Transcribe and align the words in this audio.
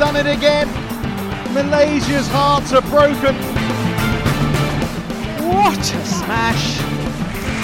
done 0.00 0.16
it 0.16 0.26
again. 0.26 0.66
Malaysia's 1.52 2.26
hearts 2.28 2.72
are 2.72 2.80
broken. 2.80 3.36
What 5.46 5.78
a 5.78 6.04
smash! 6.06 6.78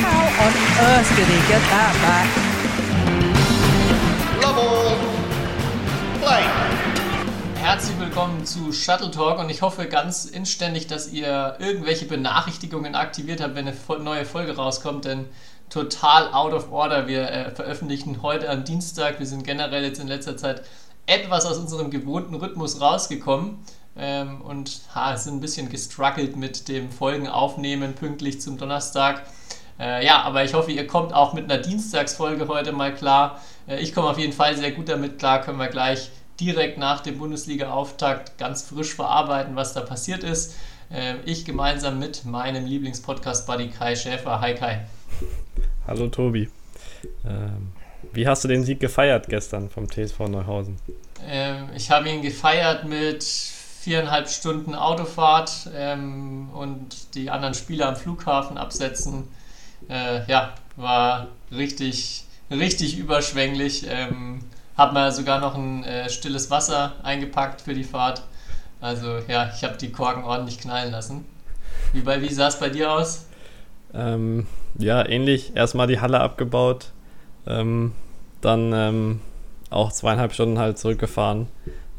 How 0.04 0.20
on 0.44 0.52
earth 0.84 1.08
did 1.16 1.28
he 1.28 1.40
get 1.48 1.62
that 1.72 1.94
back? 2.04 2.28
Love 4.42 4.58
all. 4.58 4.98
Play. 6.20 6.44
Herzlich 7.58 7.98
willkommen 7.98 8.44
zu 8.44 8.70
Shuttle 8.70 9.10
Talk 9.10 9.38
und 9.38 9.48
ich 9.48 9.62
hoffe 9.62 9.86
ganz 9.86 10.26
inständig, 10.26 10.88
dass 10.88 11.10
ihr 11.10 11.56
irgendwelche 11.58 12.04
Benachrichtigungen 12.04 12.96
aktiviert 12.96 13.40
habt, 13.40 13.54
wenn 13.54 13.66
eine 13.66 14.04
neue 14.04 14.26
Folge 14.26 14.56
rauskommt, 14.56 15.06
denn 15.06 15.24
total 15.70 16.34
out 16.34 16.52
of 16.52 16.70
order. 16.70 17.08
Wir 17.08 17.30
äh, 17.30 17.50
veröffentlichen 17.50 18.20
heute 18.20 18.50
am 18.50 18.64
Dienstag. 18.64 19.20
Wir 19.20 19.26
sind 19.26 19.44
generell 19.44 19.84
jetzt 19.84 20.00
in 20.00 20.06
letzter 20.06 20.36
Zeit 20.36 20.62
etwas 21.06 21.46
aus 21.46 21.58
unserem 21.58 21.90
gewohnten 21.90 22.34
Rhythmus 22.34 22.80
rausgekommen 22.80 23.58
ähm, 23.96 24.40
und 24.42 24.80
ha, 24.94 25.16
sind 25.16 25.36
ein 25.36 25.40
bisschen 25.40 25.68
gestruggelt 25.68 26.36
mit 26.36 26.68
dem 26.68 26.90
Folgen 26.90 27.28
aufnehmen 27.28 27.94
pünktlich 27.94 28.40
zum 28.40 28.58
Donnerstag. 28.58 29.22
Äh, 29.78 30.04
ja, 30.04 30.22
aber 30.22 30.44
ich 30.44 30.54
hoffe, 30.54 30.72
ihr 30.72 30.86
kommt 30.86 31.12
auch 31.12 31.32
mit 31.32 31.50
einer 31.50 31.62
Dienstagsfolge 31.62 32.48
heute 32.48 32.72
mal 32.72 32.94
klar. 32.94 33.40
Äh, 33.66 33.80
ich 33.80 33.94
komme 33.94 34.08
auf 34.08 34.18
jeden 34.18 34.32
Fall 34.32 34.56
sehr 34.56 34.72
gut 34.72 34.88
damit 34.88 35.18
klar, 35.18 35.42
können 35.42 35.58
wir 35.58 35.68
gleich 35.68 36.10
direkt 36.40 36.78
nach 36.78 37.00
dem 37.00 37.18
Bundesliga-Auftakt 37.18 38.36
ganz 38.36 38.62
frisch 38.62 38.94
verarbeiten, 38.94 39.56
was 39.56 39.72
da 39.72 39.80
passiert 39.80 40.22
ist. 40.22 40.54
Äh, 40.90 41.14
ich 41.24 41.44
gemeinsam 41.44 41.98
mit 41.98 42.24
meinem 42.24 42.66
Lieblingspodcast-Buddy 42.66 43.68
Kai 43.68 43.96
Schäfer. 43.96 44.40
Hi 44.40 44.54
Kai. 44.54 44.86
Hallo 45.86 46.08
Tobi. 46.08 46.48
Ähm, 47.24 47.72
wie 48.16 48.26
hast 48.26 48.42
du 48.42 48.48
den 48.48 48.64
Sieg 48.64 48.80
gefeiert 48.80 49.28
gestern 49.28 49.70
vom 49.70 49.88
TSV 49.88 50.20
Neuhausen? 50.28 50.76
Ähm, 51.26 51.68
ich 51.76 51.90
habe 51.90 52.08
ihn 52.08 52.22
gefeiert 52.22 52.84
mit 52.84 53.22
viereinhalb 53.22 54.28
Stunden 54.28 54.74
Autofahrt 54.74 55.70
ähm, 55.76 56.48
und 56.52 57.14
die 57.14 57.30
anderen 57.30 57.54
Spieler 57.54 57.88
am 57.88 57.96
Flughafen 57.96 58.58
absetzen. 58.58 59.28
Äh, 59.88 60.28
ja, 60.28 60.54
war 60.76 61.28
richtig, 61.52 62.24
richtig 62.50 62.98
überschwänglich. 62.98 63.86
Ähm, 63.88 64.40
hab 64.76 64.92
mir 64.92 65.12
sogar 65.12 65.40
noch 65.40 65.54
ein 65.54 65.84
äh, 65.84 66.10
stilles 66.10 66.50
Wasser 66.50 66.94
eingepackt 67.02 67.60
für 67.60 67.74
die 67.74 67.84
Fahrt. 67.84 68.22
Also 68.80 69.18
ja, 69.28 69.50
ich 69.54 69.62
habe 69.62 69.76
die 69.76 69.92
Korken 69.92 70.24
ordentlich 70.24 70.58
knallen 70.58 70.90
lassen. 70.90 71.24
Wie, 71.92 72.04
wie 72.04 72.32
sah 72.32 72.48
es 72.48 72.58
bei 72.58 72.70
dir 72.70 72.90
aus? 72.90 73.26
Ähm, 73.94 74.46
ja, 74.78 75.06
ähnlich. 75.06 75.54
Erstmal 75.54 75.86
die 75.86 76.00
Halle 76.00 76.20
abgebaut, 76.20 76.92
ähm, 77.46 77.92
dann 78.46 78.72
ähm, 78.74 79.20
auch 79.70 79.92
zweieinhalb 79.92 80.32
Stunden 80.32 80.58
halt 80.58 80.78
zurückgefahren 80.78 81.48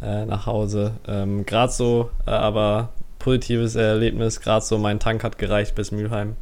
äh, 0.02 0.26
nach 0.26 0.46
Hause. 0.46 0.94
Ähm, 1.08 1.46
gerade 1.46 1.72
so, 1.72 2.10
äh, 2.26 2.32
aber 2.32 2.90
positives 3.20 3.76
Erlebnis. 3.76 4.42
Gerade 4.42 4.66
so, 4.66 4.78
mein 4.78 5.00
Tank 5.00 5.24
hat 5.24 5.38
gereicht 5.38 5.76
bis 5.76 5.92
Mülheim. 5.92 6.36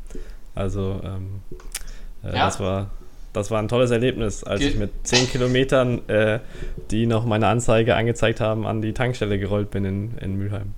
Also, 0.53 1.01
ähm, 1.03 1.41
äh, 2.23 2.35
ja. 2.35 2.45
das 2.45 2.59
war 2.59 2.89
das 3.35 3.51
war 3.51 3.61
ein 3.61 3.67
tolles 3.67 3.91
Erlebnis, 3.91 4.43
als 4.43 4.61
ich 4.61 4.77
mit 4.77 4.91
10 5.03 5.29
Kilometern, 5.29 6.07
äh, 6.07 6.39
die 6.89 7.05
noch 7.05 7.25
meine 7.25 7.47
Anzeige 7.47 7.95
angezeigt 7.95 8.39
haben, 8.39 8.65
an 8.65 8.81
die 8.81 8.93
Tankstelle 8.93 9.37
gerollt 9.37 9.71
bin 9.71 9.83
in, 9.83 10.17
in 10.19 10.37
Mülheim. 10.37 10.73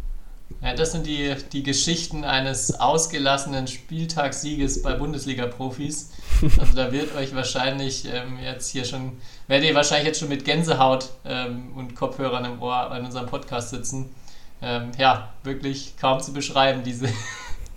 Ja, 0.61 0.73
das 0.73 0.91
sind 0.91 1.05
die, 1.05 1.35
die 1.51 1.61
Geschichten 1.61 2.23
eines 2.23 2.79
ausgelassenen 2.79 3.67
Spieltagssieges 3.67 4.81
bei 4.81 4.93
Bundesliga-Profis. 4.93 6.11
Also 6.59 6.73
da 6.75 6.91
wird 6.91 7.15
euch 7.15 7.35
wahrscheinlich 7.35 8.05
ähm, 8.11 8.39
jetzt 8.43 8.69
hier 8.69 8.85
schon, 8.85 9.13
werdet 9.47 9.69
ihr 9.69 9.75
wahrscheinlich 9.75 10.07
jetzt 10.07 10.19
schon 10.19 10.29
mit 10.29 10.45
Gänsehaut 10.45 11.09
ähm, 11.25 11.73
und 11.75 11.95
Kopfhörern 11.95 12.45
im 12.45 12.61
Ohr 12.61 12.91
an 12.91 13.05
unserem 13.05 13.27
Podcast 13.27 13.69
sitzen. 13.69 14.13
Ähm, 14.61 14.91
ja, 14.97 15.33
wirklich 15.43 15.95
kaum 15.99 16.19
zu 16.19 16.33
beschreiben, 16.33 16.83
diese, 16.83 17.07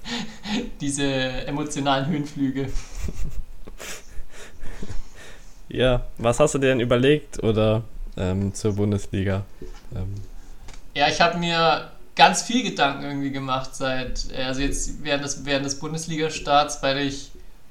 diese 0.81 1.05
emotionalen 1.05 2.07
Höhenflüge. 2.07 2.71
Ja, 5.69 6.07
was 6.19 6.41
hast 6.41 6.55
du 6.55 6.59
dir 6.59 6.69
denn 6.69 6.81
überlegt 6.81 7.43
oder 7.43 7.83
ähm, 8.17 8.53
zur 8.55 8.75
Bundesliga? 8.75 9.45
Ähm. 9.95 10.15
Ja, 10.95 11.09
ich 11.09 11.21
habe 11.21 11.39
mir 11.39 11.91
ganz 12.17 12.43
viel 12.43 12.63
Gedanken 12.63 13.05
irgendwie 13.05 13.31
gemacht 13.31 13.75
seit, 13.75 14.27
also 14.37 14.61
jetzt 14.61 15.03
während 15.05 15.25
des, 15.25 15.45
während 15.45 15.65
des 15.65 15.79
Bundesliga-Starts, 15.79 16.83
weil 16.83 16.99
ich, 16.99 17.31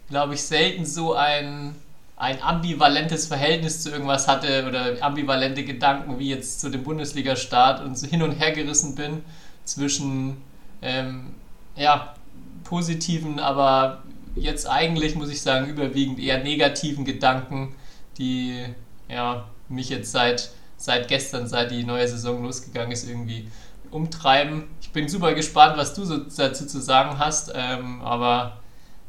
glaube 0.10 0.34
ich, 0.34 0.44
selten 0.44 0.86
so 0.86 1.14
ein, 1.14 1.76
ein 2.16 2.42
ambivalentes 2.42 3.28
Verhältnis 3.28 3.84
zu 3.84 3.92
irgendwas 3.92 4.28
hatte 4.28 4.66
oder 4.68 4.98
ambivalente 5.02 5.64
Gedanken 5.64 6.20
wie 6.20 6.30
jetzt 6.30 6.60
zu 6.60 6.70
dem 6.70 6.84
Bundesliga-Start 6.84 7.84
und 7.84 7.98
so 7.98 8.08
hin 8.08 8.24
und 8.24 8.34
her 8.34 8.52
gerissen 8.52 8.96
bin 8.96 9.24
zwischen, 9.66 10.38
ähm, 10.82 11.36
ja, 11.76 12.16
positiven, 12.64 13.40
aber 13.40 14.04
jetzt 14.36 14.70
eigentlich, 14.70 15.16
muss 15.16 15.30
ich 15.30 15.42
sagen, 15.42 15.68
überwiegend 15.68 16.20
eher 16.20 16.44
negativen 16.44 17.06
Gedanken, 17.06 17.76
die, 18.18 18.66
ja, 19.08 19.46
mich 19.70 19.90
jetzt 19.90 20.12
seit, 20.12 20.52
seit 20.78 21.08
gestern, 21.08 21.48
seit 21.48 21.72
die 21.72 21.84
neue 21.84 22.08
Saison 22.08 22.44
losgegangen 22.44 22.92
ist, 22.92 23.08
irgendwie 23.08 23.48
umtreiben. 23.92 24.66
Ich 24.82 24.92
bin 24.92 25.08
super 25.08 25.34
gespannt, 25.34 25.78
was 25.78 25.94
du 25.94 26.06
so 26.06 26.18
dazu 26.18 26.66
zu 26.66 26.80
sagen 26.80 27.20
hast. 27.20 27.52
Ähm, 27.56 28.02
aber 28.02 28.60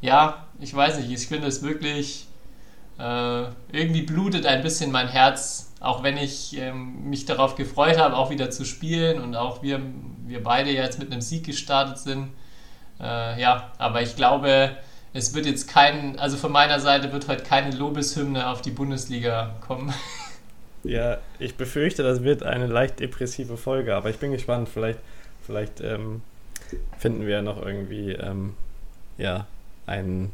ja, 0.00 0.46
ich 0.60 0.74
weiß 0.74 0.98
nicht, 0.98 1.10
ich 1.10 1.26
finde 1.26 1.48
es 1.48 1.62
wirklich, 1.62 2.26
äh, 2.98 3.44
irgendwie 3.72 4.02
blutet 4.02 4.46
ein 4.46 4.62
bisschen 4.62 4.90
mein 4.92 5.08
Herz, 5.08 5.72
auch 5.80 6.02
wenn 6.02 6.16
ich 6.16 6.56
ähm, 6.58 7.08
mich 7.08 7.24
darauf 7.24 7.54
gefreut 7.54 7.98
habe, 7.98 8.16
auch 8.16 8.30
wieder 8.30 8.50
zu 8.50 8.64
spielen 8.64 9.20
und 9.20 9.34
auch 9.34 9.62
wir, 9.62 9.80
wir 10.26 10.42
beide 10.42 10.70
jetzt 10.70 10.98
mit 10.98 11.10
einem 11.10 11.22
Sieg 11.22 11.46
gestartet 11.46 11.98
sind. 11.98 12.30
Äh, 13.00 13.40
ja, 13.40 13.72
aber 13.78 14.02
ich 14.02 14.16
glaube, 14.16 14.76
es 15.12 15.34
wird 15.34 15.46
jetzt 15.46 15.68
kein, 15.68 16.18
also 16.18 16.36
von 16.36 16.52
meiner 16.52 16.78
Seite 16.80 17.12
wird 17.12 17.28
heute 17.28 17.42
keine 17.42 17.74
Lobeshymne 17.74 18.48
auf 18.48 18.60
die 18.62 18.70
Bundesliga 18.70 19.54
kommen. 19.66 19.92
Ja, 20.82 21.18
ich 21.38 21.56
befürchte, 21.56 22.02
das 22.02 22.22
wird 22.22 22.42
eine 22.42 22.66
leicht 22.66 23.00
depressive 23.00 23.56
Folge, 23.56 23.94
aber 23.94 24.10
ich 24.10 24.18
bin 24.18 24.32
gespannt. 24.32 24.68
Vielleicht, 24.68 24.98
vielleicht 25.44 25.80
ähm, 25.80 26.22
finden 26.98 27.26
wir 27.26 27.36
ja 27.36 27.42
noch 27.42 27.64
irgendwie 27.64 28.12
ähm, 28.12 28.54
ja, 29.18 29.46
einen, 29.86 30.32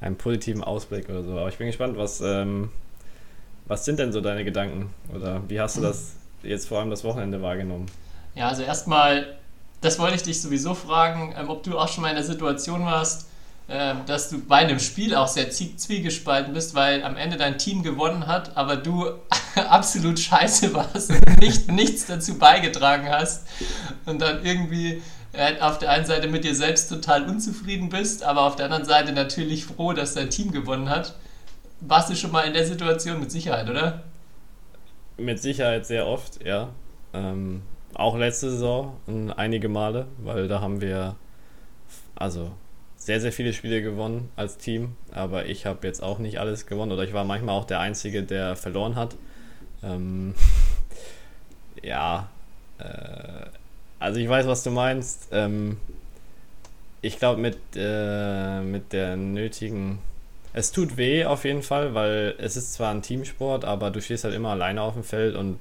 einen 0.00 0.16
positiven 0.16 0.62
Ausblick 0.62 1.08
oder 1.08 1.22
so. 1.22 1.32
Aber 1.32 1.48
ich 1.48 1.58
bin 1.58 1.66
gespannt, 1.66 1.96
was, 1.96 2.20
ähm, 2.20 2.70
was 3.66 3.84
sind 3.84 3.98
denn 3.98 4.12
so 4.12 4.20
deine 4.20 4.44
Gedanken? 4.44 4.94
Oder 5.14 5.42
wie 5.48 5.60
hast 5.60 5.76
du 5.76 5.80
das 5.80 6.14
jetzt 6.42 6.68
vor 6.68 6.78
allem 6.78 6.90
das 6.90 7.04
Wochenende 7.04 7.42
wahrgenommen? 7.42 7.86
Ja, 8.34 8.48
also 8.48 8.62
erstmal, 8.62 9.36
das 9.80 9.98
wollte 9.98 10.14
ich 10.14 10.22
dich 10.22 10.40
sowieso 10.40 10.74
fragen, 10.74 11.34
ähm, 11.36 11.48
ob 11.48 11.64
du 11.64 11.76
auch 11.76 11.88
schon 11.88 12.02
mal 12.02 12.10
in 12.10 12.16
der 12.16 12.24
Situation 12.24 12.84
warst, 12.84 13.28
dass 13.68 14.30
du 14.30 14.40
bei 14.40 14.56
einem 14.56 14.78
Spiel 14.78 15.14
auch 15.14 15.28
sehr 15.28 15.50
zwiegespalten 15.50 16.54
bist, 16.54 16.74
weil 16.74 17.04
am 17.04 17.16
Ende 17.16 17.36
dein 17.36 17.58
Team 17.58 17.82
gewonnen 17.82 18.26
hat, 18.26 18.56
aber 18.56 18.76
du 18.76 19.10
absolut 19.68 20.18
scheiße 20.18 20.72
warst 20.72 21.10
und 21.10 21.40
nicht, 21.40 21.70
nichts 21.70 22.06
dazu 22.06 22.38
beigetragen 22.38 23.10
hast 23.10 23.46
und 24.06 24.22
dann 24.22 24.42
irgendwie 24.42 25.02
äh, 25.34 25.60
auf 25.60 25.78
der 25.78 25.90
einen 25.90 26.06
Seite 26.06 26.28
mit 26.28 26.44
dir 26.44 26.54
selbst 26.54 26.88
total 26.88 27.28
unzufrieden 27.28 27.90
bist, 27.90 28.22
aber 28.22 28.42
auf 28.42 28.56
der 28.56 28.66
anderen 28.66 28.86
Seite 28.86 29.12
natürlich 29.12 29.66
froh, 29.66 29.92
dass 29.92 30.14
dein 30.14 30.30
Team 30.30 30.50
gewonnen 30.50 30.88
hat. 30.88 31.14
Warst 31.80 32.08
du 32.08 32.16
schon 32.16 32.32
mal 32.32 32.42
in 32.42 32.54
der 32.54 32.66
Situation 32.66 33.20
mit 33.20 33.30
Sicherheit, 33.30 33.68
oder? 33.68 34.02
Mit 35.18 35.42
Sicherheit 35.42 35.86
sehr 35.86 36.06
oft, 36.06 36.42
ja. 36.44 36.70
Ähm, 37.12 37.62
auch 37.92 38.16
letzte 38.16 38.50
Saison 38.50 38.96
einige 39.36 39.68
Male, 39.68 40.06
weil 40.18 40.48
da 40.48 40.62
haben 40.62 40.80
wir, 40.80 41.16
also 42.16 42.52
sehr, 43.08 43.22
sehr 43.22 43.32
viele 43.32 43.54
Spiele 43.54 43.80
gewonnen 43.80 44.28
als 44.36 44.58
Team, 44.58 44.94
aber 45.12 45.46
ich 45.46 45.64
habe 45.64 45.86
jetzt 45.86 46.02
auch 46.02 46.18
nicht 46.18 46.40
alles 46.40 46.66
gewonnen 46.66 46.92
oder 46.92 47.04
ich 47.04 47.14
war 47.14 47.24
manchmal 47.24 47.54
auch 47.54 47.64
der 47.64 47.80
Einzige, 47.80 48.22
der 48.22 48.54
verloren 48.54 48.96
hat. 48.96 49.16
Ähm, 49.82 50.34
ja, 51.82 52.28
äh, 52.76 53.46
also 53.98 54.20
ich 54.20 54.28
weiß, 54.28 54.46
was 54.46 54.62
du 54.62 54.70
meinst. 54.70 55.28
Ähm, 55.32 55.78
ich 57.00 57.18
glaube, 57.18 57.40
mit, 57.40 57.56
äh, 57.76 58.60
mit 58.60 58.92
der 58.92 59.16
nötigen. 59.16 60.00
Es 60.52 60.70
tut 60.70 60.98
weh 60.98 61.24
auf 61.24 61.46
jeden 61.46 61.62
Fall, 61.62 61.94
weil 61.94 62.34
es 62.36 62.58
ist 62.58 62.74
zwar 62.74 62.90
ein 62.90 63.00
Teamsport, 63.00 63.64
aber 63.64 63.90
du 63.90 64.02
stehst 64.02 64.24
halt 64.24 64.34
immer 64.34 64.50
alleine 64.50 64.82
auf 64.82 64.92
dem 64.92 65.02
Feld 65.02 65.34
und 65.34 65.58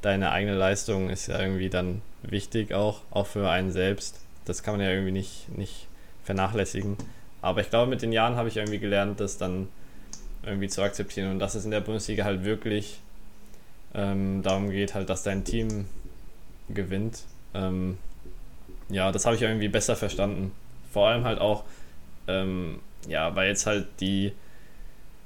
deine 0.00 0.30
eigene 0.30 0.54
Leistung 0.56 1.10
ist 1.10 1.26
ja 1.26 1.40
irgendwie 1.40 1.70
dann 1.70 2.02
wichtig 2.22 2.72
auch, 2.72 3.00
auch 3.10 3.26
für 3.26 3.50
einen 3.50 3.72
selbst. 3.72 4.20
Das 4.44 4.62
kann 4.62 4.76
man 4.76 4.86
ja 4.86 4.92
irgendwie 4.92 5.10
nicht, 5.10 5.48
nicht 5.58 5.87
vernachlässigen. 6.28 6.98
Aber 7.40 7.62
ich 7.62 7.70
glaube, 7.70 7.88
mit 7.88 8.02
den 8.02 8.12
Jahren 8.12 8.36
habe 8.36 8.48
ich 8.48 8.58
irgendwie 8.58 8.78
gelernt, 8.78 9.18
das 9.18 9.38
dann 9.38 9.68
irgendwie 10.44 10.68
zu 10.68 10.82
akzeptieren 10.82 11.30
und 11.30 11.38
dass 11.38 11.54
es 11.54 11.64
in 11.64 11.70
der 11.70 11.80
Bundesliga 11.80 12.24
halt 12.24 12.44
wirklich 12.44 12.98
ähm, 13.94 14.42
darum 14.42 14.68
geht, 14.68 14.94
halt, 14.94 15.08
dass 15.08 15.22
dein 15.22 15.44
Team 15.44 15.86
gewinnt. 16.68 17.22
Ähm, 17.54 17.96
ja, 18.90 19.10
das 19.10 19.24
habe 19.24 19.36
ich 19.36 19.42
irgendwie 19.42 19.68
besser 19.68 19.96
verstanden. 19.96 20.52
Vor 20.92 21.08
allem 21.08 21.24
halt 21.24 21.40
auch, 21.40 21.64
ähm, 22.26 22.80
ja, 23.08 23.34
weil 23.34 23.48
jetzt 23.48 23.64
halt 23.64 23.86
die, 24.00 24.32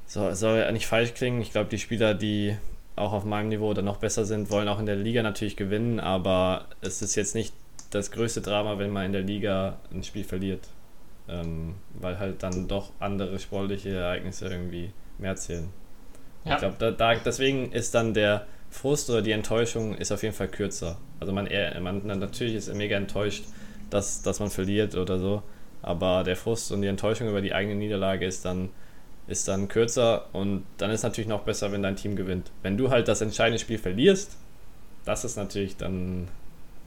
so, 0.06 0.32
soll 0.34 0.58
ja 0.58 0.70
nicht 0.70 0.87
falsch 0.87 1.14
klingen, 1.14 1.40
ich 1.40 1.50
glaube, 1.50 1.69
die 1.69 1.78
Spieler, 1.78 2.14
die 2.14 2.56
auch 2.94 3.12
auf 3.12 3.25
meinem 3.25 3.49
Niveau 3.49 3.70
oder 3.70 3.82
noch 3.82 3.96
besser 3.96 4.25
sind, 4.25 4.50
wollen 4.50 4.69
auch 4.69 4.78
in 4.78 4.87
der 4.87 4.96
Liga 4.96 5.25
natürlich 5.25 5.56
gewinnen, 5.56 5.99
aber 5.99 6.66
es 6.81 7.02
ist 7.02 7.16
jetzt 7.16 7.34
nicht 7.34 7.54
das 7.90 8.12
größte 8.12 8.40
Drama, 8.40 8.78
wenn 8.78 8.90
man 8.90 9.06
in 9.06 9.12
der 9.12 9.22
Liga 9.22 9.78
ein 9.93 10.04
Spiel 10.04 10.22
verliert. 10.22 10.60
Ähm, 11.29 11.77
weil 11.95 12.19
halt 12.19 12.43
dann 12.43 12.69
doch 12.69 12.91
andere 12.99 13.39
sportliche 13.39 13.91
Ereignisse 13.91 14.49
irgendwie 14.49 14.93
mehr 15.19 15.37
zählen. 15.37 15.71
Ja. 16.45 16.55
Ich 16.55 16.59
glaube, 16.59 16.77
da, 16.79 16.91
da, 16.91 17.15
deswegen 17.15 17.71
ist 17.73 17.95
dann 17.95 18.13
der 18.13 18.47
Frust 18.71 19.11
oder 19.11 19.23
die 19.23 19.33
Enttäuschung 19.33 19.95
ist 19.95 20.11
auf 20.11 20.23
jeden 20.23 20.35
Fall 20.35 20.49
kürzer. 20.49 20.97
Also 21.21 21.33
man, 21.33 21.47
eher, 21.47 21.79
man 21.81 22.05
natürlich 22.07 22.55
ist 22.55 22.75
mega 22.75 22.97
enttäuscht, 22.97 23.45
dass, 23.91 24.23
dass 24.23 24.41
man 24.41 24.51
verliert 24.51 24.97
oder 24.97 25.19
so, 25.19 25.43
aber 25.83 26.25
der 26.25 26.37
Frust 26.37 26.73
und 26.73 26.83
die 26.83 26.89
Enttäuschung 26.89 27.29
über 27.29 27.43
die 27.43 27.55
eigene 27.55 27.77
Niederlage 27.77 28.27
ist 28.27 28.45
dann, 28.45 28.71
ist 29.27 29.47
dann 29.47 29.69
kürzer 29.69 30.35
und 30.35 30.65
dann 30.79 30.91
ist 30.91 31.03
natürlich 31.03 31.29
noch 31.29 31.43
besser, 31.43 31.71
wenn 31.71 31.83
dein 31.83 31.97
Team 31.97 32.17
gewinnt. 32.17 32.51
Wenn 32.63 32.77
du 32.77 32.91
halt 32.91 33.09
das 33.09 33.21
entscheidende 33.21 33.59
Spiel 33.59 33.79
verlierst, 33.79 34.37
das 35.05 35.25
ist 35.25 35.37
natürlich 35.37 35.77
dann, 35.77 36.29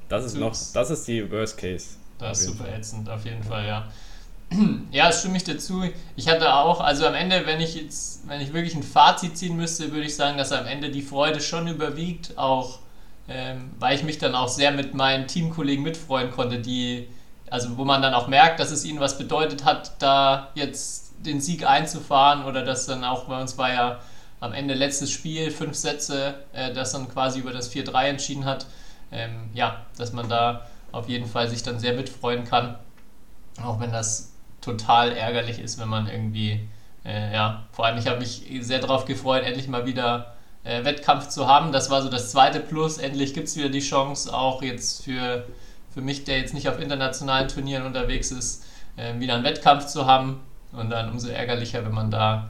das 0.09 0.25
ist 0.25 0.37
noch, 0.37 0.55
das 0.73 0.89
ist 0.89 1.07
die 1.07 1.29
Worst 1.31 1.57
Case. 1.57 1.97
Das 2.17 2.39
ist 2.39 2.47
super 2.47 2.67
ätzend, 2.73 3.09
auf 3.09 3.23
jeden 3.25 3.43
Fall, 3.43 3.67
ja. 3.67 3.87
Ja, 4.91 5.11
stimme 5.11 5.37
ich 5.37 5.43
dazu. 5.43 5.83
Ich 6.15 6.29
hatte 6.29 6.53
auch, 6.53 6.79
also 6.79 7.05
am 7.05 7.15
Ende, 7.15 7.45
wenn 7.45 7.59
ich 7.59 7.75
jetzt, 7.75 8.27
wenn 8.27 8.39
ich 8.39 8.53
wirklich 8.53 8.75
ein 8.75 8.83
Fazit 8.83 9.37
ziehen 9.37 9.57
müsste, 9.57 9.91
würde 9.91 10.05
ich 10.05 10.15
sagen, 10.15 10.37
dass 10.37 10.51
am 10.51 10.65
Ende 10.65 10.89
die 10.89 11.01
Freude 11.01 11.41
schon 11.41 11.67
überwiegt, 11.67 12.37
auch 12.37 12.79
ähm, 13.27 13.71
weil 13.79 13.95
ich 13.95 14.03
mich 14.03 14.17
dann 14.19 14.35
auch 14.35 14.47
sehr 14.47 14.71
mit 14.71 14.93
meinen 14.93 15.27
Teamkollegen 15.27 15.83
mitfreuen 15.83 16.31
konnte, 16.31 16.59
die, 16.59 17.07
also 17.49 17.77
wo 17.77 17.85
man 17.85 18.01
dann 18.01 18.13
auch 18.13 18.27
merkt, 18.27 18.59
dass 18.59 18.71
es 18.71 18.85
ihnen 18.85 18.99
was 18.99 19.17
bedeutet 19.17 19.65
hat, 19.65 19.93
da 19.99 20.49
jetzt 20.53 21.13
den 21.19 21.41
Sieg 21.41 21.65
einzufahren 21.65 22.45
oder 22.45 22.63
dass 22.63 22.85
dann 22.85 23.03
auch 23.03 23.25
bei 23.25 23.41
uns 23.41 23.57
war 23.57 23.73
ja 23.73 23.99
am 24.39 24.53
Ende 24.53 24.75
letztes 24.75 25.09
Spiel, 25.11 25.49
fünf 25.49 25.75
Sätze, 25.75 26.35
äh, 26.53 26.71
das 26.71 26.91
dann 26.91 27.09
quasi 27.09 27.39
über 27.39 27.51
das 27.51 27.73
4-3 27.73 28.05
entschieden 28.09 28.45
hat. 28.45 28.67
Ähm, 29.11 29.49
ja, 29.53 29.85
dass 29.97 30.13
man 30.13 30.29
da 30.29 30.67
auf 30.91 31.09
jeden 31.09 31.27
Fall 31.27 31.49
sich 31.49 31.63
dann 31.63 31.79
sehr 31.79 31.93
mitfreuen 31.93 32.43
kann. 32.45 32.75
Auch 33.63 33.79
wenn 33.79 33.91
das 33.91 34.34
total 34.65 35.11
ärgerlich 35.15 35.59
ist, 35.59 35.79
wenn 35.79 35.87
man 35.87 36.07
irgendwie, 36.07 36.67
äh, 37.05 37.33
ja, 37.33 37.63
vor 37.71 37.85
allem 37.85 37.97
ich 37.97 38.07
habe 38.07 38.19
mich 38.19 38.43
sehr 38.61 38.79
darauf 38.79 39.05
gefreut, 39.05 39.43
endlich 39.43 39.67
mal 39.67 39.85
wieder 39.85 40.35
äh, 40.65 40.83
Wettkampf 40.83 41.29
zu 41.29 41.47
haben. 41.47 41.71
Das 41.71 41.89
war 41.89 42.01
so 42.01 42.09
das 42.09 42.31
zweite 42.31 42.59
Plus. 42.59 42.97
Endlich 42.97 43.33
gibt 43.33 43.47
es 43.47 43.55
wieder 43.55 43.69
die 43.69 43.79
Chance, 43.79 44.33
auch 44.33 44.61
jetzt 44.61 45.03
für, 45.03 45.45
für 45.93 46.01
mich, 46.01 46.25
der 46.25 46.39
jetzt 46.39 46.53
nicht 46.53 46.67
auf 46.67 46.79
internationalen 46.79 47.47
Turnieren 47.47 47.85
unterwegs 47.85 48.31
ist, 48.31 48.65
äh, 48.97 49.17
wieder 49.19 49.35
einen 49.35 49.43
Wettkampf 49.43 49.85
zu 49.85 50.05
haben. 50.05 50.41
Und 50.73 50.89
dann 50.89 51.09
umso 51.09 51.29
ärgerlicher, 51.29 51.85
wenn 51.85 51.93
man 51.93 52.11
da 52.11 52.49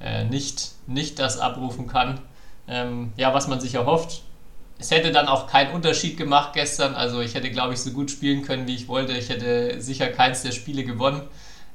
äh, 0.00 0.24
nicht, 0.24 0.72
nicht 0.86 1.18
das 1.18 1.38
abrufen 1.38 1.86
kann. 1.86 2.20
Ähm, 2.68 3.12
ja, 3.16 3.34
was 3.34 3.48
man 3.48 3.60
sich 3.60 3.74
erhofft. 3.74 4.22
Es 4.78 4.90
hätte 4.90 5.10
dann 5.10 5.26
auch 5.26 5.46
keinen 5.46 5.72
Unterschied 5.74 6.16
gemacht 6.16 6.52
gestern. 6.52 6.94
Also 6.94 7.20
ich 7.20 7.34
hätte, 7.34 7.50
glaube 7.50 7.74
ich, 7.74 7.80
so 7.80 7.90
gut 7.90 8.10
spielen 8.10 8.42
können, 8.42 8.66
wie 8.66 8.74
ich 8.74 8.88
wollte. 8.88 9.12
Ich 9.12 9.28
hätte 9.28 9.80
sicher 9.80 10.08
keins 10.08 10.42
der 10.42 10.52
Spiele 10.52 10.84
gewonnen. 10.84 11.22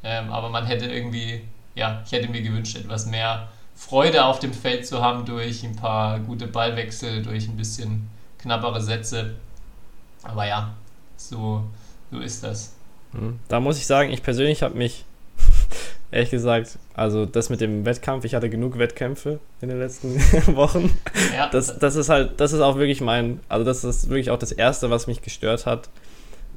Ähm, 0.04 0.32
aber 0.32 0.50
man 0.50 0.66
hätte 0.66 0.86
irgendwie, 0.86 1.42
ja, 1.76 2.02
ich 2.06 2.12
hätte 2.12 2.30
mir 2.30 2.42
gewünscht, 2.42 2.76
etwas 2.76 3.06
mehr 3.06 3.50
Freude 3.76 4.26
auf 4.26 4.40
dem 4.40 4.54
Feld 4.54 4.86
zu 4.86 5.02
haben 5.02 5.26
durch 5.26 5.64
ein 5.64 5.76
paar 5.76 6.20
gute 6.20 6.48
Ballwechsel, 6.48 7.24
durch 7.24 7.48
ein 7.48 7.58
bisschen 7.58 8.10
knappere 8.38 8.82
Sätze. 8.82 9.36
Aber 10.24 10.48
ja, 10.48 10.74
so, 11.18 11.64
so 12.12 12.20
ist 12.20 12.44
das. 12.44 12.74
Hm. 13.14 13.40
Da 13.48 13.60
muss 13.60 13.78
ich 13.78 13.86
sagen, 13.86 14.12
ich 14.12 14.24
persönlich 14.24 14.64
habe 14.64 14.78
mich, 14.78 15.06
ehrlich 16.12 16.30
gesagt, 16.30 16.78
also 16.94 17.26
das 17.26 17.50
mit 17.50 17.62
dem 17.62 17.86
Wettkampf, 17.86 18.26
ich 18.26 18.36
hatte 18.36 18.50
genug 18.50 18.78
Wettkämpfe 18.78 19.40
in 19.62 19.70
den 19.70 19.80
letzten 19.80 20.16
Wochen. 20.56 20.96
Ja. 21.36 21.50
Das, 21.50 21.78
das 21.80 21.96
ist 21.96 22.10
halt, 22.10 22.40
das 22.40 22.54
ist 22.54 22.62
auch 22.62 22.78
wirklich 22.78 23.02
mein, 23.02 23.40
also 23.50 23.66
das 23.66 23.84
ist 23.84 24.10
wirklich 24.10 24.30
auch 24.30 24.40
das 24.40 24.52
Erste, 24.52 24.90
was 24.90 25.08
mich 25.08 25.22
gestört 25.22 25.66
hat, 25.66 25.90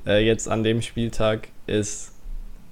äh, 0.06 0.24
jetzt 0.24 0.48
an 0.48 0.62
dem 0.62 0.82
Spieltag, 0.82 1.48
ist, 1.66 2.12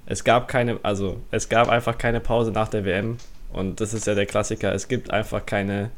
es 0.07 0.25
gab 0.25 0.49
keine, 0.49 0.79
also 0.83 1.21
es 1.31 1.49
gab 1.49 1.69
einfach 1.69 1.99
keine 1.99 2.21
Pause 2.21 2.51
nach 2.51 2.69
der 2.69 2.85
WM. 2.85 3.19
Und 3.53 3.81
das 3.81 3.95
ist 3.95 4.07
ja 4.07 4.15
der 4.15 4.27
Klassiker. 4.27 4.73
Es 4.73 4.89
gibt 4.89 5.11
einfach 5.11 5.45
keine 5.45 5.91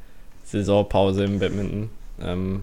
Saisonpause 0.44 1.24
im 1.24 1.38
Badminton. 1.38 1.90
Ähm, 2.20 2.62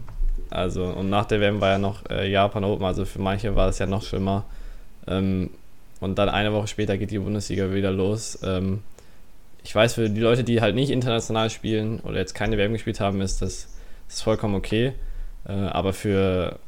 also, 0.50 0.84
und 0.86 1.10
nach 1.10 1.26
der 1.26 1.40
WM 1.40 1.62
war 1.62 1.72
ja 1.72 1.78
noch 1.78 2.10
äh, 2.10 2.30
Japan 2.30 2.64
Open, 2.64 2.86
also 2.86 3.06
für 3.06 3.22
manche 3.22 3.56
war 3.56 3.70
es 3.70 3.80
ja 3.80 3.86
noch 3.86 4.04
schlimmer. 4.04 4.46
Ähm, 5.08 5.50
und 6.00 6.18
dann 6.18 6.30
eine 6.30 6.52
Woche 6.52 6.68
später 6.68 6.98
geht 6.98 7.12
die 7.12 7.20
Bundesliga 7.20 7.74
wieder 7.74 7.92
los. 7.92 8.40
Ähm, 8.44 8.82
ich 9.64 9.74
weiß, 9.74 9.94
für 9.94 10.10
die 10.10 10.20
Leute, 10.20 10.44
die 10.44 10.62
halt 10.62 10.76
nicht 10.76 10.90
international 10.90 11.50
spielen 11.50 12.00
oder 12.02 12.18
jetzt 12.18 12.34
keine 12.34 12.58
WM 12.58 12.74
gespielt 12.74 13.00
haben, 13.00 13.22
ist 13.22 13.42
das, 13.42 13.68
das 14.08 14.16
ist 14.16 14.22
vollkommen 14.24 14.56
okay. 14.56 14.94
Äh, 15.48 15.54
aber 15.54 15.94
für 15.94 16.60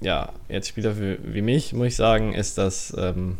ja, 0.00 0.30
jetzt 0.48 0.68
Spieler 0.68 0.98
wie, 1.00 1.18
wie 1.22 1.42
mich, 1.42 1.72
muss 1.72 1.88
ich 1.88 1.96
sagen, 1.96 2.34
ist 2.34 2.58
das 2.58 2.94
ähm, 2.98 3.38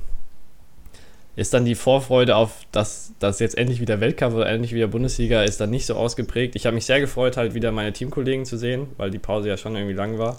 ist 1.36 1.54
dann 1.54 1.64
die 1.64 1.74
Vorfreude 1.74 2.36
auf, 2.36 2.66
dass, 2.72 3.12
dass 3.18 3.38
jetzt 3.38 3.56
endlich 3.56 3.80
wieder 3.80 4.00
Weltcup 4.00 4.34
oder 4.34 4.48
endlich 4.48 4.74
wieder 4.74 4.88
Bundesliga 4.88 5.42
ist 5.42 5.60
dann 5.60 5.70
nicht 5.70 5.86
so 5.86 5.94
ausgeprägt. 5.94 6.56
Ich 6.56 6.66
habe 6.66 6.74
mich 6.74 6.86
sehr 6.86 7.00
gefreut, 7.00 7.36
halt 7.36 7.54
wieder 7.54 7.72
meine 7.72 7.92
Teamkollegen 7.92 8.44
zu 8.44 8.58
sehen, 8.58 8.88
weil 8.96 9.10
die 9.10 9.18
Pause 9.18 9.48
ja 9.48 9.56
schon 9.56 9.76
irgendwie 9.76 9.94
lang 9.94 10.18
war. 10.18 10.38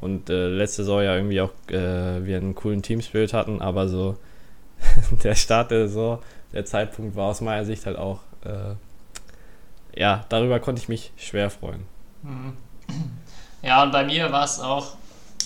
Und 0.00 0.30
äh, 0.30 0.48
letzte 0.48 0.82
Saison 0.82 1.02
ja 1.02 1.14
irgendwie 1.14 1.40
auch 1.40 1.52
äh, 1.68 2.24
wir 2.26 2.36
einen 2.36 2.56
coolen 2.56 2.82
Teamspirit 2.82 3.32
hatten, 3.32 3.62
aber 3.62 3.86
so 3.86 4.16
der 5.22 5.36
Start 5.36 5.70
der 5.70 5.86
Saison, 5.86 6.18
der 6.52 6.64
Zeitpunkt 6.64 7.14
war 7.14 7.28
aus 7.30 7.40
meiner 7.40 7.64
Sicht 7.64 7.86
halt 7.86 7.96
auch, 7.96 8.18
äh, 8.44 8.74
ja, 9.94 10.24
darüber 10.28 10.58
konnte 10.58 10.82
ich 10.82 10.88
mich 10.88 11.12
schwer 11.16 11.50
freuen. 11.50 11.84
Mhm. 12.22 12.52
Ja, 13.64 13.84
und 13.84 13.92
bei 13.92 14.02
mir 14.02 14.32
war 14.32 14.44
es 14.44 14.58
auch, 14.58 14.96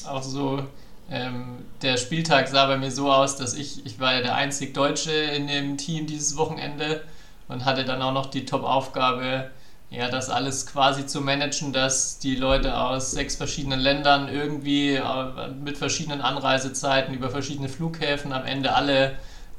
auch 0.09 0.23
so, 0.23 0.63
ähm, 1.11 1.65
der 1.83 1.97
Spieltag 1.97 2.49
sah 2.49 2.67
bei 2.67 2.77
mir 2.77 2.91
so 2.91 3.13
aus, 3.13 3.37
dass 3.37 3.55
ich, 3.55 3.85
ich 3.87 4.01
war 4.01 4.15
ja 4.15 4.23
der 4.23 4.35
einzig 4.35 4.75
Deutsche 4.75 5.13
in 5.13 5.47
dem 5.47 5.77
Team 5.77 6.07
dieses 6.07 6.37
Wochenende 6.37 7.03
und 7.49 7.65
hatte 7.65 7.85
dann 7.85 8.03
auch 8.03 8.13
noch 8.13 8.27
die 8.27 8.45
Top-Aufgabe, 8.45 9.51
ja, 9.89 10.09
das 10.09 10.31
alles 10.31 10.67
quasi 10.67 11.07
zu 11.07 11.21
managen, 11.21 11.73
dass 11.73 12.19
die 12.19 12.35
Leute 12.35 12.77
aus 12.77 13.13
sechs 13.13 13.37
verschiedenen 13.37 13.79
Ländern 13.79 14.29
irgendwie 14.29 14.95
äh, 14.95 15.49
mit 15.63 15.79
verschiedenen 15.79 16.21
Anreisezeiten 16.21 17.15
über 17.15 17.31
verschiedene 17.31 17.69
Flughäfen 17.69 18.33
am 18.33 18.45
Ende 18.45 18.75
alle 18.75 19.17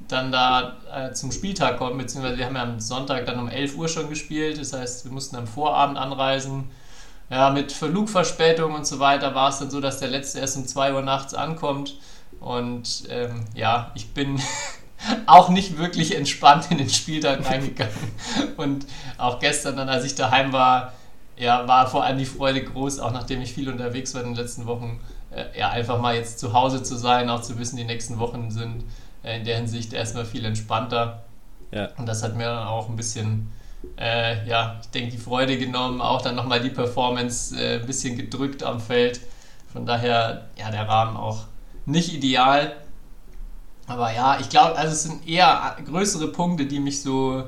dann 0.10 0.32
da 0.32 0.78
äh, 0.94 1.14
zum 1.14 1.32
Spieltag 1.32 1.78
kommen, 1.78 1.98
beziehungsweise 1.98 2.38
wir 2.38 2.46
haben 2.46 2.56
ja 2.56 2.64
am 2.64 2.80
Sonntag 2.80 3.26
dann 3.26 3.40
um 3.40 3.48
11 3.48 3.78
Uhr 3.78 3.88
schon 3.88 4.10
gespielt, 4.10 4.60
das 4.60 4.74
heißt, 4.74 5.06
wir 5.06 5.12
mussten 5.12 5.38
am 5.38 5.48
Vorabend 5.48 5.98
anreisen 5.98 6.70
ja, 7.30 7.50
mit 7.50 7.72
Flugverspätung 7.72 8.74
und 8.74 8.88
so 8.88 9.00
weiter 9.00 9.36
war 9.36 9.50
es 9.50 9.60
dann 9.60 9.70
so, 9.70 9.82
dass 9.82 10.00
der 10.00 10.10
letzte 10.10 10.40
erst 10.40 10.58
um 10.58 10.66
2 10.66 10.94
Uhr 10.94 11.02
nachts 11.02 11.34
ankommt. 11.34 11.98
Und 12.40 13.04
ähm, 13.10 13.46
ja, 13.54 13.92
ich 13.96 14.14
bin 14.14 14.40
auch 15.26 15.50
nicht 15.50 15.78
wirklich 15.78 16.16
entspannt 16.16 16.68
in 16.70 16.78
den 16.78 16.90
Spieltag 16.90 17.46
reingegangen. 17.46 17.94
Und 18.58 18.86
auch 19.18 19.40
gestern 19.40 19.76
dann, 19.76 19.90
als 19.90 20.06
ich 20.06 20.16
daheim 20.16 20.54
war, 20.54 20.94
ja, 21.38 21.68
war 21.68 21.88
vor 21.88 22.04
allem 22.04 22.18
die 22.18 22.26
Freude 22.26 22.64
groß, 22.64 23.00
auch 23.00 23.12
nachdem 23.12 23.42
ich 23.42 23.54
viel 23.54 23.70
unterwegs 23.70 24.14
war 24.16 24.22
in 24.22 24.30
den 24.30 24.36
letzten 24.36 24.66
Wochen, 24.66 25.00
äh, 25.32 25.46
ja, 25.58 25.70
einfach 25.70 26.00
mal 26.00 26.16
jetzt 26.16 26.40
zu 26.40 26.54
Hause 26.54 26.82
zu 26.82 26.96
sein, 26.96 27.30
auch 27.30 27.42
zu 27.42 27.60
wissen, 27.60 27.78
die 27.78 27.84
nächsten 27.84 28.18
Wochen 28.20 28.50
sind 28.50 28.86
äh, 29.24 29.38
in 29.38 29.44
der 29.44 29.58
Hinsicht 29.58 29.94
erstmal 29.94 30.26
viel 30.26 30.46
entspannter. 30.46 31.24
Ja. 31.72 31.90
Und 31.98 32.08
das 32.08 32.24
hat 32.24 32.36
mir 32.36 32.46
dann 32.46 32.68
auch 32.68 32.90
ein 32.90 32.96
bisschen 32.96 33.52
äh, 33.98 34.48
ja, 34.48 34.80
ich 34.82 34.88
denke, 34.90 35.12
die 35.12 35.18
Freude 35.18 35.58
genommen, 35.58 36.02
auch 36.02 36.22
dann 36.22 36.36
nochmal 36.36 36.62
die 36.62 36.70
Performance 36.70 37.56
äh, 37.56 37.80
ein 37.80 37.86
bisschen 37.86 38.18
gedrückt 38.18 38.64
am 38.64 38.80
Feld. 38.80 39.22
Von 39.72 39.86
daher, 39.86 40.48
ja, 40.58 40.72
der 40.72 40.88
Rahmen 40.88 41.18
auch 41.18 41.46
nicht 41.86 42.14
ideal. 42.14 42.76
Aber 43.88 44.14
ja, 44.14 44.40
ich 44.40 44.50
glaube, 44.50 44.76
also 44.76 44.94
es 44.94 45.04
sind 45.04 45.28
eher 45.28 45.76
größere 45.86 46.28
Punkte, 46.28 46.66
die 46.66 46.80
mich 46.80 47.02
so 47.02 47.44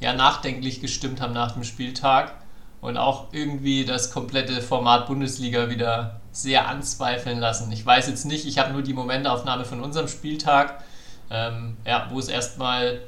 ja, 0.00 0.12
nachdenklich 0.12 0.80
gestimmt 0.80 1.20
haben 1.20 1.32
nach 1.32 1.52
dem 1.52 1.64
Spieltag. 1.64 2.34
Und 2.80 2.98
auch 2.98 3.32
irgendwie 3.32 3.86
das 3.86 4.10
komplette 4.10 4.60
Format 4.60 5.06
Bundesliga 5.06 5.70
wieder 5.70 6.20
sehr 6.32 6.68
anzweifeln 6.68 7.38
lassen. 7.38 7.72
Ich 7.72 7.86
weiß 7.86 8.08
jetzt 8.08 8.26
nicht, 8.26 8.44
ich 8.44 8.58
habe 8.58 8.72
nur 8.72 8.82
die 8.82 8.92
Momentaufnahme 8.92 9.64
von 9.64 9.80
unserem 9.80 10.08
Spieltag, 10.08 10.82
ähm, 11.30 11.78
ja, 11.86 12.08
wo 12.10 12.18
es 12.18 12.28
erstmal 12.28 13.00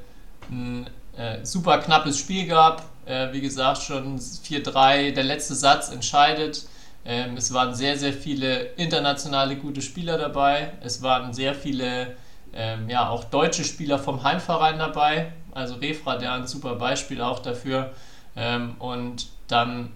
ein 0.50 0.88
äh, 1.16 1.44
super 1.44 1.78
knappes 1.78 2.18
Spiel 2.18 2.46
gab. 2.46 2.82
Äh, 3.06 3.32
wie 3.32 3.40
gesagt, 3.40 3.82
schon 3.82 4.18
4-3, 4.18 5.12
der 5.12 5.25
letzte 5.25 5.54
Satz 5.54 5.90
entscheidet. 5.90 6.66
Ähm, 7.04 7.37
es 7.37 7.52
waren 7.52 7.75
sehr, 7.75 7.96
sehr 7.96 8.12
viele 8.12 8.64
internationale 8.76 9.56
gute 9.56 9.80
Spieler 9.80 10.18
dabei. 10.18 10.73
Es 10.82 11.02
waren 11.02 11.32
sehr 11.32 11.54
viele, 11.54 12.16
ähm, 12.52 12.88
ja, 12.90 13.08
auch 13.08 13.25
deutsche 13.25 13.64
Spieler 13.64 13.99
vom 13.99 14.25
Heimverein 14.25 14.78
dabei. 14.78 15.32
Also 15.52 15.76
Refra, 15.76 16.16
der 16.16 16.32
ein 16.32 16.46
super 16.46 16.75
Beispiel 16.75 17.20
auch 17.20 17.38
dafür. 17.38 17.92
Ähm, 18.35 18.75
und 18.80 19.28
dann, 19.46 19.92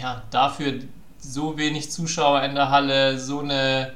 ja, 0.00 0.22
dafür 0.30 0.80
so 1.18 1.56
wenig 1.56 1.90
Zuschauer 1.92 2.42
in 2.42 2.56
der 2.56 2.70
Halle, 2.70 3.18
so 3.18 3.38
eine, 3.38 3.92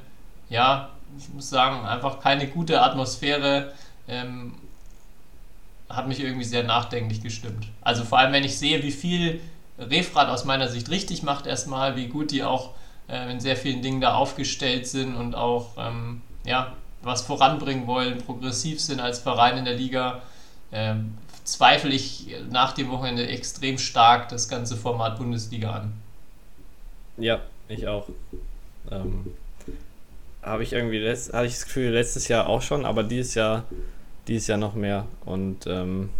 ja, 0.49 0.91
ich 1.19 1.29
muss 1.31 1.51
sagen, 1.51 1.85
einfach 1.85 2.21
keine 2.21 2.47
gute 2.47 2.81
Atmosphäre. 2.81 3.73
Ähm, 4.07 4.55
hat 5.89 6.09
mich 6.09 6.21
irgendwie 6.21 6.45
sehr 6.45 6.65
nachdenklich 6.65 7.23
gestimmt. 7.23 7.69
Also 7.81 8.05
vor 8.05 8.19
allem, 8.19 8.33
wenn 8.33 8.45
ich 8.45 8.59
sehe, 8.59 8.83
wie 8.83 8.91
viel 8.91 9.41
Refrat 9.79 10.29
aus 10.29 10.45
meiner 10.45 10.69
Sicht 10.69 10.91
richtig 10.91 11.23
macht 11.23 11.47
erstmal, 11.47 11.97
wie 11.97 12.09
gut 12.09 12.31
die 12.31 12.43
auch 12.43 12.71
äh, 13.09 13.31
in 13.31 13.41
sehr 13.41 13.57
vielen 13.57 13.83
Dingen 13.83 14.01
da 14.01 14.15
aufgestellt 14.15 14.87
sind 14.87 15.15
und 15.15 15.35
auch 15.35 15.71
ähm, 15.79 16.23
ja, 16.45 16.73
was 17.03 17.23
voranbringen 17.23 17.87
wollen, 17.87 18.19
progressiv 18.19 18.81
sind 18.81 19.01
als 19.01 19.19
Verein 19.19 19.59
in 19.59 19.65
der 19.65 19.75
Liga, 19.75 20.23
ähm, 20.73 21.17
zweifle 21.45 21.91
ich 21.91 22.35
nach 22.51 22.73
dem 22.73 22.91
Wochenende 22.91 23.27
extrem 23.27 23.79
stark 23.79 24.29
das 24.29 24.49
ganze 24.49 24.77
Format 24.77 25.19
Bundesliga 25.19 25.73
an. 25.73 25.93
Ja, 27.17 27.41
ich 27.69 27.87
auch. 27.87 28.09
Ähm, 28.91 29.33
habe 30.43 30.63
ich 30.63 30.73
irgendwie 30.73 30.99
letzt, 30.99 31.33
hatte 31.33 31.47
ich 31.47 31.55
das 31.55 31.65
Gefühl 31.65 31.93
letztes 31.93 32.29
Jahr 32.29 32.49
auch 32.49 32.63
schon, 32.63 32.85
aber 32.85 33.03
dieses 33.03 33.35
Jahr, 33.35 33.65
dieses 34.29 34.47
Jahr 34.49 34.59
noch 34.59 34.75
mehr 34.75 35.07
und 35.25 35.67
ähm, 35.67 36.11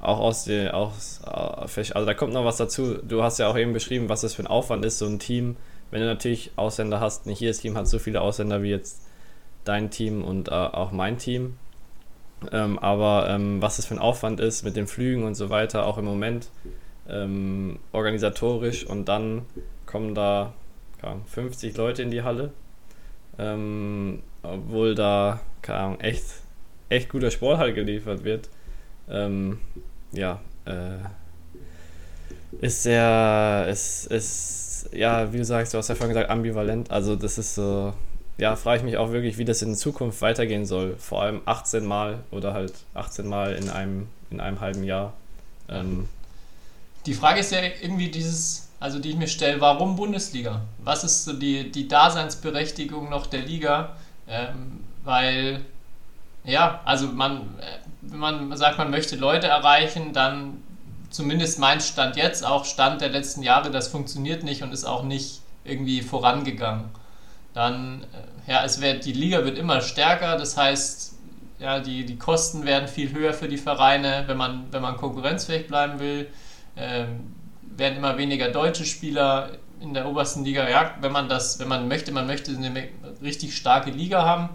auch 0.00 0.18
aus 0.18 0.44
der, 0.44 0.76
aus, 0.76 1.20
also 1.24 2.04
da 2.04 2.14
kommt 2.14 2.32
noch 2.32 2.44
was 2.44 2.56
dazu. 2.56 2.98
Du 3.02 3.22
hast 3.22 3.38
ja 3.38 3.48
auch 3.48 3.56
eben 3.56 3.72
beschrieben, 3.72 4.08
was 4.08 4.22
das 4.22 4.34
für 4.34 4.42
ein 4.42 4.48
Aufwand 4.48 4.84
ist, 4.84 4.98
so 4.98 5.06
ein 5.06 5.20
Team. 5.20 5.56
Wenn 5.92 6.00
du 6.00 6.06
natürlich 6.06 6.50
Ausländer 6.56 6.98
hast, 6.98 7.26
nicht 7.26 7.40
jedes 7.40 7.60
Team 7.60 7.76
hat 7.76 7.86
so 7.86 8.00
viele 8.00 8.20
Ausländer 8.20 8.62
wie 8.62 8.70
jetzt 8.70 9.02
dein 9.64 9.90
Team 9.90 10.24
und 10.24 10.48
äh, 10.48 10.52
auch 10.52 10.90
mein 10.90 11.18
Team. 11.18 11.56
Ähm, 12.50 12.80
aber 12.80 13.28
ähm, 13.28 13.62
was 13.62 13.76
das 13.76 13.86
für 13.86 13.94
ein 13.94 14.00
Aufwand 14.00 14.40
ist 14.40 14.64
mit 14.64 14.74
den 14.74 14.88
Flügen 14.88 15.22
und 15.22 15.36
so 15.36 15.50
weiter, 15.50 15.86
auch 15.86 15.98
im 15.98 16.04
Moment 16.04 16.48
ähm, 17.08 17.78
organisatorisch 17.92 18.84
und 18.84 19.08
dann 19.08 19.42
kommen 19.86 20.16
da 20.16 20.52
ja, 21.02 21.16
50 21.26 21.76
Leute 21.76 22.02
in 22.02 22.10
die 22.10 22.22
Halle, 22.22 22.50
ähm, 23.38 24.22
obwohl 24.42 24.96
da 24.96 25.40
keine 25.62 25.78
Ahnung, 25.78 26.00
echt, 26.00 26.24
echt 26.92 27.08
guter 27.08 27.30
Sport 27.30 27.58
halt 27.58 27.74
geliefert 27.74 28.24
wird. 28.24 28.48
Ähm, 29.08 29.58
ja, 30.12 30.40
äh, 30.64 30.98
ist 32.60 32.82
sehr, 32.82 33.66
ist, 33.70 34.06
ist, 34.06 34.88
ja, 34.92 35.32
wie 35.32 35.38
du 35.38 35.44
sagst, 35.44 35.74
du 35.74 35.78
hast 35.78 35.88
ja 35.88 35.94
vorhin 35.94 36.14
gesagt, 36.14 36.30
ambivalent. 36.30 36.90
Also 36.90 37.16
das 37.16 37.38
ist 37.38 37.54
so, 37.54 37.92
ja, 38.38 38.56
frage 38.56 38.78
ich 38.78 38.84
mich 38.84 38.96
auch 38.96 39.10
wirklich, 39.10 39.38
wie 39.38 39.44
das 39.44 39.62
in 39.62 39.74
Zukunft 39.74 40.20
weitergehen 40.20 40.66
soll. 40.66 40.96
Vor 40.98 41.22
allem 41.22 41.40
18 41.44 41.84
Mal 41.84 42.20
oder 42.30 42.52
halt 42.52 42.72
18 42.94 43.26
Mal 43.26 43.54
in 43.54 43.70
einem, 43.70 44.08
in 44.30 44.40
einem 44.40 44.60
halben 44.60 44.84
Jahr. 44.84 45.14
Ähm, 45.68 46.08
die 47.06 47.14
Frage 47.14 47.40
ist 47.40 47.52
ja 47.52 47.58
irgendwie 47.80 48.10
dieses, 48.10 48.68
also 48.80 48.98
die 48.98 49.10
ich 49.10 49.16
mir 49.16 49.28
stelle, 49.28 49.60
warum 49.60 49.96
Bundesliga? 49.96 50.62
Was 50.84 51.04
ist 51.04 51.24
so 51.24 51.32
die, 51.32 51.70
die 51.70 51.88
Daseinsberechtigung 51.88 53.10
noch 53.10 53.26
der 53.26 53.40
Liga? 53.40 53.96
Ähm, 54.28 54.80
weil, 55.04 55.60
ja, 56.44 56.80
also 56.84 57.06
man, 57.06 57.48
wenn 58.00 58.18
man 58.18 58.56
sagt, 58.56 58.78
man 58.78 58.90
möchte 58.90 59.16
Leute 59.16 59.46
erreichen, 59.46 60.12
dann 60.12 60.62
zumindest 61.10 61.58
mein 61.58 61.80
Stand 61.80 62.16
jetzt, 62.16 62.44
auch 62.44 62.64
Stand 62.64 63.00
der 63.00 63.10
letzten 63.10 63.42
Jahre, 63.42 63.70
das 63.70 63.88
funktioniert 63.88 64.42
nicht 64.42 64.62
und 64.62 64.72
ist 64.72 64.84
auch 64.84 65.04
nicht 65.04 65.42
irgendwie 65.64 66.02
vorangegangen. 66.02 66.86
Dann, 67.54 68.02
äh, 68.02 68.50
ja, 68.50 68.64
es 68.64 68.80
wird, 68.80 69.04
die 69.04 69.12
Liga 69.12 69.44
wird 69.44 69.58
immer 69.58 69.80
stärker, 69.82 70.36
das 70.36 70.56
heißt, 70.56 71.14
ja, 71.60 71.78
die, 71.78 72.04
die 72.04 72.18
Kosten 72.18 72.64
werden 72.64 72.88
viel 72.88 73.12
höher 73.12 73.32
für 73.32 73.48
die 73.48 73.58
Vereine, 73.58 74.24
wenn 74.26 74.36
man, 74.36 74.64
wenn 74.72 74.82
man 74.82 74.96
konkurrenzfähig 74.96 75.68
bleiben 75.68 76.00
will. 76.00 76.28
Ähm, 76.76 77.34
werden 77.76 77.98
immer 77.98 78.18
weniger 78.18 78.48
deutsche 78.48 78.84
Spieler 78.84 79.50
in 79.80 79.94
der 79.94 80.08
obersten 80.08 80.44
Liga. 80.44 80.68
Ja, 80.68 80.94
wenn 81.00 81.12
man 81.12 81.28
das, 81.28 81.60
wenn 81.60 81.68
man 81.68 81.86
möchte, 81.86 82.10
man 82.10 82.26
möchte 82.26 82.50
eine 82.50 82.88
richtig 83.22 83.56
starke 83.56 83.90
Liga 83.90 84.24
haben 84.24 84.48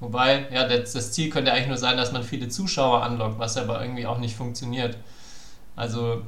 Wobei, 0.00 0.46
ja, 0.52 0.68
das, 0.68 0.92
das, 0.92 1.12
Ziel 1.12 1.30
könnte 1.30 1.52
eigentlich 1.52 1.68
nur 1.68 1.78
sein, 1.78 1.96
dass 1.96 2.12
man 2.12 2.22
viele 2.22 2.48
Zuschauer 2.48 3.02
anlockt, 3.02 3.38
was 3.38 3.56
aber 3.56 3.80
irgendwie 3.80 4.06
auch 4.06 4.18
nicht 4.18 4.36
funktioniert. 4.36 4.96
Also, 5.74 6.22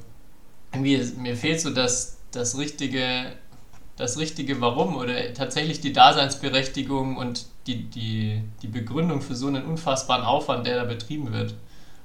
irgendwie, 0.73 1.03
mir 1.19 1.37
fehlt 1.37 1.61
so 1.61 1.71
das, 1.71 2.19
das 2.33 2.57
richtige, 2.57 3.33
das 3.97 4.19
richtige 4.19 4.61
Warum 4.61 4.97
oder 4.97 5.35
tatsächlich 5.35 5.81
die 5.81 5.93
Daseinsberechtigung 5.93 7.17
und 7.17 7.47
die, 7.67 7.85
die, 7.85 8.43
die 8.63 8.69
Begründung 8.69 9.21
für 9.21 9.35
so 9.35 9.49
einen 9.49 9.65
unfassbaren 9.65 10.25
Aufwand, 10.25 10.67
der 10.67 10.77
da 10.77 10.85
betrieben 10.85 11.33
wird. 11.33 11.55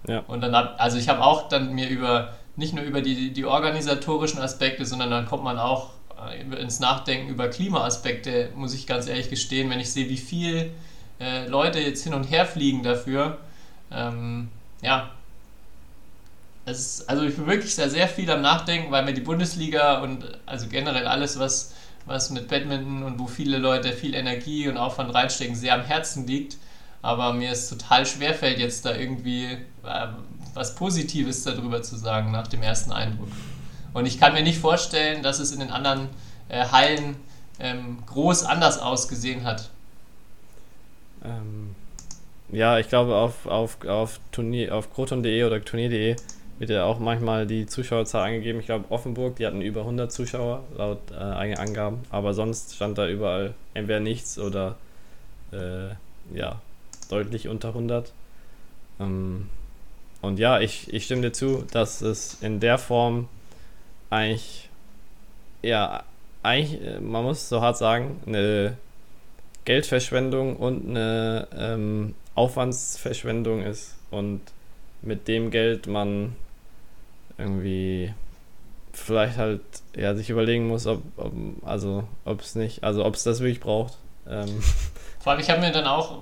Ja. 0.08 0.20
Und 0.28 0.42
dann 0.42 0.56
hab, 0.56 0.82
also 0.82 0.98
ich 0.98 1.08
habe 1.08 1.24
auch 1.24 1.48
dann 1.48 1.74
mir 1.74 1.88
über, 1.88 2.34
nicht 2.58 2.74
nur 2.74 2.84
über 2.84 3.02
die, 3.02 3.32
die 3.32 3.46
organisatorischen 3.46 4.40
Aspekte, 4.40 4.86
sondern 4.86 5.12
dann 5.12 5.26
kommt 5.26 5.44
man 5.44 5.58
auch 5.58 5.92
äh, 6.30 6.62
ins 6.62 6.82
Nachdenken 6.82 7.30
über 7.30 7.48
Klimaaspekte, 7.48 8.50
muss 8.56 8.74
ich 8.74 8.86
ganz 8.86 9.08
ehrlich 9.08 9.30
gestehen, 9.30 9.70
wenn 9.70 9.80
ich 9.80 9.92
sehe, 9.92 10.10
wie 10.10 10.18
viel 10.18 10.72
äh, 11.20 11.48
Leute 11.48 11.80
jetzt 11.80 12.04
hin 12.04 12.14
und 12.14 12.26
her 12.26 12.46
fliegen 12.46 12.84
dafür. 12.84 13.38
Ähm, 13.92 14.50
ja. 14.82 15.12
Ist, 16.66 17.10
also 17.10 17.24
ich 17.24 17.36
bin 17.36 17.46
wirklich 17.48 17.76
sehr, 17.76 17.90
sehr 17.90 18.08
viel 18.08 18.30
am 18.32 18.42
Nachdenken, 18.42 18.92
weil 18.92 19.04
mir 19.04 19.14
die 19.14 19.22
Bundesliga 19.22 20.02
und 20.02 20.26
also 20.46 20.68
generell 20.68 21.08
alles, 21.08 21.38
was, 21.38 21.74
was 22.06 22.30
mit 22.30 22.48
Badminton 22.48 23.04
und 23.04 23.20
wo 23.20 23.28
viele 23.28 23.58
Leute 23.58 23.92
viel 23.92 24.14
Energie 24.14 24.70
und 24.70 24.78
Aufwand 24.78 25.14
reinstecken, 25.14 25.56
sehr 25.56 25.74
am 25.74 25.84
Herzen 25.84 26.26
liegt. 26.26 26.58
Aber 27.02 27.34
mir 27.34 27.52
ist 27.52 27.70
total 27.70 28.06
schwerfällt, 28.06 28.60
jetzt 28.60 28.86
da 28.86 28.96
irgendwie 28.96 29.58
äh, 29.84 30.08
was 30.54 30.76
Positives 30.76 31.44
darüber 31.44 31.82
zu 31.82 31.98
sagen 31.98 32.32
nach 32.32 32.48
dem 32.48 32.62
ersten 32.62 32.92
Eindruck. 32.94 33.30
Und 33.94 34.06
ich 34.06 34.20
kann 34.20 34.34
mir 34.34 34.44
nicht 34.44 34.60
vorstellen, 34.60 35.22
dass 35.22 35.40
es 35.40 35.52
in 35.52 35.60
den 35.60 35.70
anderen 35.70 36.10
äh, 36.50 36.66
Hallen 36.66 37.18
ähm, 37.60 37.98
groß 38.06 38.46
anders 38.46 38.80
ausgesehen 38.80 39.44
hat. 39.44 39.70
Ähm, 41.24 41.76
ja, 42.52 42.78
ich 42.80 42.90
glaube, 42.90 43.16
auf, 43.16 43.48
auf, 43.48 43.84
auf, 43.86 44.20
auf 44.38 44.94
kroton.de 44.94 45.44
oder 45.44 45.64
turnier.de 45.64 46.16
wird 46.60 46.70
ja 46.70 46.86
auch 46.86 47.00
manchmal 47.00 47.48
die 47.48 47.66
Zuschauerzahl 47.66 48.28
angegeben. 48.28 48.60
Ich 48.60 48.68
glaube, 48.68 48.86
Offenburg, 48.90 49.38
die 49.38 49.46
hatten 49.46 49.62
über 49.62 49.82
100 49.82 50.12
Zuschauer 50.12 50.64
laut 50.78 51.00
äh, 51.12 51.16
eigenen 51.16 51.60
Angaben, 51.60 52.04
aber 52.10 52.34
sonst 52.34 52.76
stand 52.76 52.98
da 52.98 53.08
überall 53.08 53.54
entweder 53.74 54.00
nichts 54.00 54.38
oder 54.38 54.76
äh, 55.52 55.90
ja, 56.34 56.62
deutlich 57.10 57.48
unter 57.48 57.70
100. 57.70 58.12
Ähm, 59.00 59.50
und 60.22 60.40
ja, 60.40 60.60
ich, 60.60 60.94
ich 60.94 61.06
stimme 61.06 61.22
dir 61.22 61.34
zu, 61.34 61.66
dass 61.72 62.02
es 62.02 62.42
in 62.42 62.60
der 62.60 62.78
Form 62.78 63.28
eigentlich, 64.10 64.70
ja, 65.64 66.04
eigentlich, 66.44 66.82
äh, 66.82 67.00
man 67.00 67.24
muss 67.24 67.50
so 67.50 67.62
hart 67.62 67.78
sagen, 67.78 68.22
eine 68.26 68.78
Geldverschwendung 69.66 70.58
und 70.58 70.90
eine 70.90 71.48
ähm, 71.56 72.16
Aufwandsverschwendung 72.36 73.64
ist 73.64 73.96
und 74.12 74.42
mit 75.02 75.28
dem 75.28 75.52
Geld 75.52 75.88
man 75.88 76.36
irgendwie 77.38 78.14
vielleicht 78.94 79.38
halt 79.38 79.62
ja 79.96 80.16
sich 80.16 80.30
überlegen 80.30 80.68
muss, 80.68 80.86
ob, 80.88 81.02
ob 81.18 81.34
also 81.64 82.04
ob 82.26 82.42
es 82.42 82.56
nicht, 82.56 82.84
also 82.84 83.06
ob 83.06 83.16
es 83.16 83.24
das 83.24 83.40
wirklich 83.40 83.60
braucht. 83.60 83.98
Ähm. 84.28 84.48
Vor 85.20 85.32
allem, 85.32 85.42
ich 85.42 85.50
habe 85.50 85.62
mir 85.62 85.72
dann 85.72 85.88
auch 85.88 86.20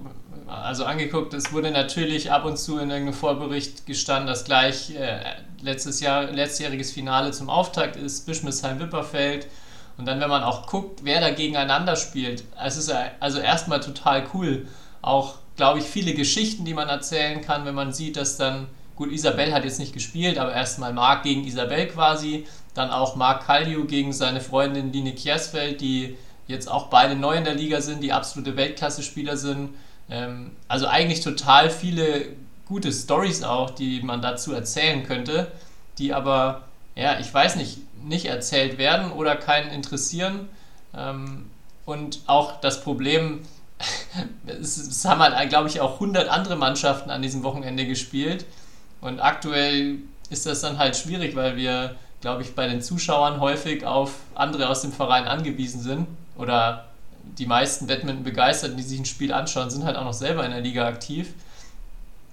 also 0.47 0.85
angeguckt, 0.85 1.33
es 1.33 1.53
wurde 1.53 1.71
natürlich 1.71 2.31
ab 2.31 2.45
und 2.45 2.57
zu 2.57 2.73
in 2.77 2.89
irgendeinem 2.89 3.13
Vorbericht 3.13 3.85
gestanden, 3.85 4.27
dass 4.27 4.43
gleich 4.43 4.93
äh, 4.95 5.19
letztes 5.61 6.01
Jahr 6.01 6.25
letztjähriges 6.25 6.91
Finale 6.91 7.31
zum 7.31 7.49
Auftakt 7.49 7.95
ist, 7.95 8.27
Bischmissheim-Wipperfeld 8.27 9.47
und 10.01 10.07
dann, 10.07 10.19
wenn 10.19 10.31
man 10.31 10.41
auch 10.41 10.65
guckt, 10.65 11.01
wer 11.03 11.21
da 11.21 11.29
gegeneinander 11.29 11.95
spielt, 11.95 12.43
es 12.59 12.75
ist 12.75 12.91
also 13.19 13.37
erstmal 13.37 13.81
total 13.81 14.23
cool. 14.33 14.67
Auch, 15.03 15.35
glaube 15.57 15.77
ich, 15.77 15.85
viele 15.85 16.15
Geschichten, 16.15 16.65
die 16.65 16.73
man 16.73 16.89
erzählen 16.89 17.41
kann, 17.41 17.65
wenn 17.65 17.75
man 17.75 17.93
sieht, 17.93 18.17
dass 18.17 18.35
dann, 18.35 18.65
gut, 18.95 19.11
Isabel 19.11 19.53
hat 19.53 19.63
jetzt 19.63 19.77
nicht 19.77 19.93
gespielt, 19.93 20.39
aber 20.39 20.53
erstmal 20.53 20.91
Marc 20.91 21.21
gegen 21.21 21.45
Isabel 21.45 21.87
quasi, 21.87 22.47
dann 22.73 22.89
auch 22.89 23.15
Marc 23.15 23.45
Kalju 23.45 23.85
gegen 23.85 24.11
seine 24.11 24.41
Freundin 24.41 24.91
Line 24.91 25.13
Kiersfeld, 25.13 25.81
die 25.81 26.17
jetzt 26.47 26.67
auch 26.67 26.87
beide 26.87 27.13
neu 27.13 27.35
in 27.35 27.43
der 27.43 27.53
Liga 27.53 27.79
sind, 27.79 28.01
die 28.01 28.11
absolute 28.11 28.57
Weltklasse-Spieler 28.57 29.37
sind. 29.37 29.69
Ähm, 30.09 30.49
also 30.67 30.87
eigentlich 30.87 31.19
total 31.19 31.69
viele 31.69 32.25
gute 32.65 32.91
Stories 32.91 33.43
auch, 33.43 33.69
die 33.69 34.01
man 34.01 34.23
dazu 34.23 34.51
erzählen 34.51 35.03
könnte, 35.03 35.51
die 35.99 36.11
aber, 36.11 36.63
ja, 36.95 37.19
ich 37.19 37.31
weiß 37.31 37.57
nicht, 37.57 37.77
nicht 38.03 38.25
erzählt 38.25 38.77
werden 38.77 39.11
oder 39.11 39.35
keinen 39.35 39.71
interessieren. 39.71 40.49
Ähm, 40.95 41.49
und 41.85 42.21
auch 42.27 42.59
das 42.61 42.83
Problem, 42.83 43.41
es, 44.45 45.05
haben 45.05 45.21
halt, 45.21 45.49
glaube 45.49 45.67
ich, 45.67 45.81
auch 45.81 45.95
100 45.95 46.29
andere 46.29 46.55
Mannschaften 46.55 47.09
an 47.09 47.21
diesem 47.21 47.43
Wochenende 47.43 47.85
gespielt. 47.85 48.45
Und 49.01 49.19
aktuell 49.19 49.97
ist 50.29 50.45
das 50.45 50.61
dann 50.61 50.77
halt 50.77 50.95
schwierig, 50.95 51.35
weil 51.35 51.55
wir, 51.55 51.95
glaube 52.21 52.43
ich, 52.43 52.55
bei 52.55 52.67
den 52.67 52.81
Zuschauern 52.81 53.39
häufig 53.39 53.85
auf 53.85 54.15
andere 54.35 54.69
aus 54.69 54.81
dem 54.81 54.91
Verein 54.91 55.25
angewiesen 55.25 55.81
sind. 55.81 56.07
Oder 56.37 56.85
die 57.37 57.45
meisten 57.45 57.87
Badminton-Begeisterten, 57.87 58.77
die 58.77 58.83
sich 58.83 58.99
ein 58.99 59.05
Spiel 59.05 59.33
anschauen, 59.33 59.69
sind 59.69 59.83
halt 59.83 59.97
auch 59.97 60.05
noch 60.05 60.13
selber 60.13 60.45
in 60.45 60.51
der 60.51 60.61
Liga 60.61 60.87
aktiv. 60.87 61.33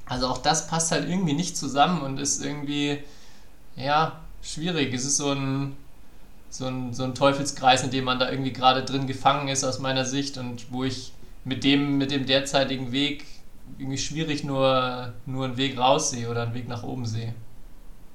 Also 0.06 0.26
auch 0.28 0.38
das 0.38 0.66
passt 0.66 0.90
halt 0.92 1.08
irgendwie 1.08 1.34
nicht 1.34 1.56
zusammen 1.56 2.00
und 2.02 2.18
ist 2.18 2.42
irgendwie, 2.42 3.02
ja, 3.76 4.20
schwierig. 4.42 4.92
Es 4.94 5.04
ist 5.04 5.16
so 5.16 5.30
ein, 5.30 5.76
so 6.50 6.66
ein, 6.66 6.92
so 6.92 7.04
ein 7.04 7.14
Teufelskreis, 7.14 7.84
in 7.84 7.90
dem 7.90 8.04
man 8.04 8.18
da 8.18 8.30
irgendwie 8.30 8.52
gerade 8.52 8.84
drin 8.84 9.06
gefangen 9.06 9.48
ist 9.48 9.64
aus 9.64 9.78
meiner 9.78 10.04
Sicht 10.04 10.38
und 10.38 10.72
wo 10.72 10.84
ich 10.84 11.12
mit 11.44 11.64
dem, 11.64 11.98
mit 11.98 12.10
dem 12.10 12.26
derzeitigen 12.26 12.92
Weg 12.92 13.24
irgendwie 13.78 13.98
schwierig 13.98 14.44
nur, 14.44 15.12
nur 15.26 15.44
einen 15.44 15.56
Weg 15.56 15.78
raus 15.78 16.10
sehe 16.10 16.28
oder 16.28 16.42
einen 16.42 16.54
Weg 16.54 16.68
nach 16.68 16.82
oben 16.82 17.06
sehe. 17.06 17.34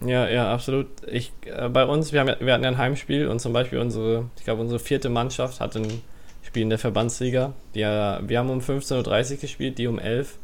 Ja, 0.05 0.27
ja, 0.27 0.53
absolut. 0.53 0.87
Ich, 1.07 1.31
äh, 1.45 1.69
bei 1.69 1.85
uns, 1.85 2.11
wir, 2.11 2.19
haben, 2.19 2.35
wir 2.39 2.53
hatten 2.53 2.63
ja 2.63 2.69
ein 2.69 2.77
Heimspiel 2.77 3.27
und 3.27 3.39
zum 3.39 3.53
Beispiel 3.53 3.79
unsere, 3.79 4.29
ich 4.37 4.43
glaube, 4.43 4.61
unsere 4.61 4.79
vierte 4.79 5.09
Mannschaft 5.09 5.59
hatte 5.59 5.79
ein 5.79 6.01
Spiel 6.41 6.63
in 6.63 6.69
der 6.69 6.79
Verbandsliga. 6.79 7.53
Die, 7.73 7.81
wir 7.81 8.39
haben 8.39 8.49
um 8.49 8.59
15.30 8.59 9.31
Uhr 9.31 9.37
gespielt, 9.37 9.77
die 9.77 9.87
um 9.87 9.99
11 9.99 10.37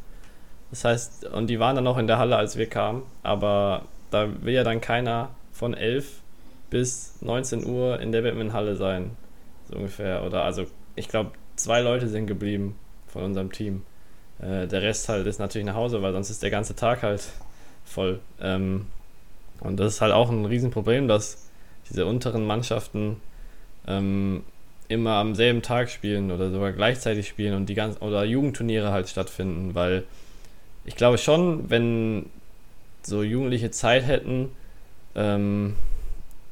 Das 0.70 0.84
heißt, 0.84 1.26
und 1.26 1.48
die 1.48 1.60
waren 1.60 1.74
dann 1.74 1.84
noch 1.84 1.98
in 1.98 2.06
der 2.06 2.18
Halle, 2.18 2.36
als 2.36 2.56
wir 2.56 2.66
kamen, 2.66 3.02
aber 3.22 3.82
da 4.10 4.28
will 4.42 4.54
ja 4.54 4.64
dann 4.64 4.80
keiner 4.80 5.30
von 5.60 5.74
11 5.74 6.22
bis 6.70 7.16
19 7.20 7.66
Uhr 7.66 8.00
in 8.00 8.12
der 8.12 8.22
Badminton-Halle 8.22 8.76
sein. 8.76 9.10
So 9.68 9.76
ungefähr. 9.76 10.24
Oder 10.24 10.42
also, 10.42 10.66
ich 10.96 11.06
glaube, 11.06 11.32
zwei 11.54 11.82
Leute 11.82 12.08
sind 12.08 12.26
geblieben 12.26 12.76
von 13.08 13.24
unserem 13.24 13.52
Team. 13.52 13.82
Äh, 14.38 14.66
der 14.66 14.80
Rest 14.80 15.10
halt 15.10 15.26
ist 15.26 15.38
natürlich 15.38 15.66
nach 15.66 15.74
Hause, 15.74 16.00
weil 16.00 16.14
sonst 16.14 16.30
ist 16.30 16.42
der 16.42 16.50
ganze 16.50 16.74
Tag 16.76 17.02
halt 17.02 17.28
voll. 17.84 18.20
Ähm, 18.40 18.86
und 19.60 19.78
das 19.78 19.94
ist 19.94 20.00
halt 20.00 20.14
auch 20.14 20.30
ein 20.30 20.46
Riesenproblem, 20.46 21.08
dass 21.08 21.46
diese 21.90 22.06
unteren 22.06 22.46
Mannschaften 22.46 23.20
ähm, 23.86 24.44
immer 24.88 25.16
am 25.16 25.34
selben 25.34 25.60
Tag 25.60 25.90
spielen 25.90 26.30
oder 26.30 26.50
sogar 26.50 26.72
gleichzeitig 26.72 27.28
spielen 27.28 27.52
und 27.52 27.66
die 27.66 27.74
ganzen 27.74 28.00
oder 28.00 28.24
Jugendturniere 28.24 28.92
halt 28.92 29.10
stattfinden, 29.10 29.74
weil 29.74 30.04
ich 30.86 30.96
glaube 30.96 31.18
schon, 31.18 31.68
wenn 31.68 32.30
so 33.02 33.22
Jugendliche 33.22 33.70
Zeit 33.70 34.06
hätten, 34.06 34.48
ähm, 35.14 35.76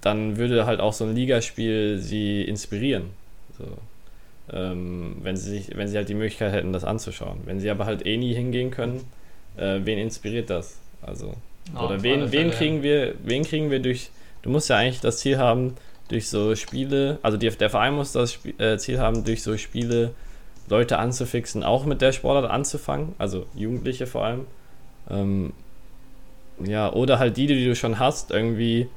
dann 0.00 0.36
würde 0.36 0.66
halt 0.66 0.80
auch 0.80 0.92
so 0.92 1.04
ein 1.04 1.14
Ligaspiel 1.14 1.98
sie 1.98 2.42
inspirieren. 2.42 3.10
So. 3.58 3.64
Ähm, 4.50 5.16
wenn, 5.22 5.36
sie 5.36 5.50
sich, 5.50 5.76
wenn 5.76 5.88
sie 5.88 5.96
halt 5.96 6.08
die 6.08 6.14
Möglichkeit 6.14 6.52
hätten, 6.52 6.72
das 6.72 6.84
anzuschauen. 6.84 7.40
Wenn 7.44 7.60
sie 7.60 7.70
aber 7.70 7.84
halt 7.84 8.06
eh 8.06 8.16
nie 8.16 8.34
hingehen 8.34 8.70
können, 8.70 9.04
äh, 9.56 9.80
wen 9.84 9.98
inspiriert 9.98 10.50
das? 10.50 10.78
Also, 11.02 11.34
oh, 11.76 11.84
oder 11.84 12.02
wen, 12.02 12.32
wen 12.32 12.50
kriegen 12.50 12.82
wir, 12.82 13.14
wen 13.22 13.44
kriegen 13.44 13.70
wir 13.70 13.80
durch, 13.80 14.10
du 14.42 14.50
musst 14.50 14.70
ja 14.70 14.76
eigentlich 14.76 15.00
das 15.00 15.18
Ziel 15.18 15.38
haben, 15.38 15.74
durch 16.08 16.28
so 16.28 16.54
Spiele, 16.56 17.18
also 17.22 17.36
die, 17.36 17.50
der 17.50 17.68
Verein 17.68 17.94
muss 17.94 18.12
das 18.12 18.32
Spiel, 18.32 18.54
äh, 18.58 18.78
Ziel 18.78 18.98
haben, 18.98 19.24
durch 19.24 19.42
so 19.42 19.56
Spiele 19.58 20.14
Leute 20.68 20.98
anzufixen, 20.98 21.62
auch 21.62 21.84
mit 21.84 22.00
der 22.00 22.12
Sportart 22.12 22.50
anzufangen, 22.50 23.14
also 23.18 23.46
Jugendliche 23.54 24.06
vor 24.06 24.24
allem. 24.24 24.46
Ähm, 25.10 25.52
ja, 26.64 26.92
oder 26.92 27.18
halt 27.18 27.36
die, 27.36 27.46
die 27.46 27.64
du 27.64 27.74
schon 27.74 27.98
hast, 27.98 28.30
irgendwie 28.30 28.88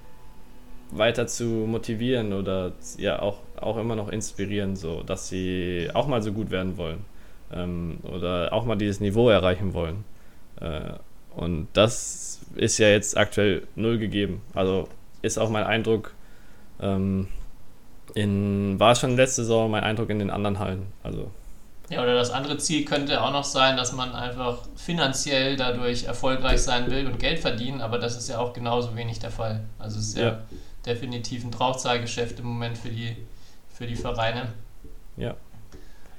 weiter 0.91 1.27
zu 1.27 1.46
motivieren 1.46 2.34
oder 2.34 2.74
ja 2.98 3.22
auch, 3.22 3.38
auch 3.60 3.77
immer 3.77 3.96
noch 3.96 4.10
inspirieren, 4.10 4.75
so 4.75 5.03
dass 5.03 5.30
sie 5.30 5.89
auch 5.94 6.08
mal 6.08 6.22
so 6.22 6.34
gut 6.34 6.51
werden 6.51 6.77
wollen 6.77 7.06
ähm, 7.53 8.00
oder 8.03 8.51
auch 8.51 8.65
mal 8.65 8.75
dieses 8.75 9.00
Niveau 9.00 9.30
erreichen 9.30 9.74
wollen. 9.74 10.03
Äh, 10.60 10.94
und 11.36 11.68
das 11.74 12.41
ist 12.56 12.77
ja 12.77 12.89
jetzt 12.89 13.18
aktuell 13.18 13.63
null 13.75 13.98
gegeben. 13.98 14.41
Also 14.53 14.88
ist 15.22 15.38
auch 15.38 15.50
mein 15.50 15.63
Eindruck, 15.63 16.13
ähm, 16.82 17.27
in, 18.15 18.80
war 18.80 18.96
schon 18.96 19.15
letzte 19.15 19.44
Saison 19.44 19.72
mein 19.72 19.84
Eindruck 19.84 20.10
in 20.10 20.20
den 20.20 20.30
anderen 20.30 20.60
Hallen. 20.60 20.88
Also 21.03 21.32
ja, 21.92 22.02
oder 22.02 22.16
das 22.16 22.32
andere 22.32 22.58
Ziel 22.58 22.86
könnte 22.86 23.22
auch 23.22 23.32
noch 23.32 23.44
sein, 23.44 23.76
dass 23.76 23.92
man 23.92 24.16
einfach 24.16 24.60
finanziell 24.78 25.58
dadurch 25.58 26.06
erfolgreich 26.06 26.62
sein 26.62 26.90
will 26.90 27.06
und 27.06 27.20
Geld 27.20 27.40
verdienen, 27.40 27.82
aber 27.82 28.00
das 28.00 28.16
ist 28.16 28.30
ja 28.30 28.40
auch 28.40 28.54
genauso 28.54 28.96
wenig 28.96 29.20
der 29.20 29.30
Fall. 29.30 29.62
Also 29.78 30.00
es 30.00 30.08
ist 30.08 30.18
ja, 30.18 30.24
ja 30.24 30.40
definitiv 30.86 31.44
ein 31.44 31.52
Draufzahlgeschäft 31.52 32.40
im 32.40 32.46
Moment 32.46 32.78
für 32.78 32.90
die, 32.90 33.18
für 33.74 33.88
die 33.88 33.98
Vereine. 33.98 34.54
Ja. 35.18 35.36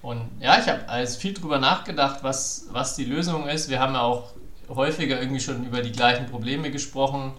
Und 0.02 0.20
ja, 0.40 0.58
ich 0.58 0.68
habe 0.68 0.86
also 0.88 1.18
viel 1.18 1.32
drüber 1.32 1.58
nachgedacht, 1.58 2.18
was, 2.22 2.66
was 2.70 2.94
die 2.94 3.04
Lösung 3.04 3.48
ist. 3.48 3.70
Wir 3.70 3.80
haben 3.80 3.94
ja 3.94 4.02
auch 4.02 4.32
häufiger 4.68 5.18
irgendwie 5.18 5.40
schon 5.40 5.64
über 5.64 5.80
die 5.80 5.92
gleichen 5.92 6.26
Probleme 6.26 6.70
gesprochen. 6.70 7.32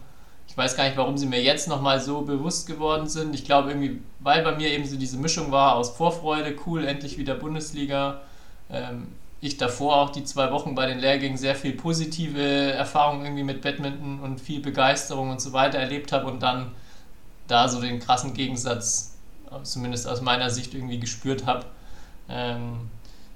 Ich 0.47 0.57
weiß 0.57 0.75
gar 0.75 0.83
nicht, 0.85 0.97
warum 0.97 1.17
sie 1.17 1.25
mir 1.25 1.41
jetzt 1.41 1.67
nochmal 1.67 1.99
so 1.99 2.21
bewusst 2.21 2.67
geworden 2.67 3.07
sind. 3.07 3.33
Ich 3.33 3.45
glaube 3.45 3.69
irgendwie, 3.69 4.01
weil 4.19 4.43
bei 4.43 4.55
mir 4.55 4.69
eben 4.69 4.85
so 4.85 4.97
diese 4.97 5.17
Mischung 5.17 5.51
war 5.51 5.75
aus 5.75 5.91
Vorfreude, 5.91 6.55
cool, 6.65 6.85
endlich 6.85 7.17
wieder 7.17 7.35
Bundesliga. 7.35 8.21
Ähm, 8.69 9.07
ich 9.41 9.57
davor 9.57 9.97
auch 9.97 10.09
die 10.09 10.23
zwei 10.23 10.51
Wochen 10.51 10.73
bei 10.73 10.85
den 10.85 10.99
Lehrgängen 10.99 11.37
sehr 11.37 11.55
viel 11.55 11.73
positive 11.73 12.71
Erfahrungen 12.71 13.25
irgendwie 13.25 13.43
mit 13.43 13.61
Badminton 13.61 14.21
und 14.21 14.39
viel 14.39 14.61
Begeisterung 14.61 15.31
und 15.31 15.41
so 15.41 15.51
weiter 15.51 15.79
erlebt 15.79 16.11
habe 16.11 16.27
und 16.27 16.41
dann 16.41 16.71
da 17.47 17.67
so 17.67 17.81
den 17.81 17.99
krassen 17.99 18.33
Gegensatz, 18.33 19.17
zumindest 19.63 20.07
aus 20.07 20.21
meiner 20.21 20.49
Sicht, 20.49 20.73
irgendwie 20.73 20.99
gespürt 20.99 21.45
habe. 21.45 21.65
Ähm, 22.29 22.89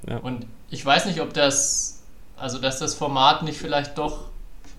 ja. 0.08 0.18
Und 0.18 0.46
ich 0.70 0.86
weiß 0.86 1.06
nicht, 1.08 1.20
ob 1.20 1.34
das, 1.34 2.02
also 2.38 2.58
dass 2.60 2.80
das 2.80 2.96
Format 2.96 3.44
nicht 3.44 3.58
vielleicht 3.58 3.98
doch 3.98 4.30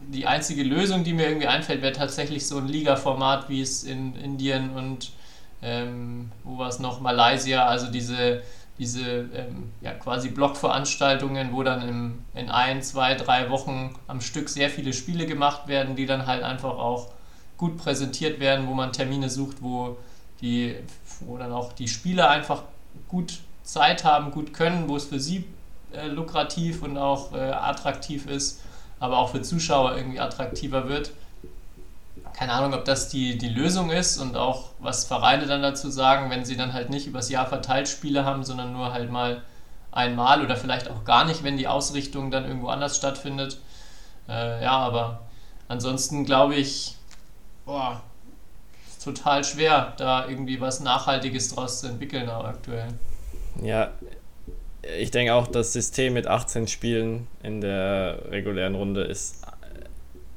die 0.06 0.26
einzige 0.26 0.62
Lösung, 0.62 1.04
die 1.04 1.12
mir 1.12 1.28
irgendwie 1.28 1.46
einfällt, 1.46 1.82
wäre 1.82 1.92
tatsächlich 1.92 2.46
so 2.46 2.58
ein 2.58 2.66
Liga-Format, 2.66 3.48
wie 3.48 3.60
es 3.60 3.84
in 3.84 4.14
Indien 4.16 4.70
und 4.70 5.12
ähm, 5.60 6.30
wo 6.44 6.58
war 6.58 6.68
es 6.68 6.78
noch, 6.78 7.00
Malaysia, 7.00 7.66
also 7.66 7.90
diese, 7.90 8.42
diese 8.78 9.02
ähm, 9.02 9.72
ja, 9.80 9.92
quasi 9.92 10.30
Blockveranstaltungen, 10.30 11.52
wo 11.52 11.62
dann 11.62 11.88
im, 11.88 12.18
in 12.34 12.48
ein, 12.48 12.82
zwei, 12.82 13.14
drei 13.14 13.50
Wochen 13.50 13.94
am 14.06 14.20
Stück 14.20 14.48
sehr 14.48 14.70
viele 14.70 14.92
Spiele 14.92 15.26
gemacht 15.26 15.66
werden, 15.66 15.96
die 15.96 16.06
dann 16.06 16.26
halt 16.26 16.42
einfach 16.42 16.78
auch 16.78 17.08
gut 17.56 17.76
präsentiert 17.76 18.38
werden, 18.38 18.68
wo 18.68 18.74
man 18.74 18.92
Termine 18.92 19.28
sucht, 19.28 19.56
wo, 19.60 19.96
die, 20.40 20.76
wo 21.20 21.36
dann 21.36 21.52
auch 21.52 21.72
die 21.72 21.88
Spieler 21.88 22.30
einfach 22.30 22.62
gut 23.08 23.40
Zeit 23.64 24.04
haben, 24.04 24.30
gut 24.30 24.54
können, 24.54 24.88
wo 24.88 24.96
es 24.96 25.04
für 25.04 25.20
sie 25.20 25.44
äh, 25.92 26.06
lukrativ 26.06 26.82
und 26.82 26.96
auch 26.96 27.32
äh, 27.32 27.50
attraktiv 27.50 28.26
ist, 28.26 28.60
aber 29.00 29.18
auch 29.18 29.30
für 29.30 29.42
Zuschauer 29.42 29.96
irgendwie 29.96 30.20
attraktiver 30.20 30.88
wird. 30.88 31.12
Keine 32.32 32.52
Ahnung, 32.52 32.74
ob 32.74 32.84
das 32.84 33.08
die, 33.08 33.36
die 33.36 33.48
Lösung 33.48 33.90
ist 33.90 34.18
und 34.18 34.36
auch 34.36 34.70
was 34.78 35.04
Vereine 35.04 35.46
dann 35.46 35.62
dazu 35.62 35.90
sagen, 35.90 36.30
wenn 36.30 36.44
sie 36.44 36.56
dann 36.56 36.72
halt 36.72 36.90
nicht 36.90 37.06
übers 37.06 37.30
Jahr 37.30 37.46
verteilt 37.46 37.88
Spiele 37.88 38.24
haben, 38.24 38.44
sondern 38.44 38.72
nur 38.72 38.92
halt 38.92 39.10
mal 39.10 39.42
einmal 39.90 40.42
oder 40.44 40.56
vielleicht 40.56 40.88
auch 40.88 41.04
gar 41.04 41.24
nicht, 41.24 41.42
wenn 41.42 41.56
die 41.56 41.66
Ausrichtung 41.66 42.30
dann 42.30 42.44
irgendwo 42.44 42.68
anders 42.68 42.96
stattfindet. 42.96 43.58
Äh, 44.28 44.62
ja, 44.62 44.72
aber 44.72 45.20
ansonsten 45.66 46.24
glaube 46.24 46.54
ich, 46.54 46.96
boah, 47.64 48.02
ist 48.88 49.02
total 49.02 49.42
schwer, 49.42 49.94
da 49.96 50.28
irgendwie 50.28 50.60
was 50.60 50.80
Nachhaltiges 50.80 51.54
draus 51.54 51.80
zu 51.80 51.88
entwickeln 51.88 52.28
aktuell. 52.28 52.88
Ja, 53.62 53.90
ich 54.98 55.10
denke 55.10 55.34
auch, 55.34 55.46
das 55.46 55.72
System 55.72 56.14
mit 56.14 56.26
18 56.26 56.68
Spielen 56.68 57.26
in 57.42 57.60
der 57.60 58.30
regulären 58.30 58.74
Runde 58.74 59.02
ist, 59.02 59.42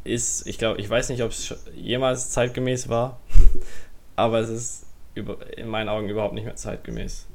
ist 0.03 0.47
ich 0.47 0.57
glaube, 0.57 0.79
ich 0.79 0.89
weiß 0.89 1.09
nicht, 1.09 1.23
ob 1.23 1.31
es 1.31 1.55
jemals 1.75 2.31
zeitgemäß 2.31 2.89
war, 2.89 3.19
aber 4.15 4.39
es 4.39 4.49
ist 4.49 4.85
über, 5.15 5.37
in 5.57 5.67
meinen 5.67 5.89
Augen 5.89 6.09
überhaupt 6.09 6.33
nicht 6.33 6.45
mehr 6.45 6.55
zeitgemäß. 6.55 7.27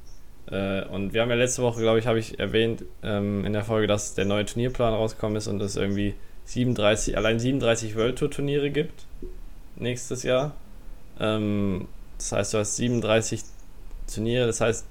Äh, 0.50 0.84
und 0.84 1.12
wir 1.12 1.22
haben 1.22 1.30
ja 1.30 1.36
letzte 1.36 1.62
Woche, 1.62 1.80
glaube 1.80 1.98
ich, 1.98 2.06
habe 2.06 2.18
ich 2.18 2.38
erwähnt 2.38 2.84
ähm, 3.02 3.44
in 3.44 3.52
der 3.52 3.64
Folge, 3.64 3.86
dass 3.86 4.14
der 4.14 4.24
neue 4.24 4.44
Turnierplan 4.44 4.94
rausgekommen 4.94 5.36
ist 5.36 5.48
und 5.48 5.60
es 5.60 5.76
irgendwie 5.76 6.14
37, 6.44 7.16
allein 7.16 7.38
37 7.38 7.96
World 7.96 8.18
Tour 8.18 8.30
Turniere 8.30 8.70
gibt 8.70 9.06
nächstes 9.76 10.22
Jahr. 10.22 10.54
Ähm, 11.18 11.88
das 12.18 12.32
heißt, 12.32 12.54
du 12.54 12.58
hast 12.58 12.76
37 12.76 13.42
Turniere, 14.12 14.46
das 14.46 14.60
heißt, 14.60 14.86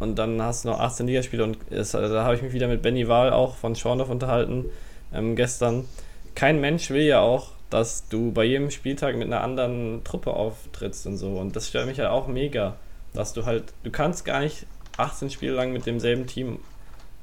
und 0.00 0.18
dann 0.18 0.42
hast 0.42 0.64
du 0.64 0.70
noch 0.70 0.80
18 0.80 1.06
Ligaspiele 1.06 1.44
und 1.44 1.58
es, 1.70 1.94
also 1.94 2.12
da 2.12 2.24
habe 2.24 2.34
ich 2.34 2.42
mich 2.42 2.52
wieder 2.52 2.66
mit 2.66 2.82
Benny 2.82 3.06
Wahl 3.06 3.32
auch 3.32 3.54
von 3.54 3.76
Schorndorf 3.76 4.10
unterhalten 4.10 4.64
ähm, 5.12 5.36
gestern. 5.36 5.86
Kein 6.34 6.60
Mensch 6.60 6.90
will 6.90 7.02
ja 7.02 7.20
auch, 7.20 7.52
dass 7.68 8.08
du 8.08 8.32
bei 8.32 8.44
jedem 8.44 8.70
Spieltag 8.70 9.16
mit 9.16 9.26
einer 9.26 9.42
anderen 9.42 10.02
Truppe 10.02 10.32
auftrittst 10.32 11.06
und 11.06 11.16
so. 11.16 11.36
Und 11.36 11.54
das 11.54 11.68
stört 11.68 11.86
mich 11.86 11.98
halt 11.98 12.08
auch 12.08 12.26
mega, 12.26 12.76
dass 13.12 13.32
du 13.32 13.44
halt, 13.44 13.72
du 13.84 13.90
kannst 13.90 14.24
gar 14.24 14.40
nicht 14.40 14.66
18 14.96 15.30
Spiele 15.30 15.52
lang 15.52 15.72
mit 15.72 15.86
demselben 15.86 16.26
Team 16.26 16.58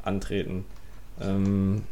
antreten. 0.03 0.65
Ähm, 1.19 1.83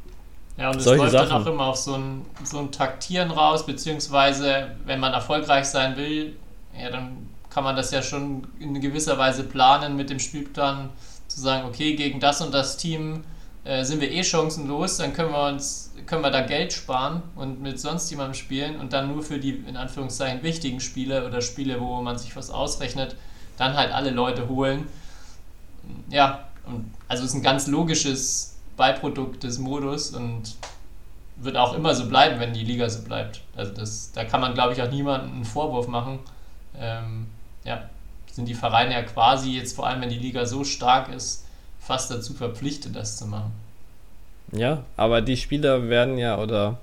ja, 0.57 0.69
und 0.69 0.77
es 0.77 0.85
läuft 0.85 1.11
Sachen. 1.11 1.29
dann 1.29 1.41
auch 1.41 1.47
immer 1.47 1.65
auf 1.65 1.75
so 1.77 1.95
ein, 1.95 2.25
so 2.43 2.59
ein 2.59 2.71
Taktieren 2.71 3.31
raus, 3.31 3.65
beziehungsweise 3.65 4.71
wenn 4.85 4.99
man 4.99 5.13
erfolgreich 5.13 5.65
sein 5.65 5.97
will, 5.97 6.35
ja, 6.79 6.89
dann 6.89 7.29
kann 7.55 7.63
man 7.63 7.77
das 7.77 7.91
ja 7.91 8.01
schon 8.01 8.45
in 8.59 8.81
gewisser 8.81 9.17
Weise 9.17 9.45
planen 9.45 9.95
mit 9.95 10.09
dem 10.09 10.19
Spielplan, 10.19 10.89
zu 11.29 11.39
sagen, 11.39 11.65
okay, 11.65 11.95
gegen 11.95 12.19
das 12.19 12.41
und 12.41 12.53
das 12.53 12.75
Team 12.75 13.23
äh, 13.63 13.85
sind 13.85 14.01
wir 14.01 14.11
eh 14.11 14.25
chancenlos, 14.25 14.97
dann 14.97 15.13
können 15.13 15.31
wir 15.31 15.47
uns, 15.47 15.93
können 16.05 16.21
wir 16.21 16.31
da 16.31 16.41
Geld 16.41 16.73
sparen 16.73 17.23
und 17.37 17.61
mit 17.61 17.79
sonst 17.79 18.11
jemandem 18.11 18.33
spielen 18.33 18.77
und 18.77 18.91
dann 18.91 19.07
nur 19.07 19.23
für 19.23 19.39
die 19.39 19.51
in 19.51 19.77
Anführungszeichen 19.77 20.43
wichtigen 20.43 20.81
Spiele 20.81 21.25
oder 21.25 21.41
Spiele, 21.41 21.79
wo 21.79 22.01
man 22.01 22.17
sich 22.17 22.35
was 22.35 22.49
ausrechnet, 22.49 23.15
dann 23.55 23.77
halt 23.77 23.93
alle 23.93 24.09
Leute 24.09 24.49
holen. 24.49 24.89
Ja, 26.09 26.49
und 26.65 26.91
also 27.07 27.23
ist 27.23 27.35
ein 27.35 27.41
ganz 27.41 27.67
logisches 27.67 28.57
Beiprodukt 28.75 29.43
des 29.43 29.59
Modus 29.59 30.09
und 30.09 30.55
wird 31.37 31.55
auch 31.55 31.73
immer 31.73 31.95
so 31.95 32.09
bleiben, 32.09 32.37
wenn 32.41 32.51
die 32.51 32.65
Liga 32.65 32.89
so 32.89 33.01
bleibt. 33.03 33.43
Also 33.55 33.71
das, 33.71 34.11
da 34.11 34.25
kann 34.25 34.41
man, 34.41 34.53
glaube 34.53 34.73
ich, 34.73 34.81
auch 34.81 34.91
niemandem 34.91 35.35
einen 35.35 35.45
Vorwurf 35.45 35.87
machen. 35.87 36.19
Ähm, 36.77 37.27
ja, 37.65 37.89
sind 38.31 38.47
die 38.47 38.53
Vereine 38.53 38.93
ja 38.93 39.03
quasi 39.03 39.51
jetzt, 39.51 39.75
vor 39.75 39.87
allem 39.87 40.01
wenn 40.01 40.09
die 40.09 40.19
Liga 40.19 40.45
so 40.45 40.63
stark 40.63 41.13
ist, 41.13 41.45
fast 41.79 42.11
dazu 42.11 42.33
verpflichtet, 42.33 42.95
das 42.95 43.17
zu 43.17 43.27
machen. 43.27 43.51
Ja, 44.51 44.83
aber 44.95 45.21
die 45.21 45.37
Spieler 45.37 45.89
werden 45.89 46.17
ja 46.17 46.37
oder 46.39 46.79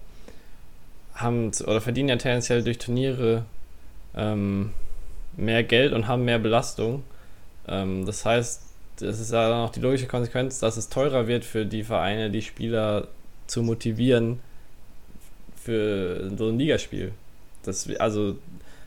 haben 1.14 1.52
oder 1.66 1.80
verdienen 1.80 2.08
ja 2.08 2.16
tendenziell 2.16 2.62
durch 2.62 2.78
Turniere 2.78 3.44
ähm, 4.16 4.72
mehr 5.36 5.62
Geld 5.62 5.92
und 5.92 6.08
haben 6.08 6.24
mehr 6.24 6.38
Belastung. 6.38 7.04
Ähm, 7.68 8.06
das 8.06 8.24
heißt, 8.24 8.62
das 8.98 9.20
ist 9.20 9.32
ja 9.32 9.48
dann 9.48 9.66
auch 9.66 9.72
die 9.72 9.80
logische 9.80 10.06
Konsequenz, 10.06 10.58
dass 10.58 10.76
es 10.76 10.88
teurer 10.88 11.26
wird 11.26 11.44
für 11.44 11.66
die 11.66 11.84
Vereine, 11.84 12.30
die 12.30 12.42
Spieler 12.42 13.08
zu 13.46 13.62
motivieren 13.62 14.40
für 15.56 16.30
so 16.36 16.48
ein 16.48 16.58
Ligaspiel. 16.58 17.12
Das, 17.62 17.88
also, 17.98 18.36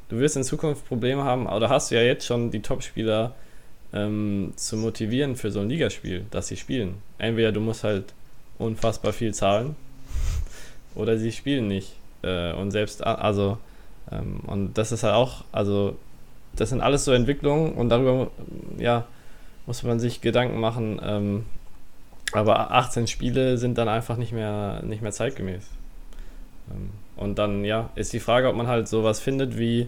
du 0.10 0.20
wirst 0.20 0.36
in 0.36 0.44
Zukunft 0.44 0.88
Probleme 0.88 1.24
haben, 1.24 1.48
oder 1.48 1.70
hast 1.70 1.92
du 1.92 1.96
ja 1.96 2.02
jetzt 2.02 2.26
schon 2.26 2.52
die 2.52 2.62
Top-Spieler 2.62 3.34
ähm, 3.94 4.54
zu 4.56 4.78
motivieren 4.78 5.36
für 5.36 5.52
so 5.52 5.62
ein 5.62 5.70
Ligaspiel, 5.70 6.26
dass 6.32 6.48
sie 6.48 6.58
spielen. 6.58 6.96
Entweder 7.18 7.52
du 7.52 7.62
musst 7.62 7.84
halt 7.84 8.14
unfassbar 8.58 9.14
viel 9.14 9.34
zahlen 9.34 9.76
oder 10.96 11.18
sie 11.18 11.32
spielen 11.32 11.68
nicht. 11.68 11.94
Äh, 12.22 12.54
und 12.54 12.72
selbst, 12.72 13.04
also, 13.04 13.58
ähm, 14.12 14.42
und 14.48 14.78
das 14.78 14.92
ist 14.92 15.04
halt 15.04 15.16
auch, 15.16 15.44
also, 15.52 15.96
das 16.56 16.70
sind 16.70 16.82
alles 16.82 17.06
so 17.06 17.12
Entwicklungen 17.12 17.74
und 17.74 17.90
darüber, 17.90 18.32
ja, 18.78 19.06
muss 19.66 19.84
man 19.84 20.00
sich 20.00 20.22
Gedanken 20.22 20.60
machen. 20.60 21.00
Ähm, 21.04 21.46
aber 22.32 22.72
18 22.72 23.08
Spiele 23.08 23.58
sind 23.58 23.78
dann 23.78 23.88
einfach 23.88 24.18
nicht 24.18 24.32
mehr, 24.32 24.82
nicht 24.84 25.02
mehr 25.02 25.12
zeitgemäß. 25.12 25.64
Ähm, 26.72 26.90
und 27.16 27.40
dann, 27.40 27.64
ja, 27.64 27.90
ist 27.96 28.14
die 28.14 28.20
Frage, 28.20 28.50
ob 28.50 28.56
man 28.56 28.68
halt 28.68 28.88
sowas 28.88 29.20
findet 29.20 29.58
wie 29.58 29.88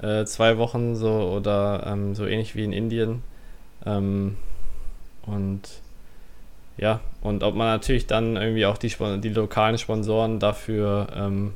äh, 0.00 0.24
zwei 0.24 0.58
Wochen 0.58 0.94
so 0.94 1.10
oder 1.10 1.84
ähm, 1.86 2.14
so 2.14 2.26
ähnlich 2.26 2.54
wie 2.54 2.64
in 2.64 2.72
Indien. 2.72 3.22
Ähm, 3.84 4.36
und 5.26 5.62
ja, 6.76 7.00
und 7.22 7.42
ob 7.42 7.54
man 7.54 7.66
natürlich 7.66 8.06
dann 8.06 8.36
irgendwie 8.36 8.66
auch 8.66 8.78
die, 8.78 8.92
die 9.20 9.28
lokalen 9.30 9.78
Sponsoren 9.78 10.38
dafür 10.38 11.08
ähm, 11.14 11.54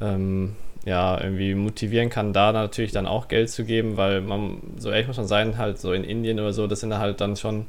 ähm, 0.00 0.56
ja, 0.84 1.20
irgendwie 1.22 1.54
motivieren 1.54 2.10
kann, 2.10 2.32
da 2.32 2.52
natürlich 2.52 2.90
dann 2.90 3.06
auch 3.06 3.28
Geld 3.28 3.50
zu 3.50 3.64
geben, 3.64 3.96
weil 3.96 4.20
man, 4.20 4.58
so 4.78 4.90
ehrlich 4.90 5.06
muss 5.06 5.16
man 5.16 5.28
sein, 5.28 5.58
halt 5.58 5.78
so 5.78 5.92
in 5.92 6.02
Indien 6.02 6.40
oder 6.40 6.52
so, 6.52 6.66
das 6.66 6.80
sind 6.80 6.96
halt 6.98 7.20
dann 7.20 7.36
schon 7.36 7.66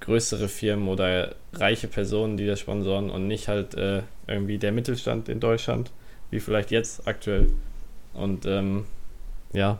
größere 0.00 0.48
Firmen 0.48 0.88
oder 0.88 1.34
reiche 1.52 1.88
Personen, 1.88 2.36
die 2.36 2.46
das 2.46 2.60
sponsoren 2.60 3.10
und 3.10 3.26
nicht 3.26 3.48
halt 3.48 3.74
äh, 3.74 4.02
irgendwie 4.26 4.58
der 4.58 4.72
Mittelstand 4.72 5.28
in 5.28 5.40
Deutschland, 5.40 5.90
wie 6.30 6.40
vielleicht 6.40 6.70
jetzt 6.70 7.06
aktuell. 7.06 7.50
Und 8.12 8.46
ähm, 8.46 8.86
ja, 9.52 9.78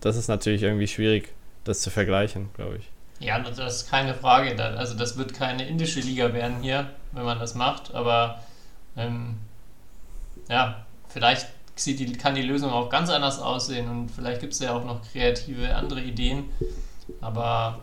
das 0.00 0.16
ist 0.16 0.28
natürlich 0.28 0.62
irgendwie 0.62 0.88
schwierig, 0.88 1.28
das 1.64 1.80
zu 1.80 1.90
vergleichen, 1.90 2.50
glaube 2.54 2.76
ich. 2.78 2.90
Ja, 3.20 3.38
das 3.38 3.58
ist 3.58 3.90
keine 3.90 4.14
Frage. 4.14 4.60
Also 4.62 4.96
das 4.96 5.18
wird 5.18 5.34
keine 5.34 5.68
indische 5.68 6.00
Liga 6.00 6.32
werden 6.32 6.62
hier, 6.62 6.90
wenn 7.12 7.24
man 7.24 7.38
das 7.38 7.54
macht, 7.54 7.94
aber 7.94 8.42
ähm, 8.96 9.36
ja, 10.48 10.86
vielleicht 11.08 11.48
sieht 11.76 12.00
die, 12.00 12.12
kann 12.12 12.34
die 12.34 12.42
Lösung 12.42 12.70
auch 12.70 12.88
ganz 12.88 13.10
anders 13.10 13.38
aussehen 13.38 13.88
und 13.88 14.10
vielleicht 14.10 14.40
gibt 14.40 14.54
es 14.54 14.58
ja 14.60 14.74
auch 14.74 14.84
noch 14.84 15.02
kreative 15.12 15.74
andere 15.74 16.00
Ideen. 16.00 16.44
Aber 17.20 17.80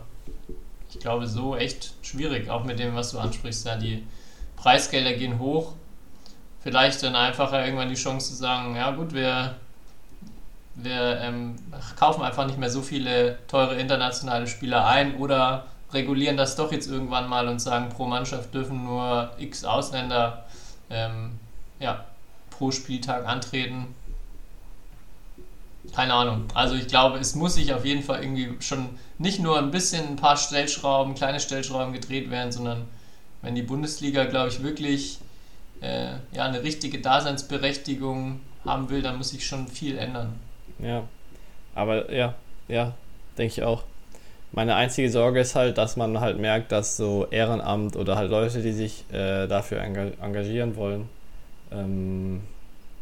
ich 0.90 1.00
glaube, 1.00 1.26
so 1.26 1.56
echt 1.56 1.92
schwierig, 2.02 2.50
auch 2.50 2.64
mit 2.64 2.78
dem, 2.78 2.94
was 2.94 3.12
du 3.12 3.18
ansprichst. 3.18 3.66
Ja, 3.66 3.76
die 3.76 4.06
Preisgelder 4.56 5.12
gehen 5.12 5.38
hoch. 5.38 5.72
Vielleicht 6.60 7.02
dann 7.02 7.14
einfach 7.14 7.52
irgendwann 7.52 7.88
die 7.88 7.94
Chance 7.94 8.30
zu 8.30 8.34
sagen, 8.34 8.74
ja 8.74 8.90
gut, 8.90 9.12
wir, 9.14 9.54
wir 10.74 11.20
ähm, 11.20 11.56
kaufen 11.98 12.22
einfach 12.22 12.46
nicht 12.46 12.58
mehr 12.58 12.70
so 12.70 12.82
viele 12.82 13.38
teure 13.46 13.78
internationale 13.78 14.46
Spieler 14.46 14.86
ein 14.86 15.16
oder 15.16 15.66
regulieren 15.92 16.36
das 16.36 16.56
doch 16.56 16.72
jetzt 16.72 16.88
irgendwann 16.88 17.28
mal 17.28 17.48
und 17.48 17.60
sagen, 17.60 17.88
pro 17.88 18.06
Mannschaft 18.06 18.52
dürfen 18.52 18.84
nur 18.84 19.30
x 19.38 19.64
Ausländer 19.64 20.44
ähm, 20.90 21.38
ja, 21.80 22.04
pro 22.50 22.70
Spieltag 22.70 23.26
antreten. 23.26 23.94
Keine 25.94 26.12
Ahnung. 26.12 26.44
Also 26.54 26.74
ich 26.74 26.88
glaube, 26.88 27.18
es 27.18 27.34
muss 27.34 27.54
sich 27.54 27.72
auf 27.72 27.84
jeden 27.84 28.02
Fall 28.02 28.22
irgendwie 28.22 28.56
schon 28.60 28.90
nicht 29.18 29.40
nur 29.40 29.58
ein 29.58 29.70
bisschen 29.70 30.06
ein 30.08 30.16
paar 30.16 30.36
Stellschrauben, 30.36 31.14
kleine 31.14 31.40
Stellschrauben 31.40 31.92
gedreht 31.92 32.30
werden, 32.30 32.52
sondern 32.52 32.84
wenn 33.42 33.54
die 33.54 33.62
Bundesliga, 33.62 34.24
glaube 34.24 34.48
ich, 34.48 34.62
wirklich 34.62 35.18
äh, 35.80 36.12
ja, 36.32 36.44
eine 36.44 36.62
richtige 36.62 37.00
Daseinsberechtigung 37.00 38.40
haben 38.64 38.90
will, 38.90 39.02
dann 39.02 39.16
muss 39.18 39.30
sich 39.30 39.46
schon 39.46 39.68
viel 39.68 39.98
ändern. 39.98 40.38
Ja, 40.78 41.04
aber 41.74 42.12
ja, 42.12 42.34
ja, 42.68 42.94
denke 43.36 43.52
ich 43.52 43.62
auch. 43.62 43.82
Meine 44.52 44.76
einzige 44.76 45.10
Sorge 45.10 45.40
ist 45.40 45.54
halt, 45.54 45.78
dass 45.78 45.96
man 45.96 46.20
halt 46.20 46.38
merkt, 46.38 46.72
dass 46.72 46.96
so 46.96 47.26
Ehrenamt 47.30 47.96
oder 47.96 48.16
halt 48.16 48.30
Leute, 48.30 48.62
die 48.62 48.72
sich 48.72 49.04
äh, 49.12 49.46
dafür 49.46 49.80
engagieren 49.82 50.74
wollen, 50.76 51.08
ähm, 51.70 52.40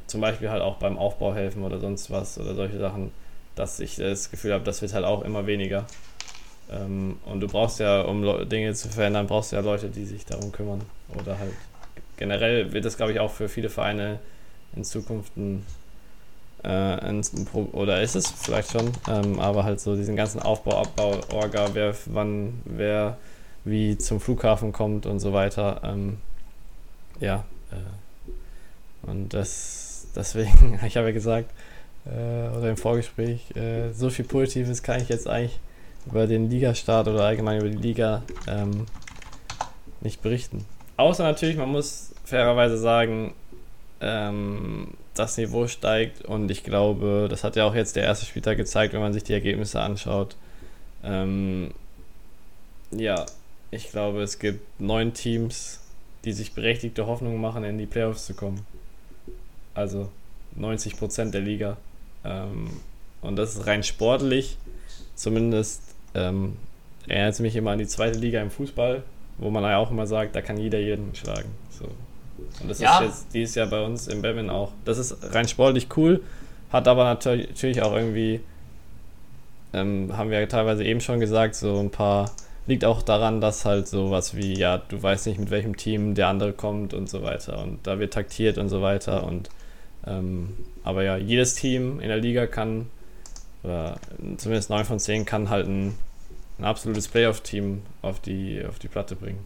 zum 0.06 0.20
Beispiel 0.20 0.50
halt 0.50 0.62
auch 0.62 0.76
beim 0.76 0.98
Aufbau 0.98 1.34
helfen 1.34 1.62
oder 1.62 1.78
sonst 1.78 2.10
was 2.10 2.38
oder 2.38 2.54
solche 2.54 2.78
Sachen, 2.78 3.12
dass 3.56 3.80
ich 3.80 3.96
das 3.96 4.30
Gefühl 4.30 4.52
habe, 4.52 4.62
das 4.62 4.82
wird 4.82 4.94
halt 4.94 5.04
auch 5.04 5.22
immer 5.22 5.46
weniger. 5.46 5.86
Ähm, 6.70 7.18
und 7.24 7.40
du 7.40 7.48
brauchst 7.48 7.80
ja, 7.80 8.02
um 8.02 8.48
Dinge 8.48 8.74
zu 8.74 8.88
verändern, 8.88 9.26
brauchst 9.26 9.50
du 9.50 9.56
ja 9.56 9.62
Leute, 9.62 9.88
die 9.88 10.04
sich 10.04 10.24
darum 10.24 10.52
kümmern. 10.52 10.82
Oder 11.20 11.38
halt 11.38 11.52
generell 12.16 12.72
wird 12.72 12.84
das, 12.84 12.96
glaube 12.96 13.12
ich, 13.12 13.20
auch 13.20 13.32
für 13.32 13.48
viele 13.48 13.70
Vereine 13.70 14.20
in 14.74 14.84
Zukunft 14.84 15.36
ein, 15.36 15.64
äh, 16.62 16.68
ein 16.68 17.22
oder 17.72 18.02
ist 18.02 18.14
es 18.14 18.30
vielleicht 18.30 18.72
schon, 18.72 18.92
ähm, 19.08 19.38
aber 19.38 19.64
halt 19.64 19.80
so 19.80 19.96
diesen 19.96 20.16
ganzen 20.16 20.40
Aufbau, 20.40 20.82
Abbau, 20.82 21.20
Orga, 21.32 21.70
wer 21.72 21.94
wann, 22.06 22.60
wer 22.64 23.16
wie 23.64 23.96
zum 23.98 24.20
Flughafen 24.20 24.72
kommt 24.72 25.06
und 25.06 25.18
so 25.18 25.32
weiter. 25.32 25.80
Ähm, 25.84 26.18
ja, 27.20 27.44
äh, 27.70 29.08
und 29.08 29.32
das 29.32 30.08
deswegen, 30.16 30.78
ich 30.86 30.96
habe 30.96 31.08
ja 31.08 31.12
gesagt, 31.12 31.50
äh, 32.06 32.56
oder 32.56 32.70
im 32.70 32.76
Vorgespräch, 32.76 33.54
äh, 33.56 33.92
so 33.92 34.10
viel 34.10 34.24
Positives 34.24 34.82
kann 34.82 35.00
ich 35.00 35.08
jetzt 35.08 35.28
eigentlich 35.28 35.58
über 36.06 36.26
den 36.26 36.48
Ligastart 36.50 37.08
oder 37.08 37.24
allgemein 37.24 37.60
über 37.60 37.68
die 37.68 37.76
Liga 37.76 38.22
ähm, 38.46 38.86
nicht 40.00 40.22
berichten. 40.22 40.64
Außer 40.96 41.24
natürlich, 41.24 41.56
man 41.56 41.70
muss 41.70 42.14
fairerweise 42.24 42.78
sagen, 42.78 43.34
ähm, 44.00 44.88
das 45.14 45.36
Niveau 45.36 45.66
steigt 45.66 46.24
und 46.24 46.50
ich 46.50 46.62
glaube, 46.62 47.26
das 47.28 47.44
hat 47.44 47.56
ja 47.56 47.64
auch 47.64 47.74
jetzt 47.74 47.96
der 47.96 48.04
erste 48.04 48.26
Spieltag 48.26 48.56
gezeigt, 48.56 48.92
wenn 48.92 49.00
man 49.00 49.12
sich 49.12 49.24
die 49.24 49.32
Ergebnisse 49.32 49.80
anschaut. 49.80 50.36
Ähm, 51.02 51.72
ja, 52.90 53.26
ich 53.70 53.90
glaube, 53.90 54.22
es 54.22 54.38
gibt 54.38 54.80
neun 54.80 55.12
Teams, 55.12 55.80
die 56.24 56.32
sich 56.32 56.52
berechtigte 56.52 57.06
Hoffnung 57.06 57.40
machen, 57.40 57.64
in 57.64 57.78
die 57.78 57.86
Playoffs 57.86 58.26
zu 58.26 58.34
kommen. 58.34 58.66
Also 59.74 60.10
90 60.54 60.96
Prozent 60.96 61.34
der 61.34 61.40
Liga. 61.40 61.76
Ähm, 62.26 62.70
und 63.22 63.36
das 63.36 63.56
ist 63.56 63.66
rein 63.66 63.82
sportlich, 63.82 64.56
zumindest 65.14 65.82
ähm, 66.14 66.56
erinnert 67.06 67.34
es 67.34 67.40
mich 67.40 67.56
immer 67.56 67.72
an 67.72 67.78
die 67.78 67.86
zweite 67.86 68.18
Liga 68.18 68.40
im 68.40 68.50
Fußball, 68.50 69.02
wo 69.38 69.50
man 69.50 69.62
ja 69.64 69.78
auch 69.78 69.90
immer 69.90 70.06
sagt, 70.06 70.34
da 70.34 70.42
kann 70.42 70.58
jeder 70.58 70.78
jeden 70.78 71.14
schlagen. 71.14 71.50
So. 71.70 71.86
Und 72.60 72.68
das 72.68 72.80
ja. 72.80 72.98
ist 72.98 73.04
jetzt 73.04 73.34
dieses 73.34 73.54
Jahr 73.54 73.66
bei 73.66 73.84
uns 73.84 74.08
im 74.08 74.22
Badminton 74.22 74.54
auch. 74.54 74.72
Das 74.84 74.98
ist 74.98 75.16
rein 75.34 75.48
sportlich 75.48 75.88
cool, 75.96 76.22
hat 76.70 76.88
aber 76.88 77.04
natürlich 77.04 77.82
auch 77.82 77.94
irgendwie, 77.94 78.40
ähm, 79.72 80.16
haben 80.16 80.30
wir 80.30 80.40
ja 80.40 80.46
teilweise 80.46 80.84
eben 80.84 81.00
schon 81.00 81.20
gesagt, 81.20 81.54
so 81.54 81.78
ein 81.78 81.90
paar, 81.90 82.30
liegt 82.66 82.84
auch 82.84 83.02
daran, 83.02 83.40
dass 83.40 83.64
halt 83.64 83.86
sowas 83.86 84.36
wie, 84.36 84.58
ja, 84.58 84.78
du 84.78 85.02
weißt 85.02 85.26
nicht, 85.28 85.38
mit 85.38 85.50
welchem 85.50 85.76
Team 85.76 86.14
der 86.14 86.28
andere 86.28 86.52
kommt 86.52 86.94
und 86.94 87.08
so 87.08 87.22
weiter. 87.22 87.62
Und 87.62 87.86
da 87.86 87.98
wird 87.98 88.12
taktiert 88.12 88.58
und 88.58 88.68
so 88.68 88.82
weiter. 88.82 89.24
Und 89.24 89.48
ähm, 90.06 90.56
aber 90.84 91.02
ja, 91.02 91.16
jedes 91.16 91.54
Team 91.54 92.00
in 92.00 92.08
der 92.08 92.18
Liga 92.18 92.46
kann, 92.46 92.86
oder 93.62 93.98
zumindest 94.36 94.70
9 94.70 94.84
von 94.84 94.98
10 94.98 95.24
kann 95.24 95.50
halt 95.50 95.66
ein 95.66 95.94
ein 96.58 96.64
absolutes 96.64 97.08
Playoff-Team 97.08 97.82
auf 98.02 98.20
die, 98.20 98.64
auf 98.66 98.78
die 98.78 98.88
Platte 98.88 99.16
bringen. 99.16 99.44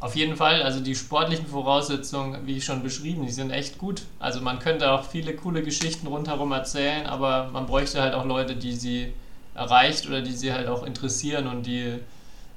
Auf 0.00 0.14
jeden 0.14 0.36
Fall, 0.36 0.62
also 0.62 0.80
die 0.80 0.94
sportlichen 0.94 1.46
Voraussetzungen, 1.46 2.46
wie 2.46 2.60
schon 2.60 2.82
beschrieben, 2.82 3.26
die 3.26 3.32
sind 3.32 3.50
echt 3.50 3.78
gut. 3.78 4.02
Also 4.20 4.40
man 4.40 4.60
könnte 4.60 4.92
auch 4.92 5.04
viele 5.04 5.34
coole 5.34 5.62
Geschichten 5.62 6.06
rundherum 6.06 6.52
erzählen, 6.52 7.06
aber 7.06 7.48
man 7.52 7.66
bräuchte 7.66 8.00
halt 8.00 8.14
auch 8.14 8.24
Leute, 8.24 8.54
die 8.54 8.74
sie 8.74 9.12
erreicht 9.54 10.06
oder 10.06 10.22
die 10.22 10.32
sie 10.32 10.52
halt 10.52 10.68
auch 10.68 10.84
interessieren 10.84 11.48
und 11.48 11.66
die, 11.66 11.94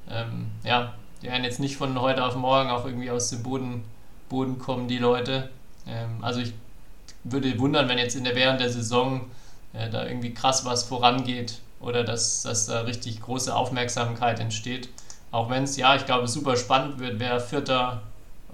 ähm, 0.10 0.48
ja, 0.64 0.94
die 1.22 1.28
werden 1.28 1.44
jetzt 1.44 1.60
nicht 1.60 1.78
von 1.78 2.00
heute 2.00 2.24
auf 2.24 2.36
morgen 2.36 2.70
auch 2.70 2.86
irgendwie 2.86 3.10
aus 3.10 3.32
dem 3.32 3.42
Boden, 3.42 3.84
Boden 4.30 4.60
kommen, 4.60 4.88
die 4.88 5.00
Leute. 5.00 5.50
Ähm, 5.88 6.24
also 6.24 6.40
ich 6.40 6.54
würde 7.24 7.58
wundern, 7.60 7.88
wenn 7.90 7.98
jetzt 7.98 8.16
in 8.16 8.24
der 8.24 8.36
während 8.36 8.60
der 8.60 8.70
Saison 8.70 9.30
äh, 9.74 9.90
da 9.90 10.06
irgendwie 10.06 10.34
krass 10.34 10.66
was 10.66 10.84
vorangeht 10.84 11.60
oder 11.80 12.04
dass, 12.04 12.44
dass 12.44 12.68
da 12.68 12.82
richtig 12.82 13.22
große 13.22 13.54
Aufmerksamkeit 13.54 14.40
entsteht. 14.40 14.90
Auch 15.32 15.50
wenn 15.50 15.64
es, 15.64 15.78
ja, 15.78 15.96
ich 15.96 16.06
glaube, 16.06 16.28
super 16.28 16.58
spannend 16.58 17.00
wird, 17.00 17.20
wer 17.20 17.40
Vierter, 17.40 18.02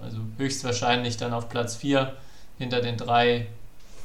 also 0.02 0.18
höchstwahrscheinlich 0.36 1.16
dann 1.16 1.32
auf 1.32 1.48
Platz 1.48 1.76
4 1.76 2.14
hinter 2.58 2.80
den 2.80 2.96
drei 2.96 3.46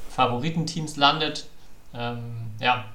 Favoritenteams 0.10 0.96
landet. 0.96 1.46
Ähm, 1.94 2.52
ja. 2.60 2.86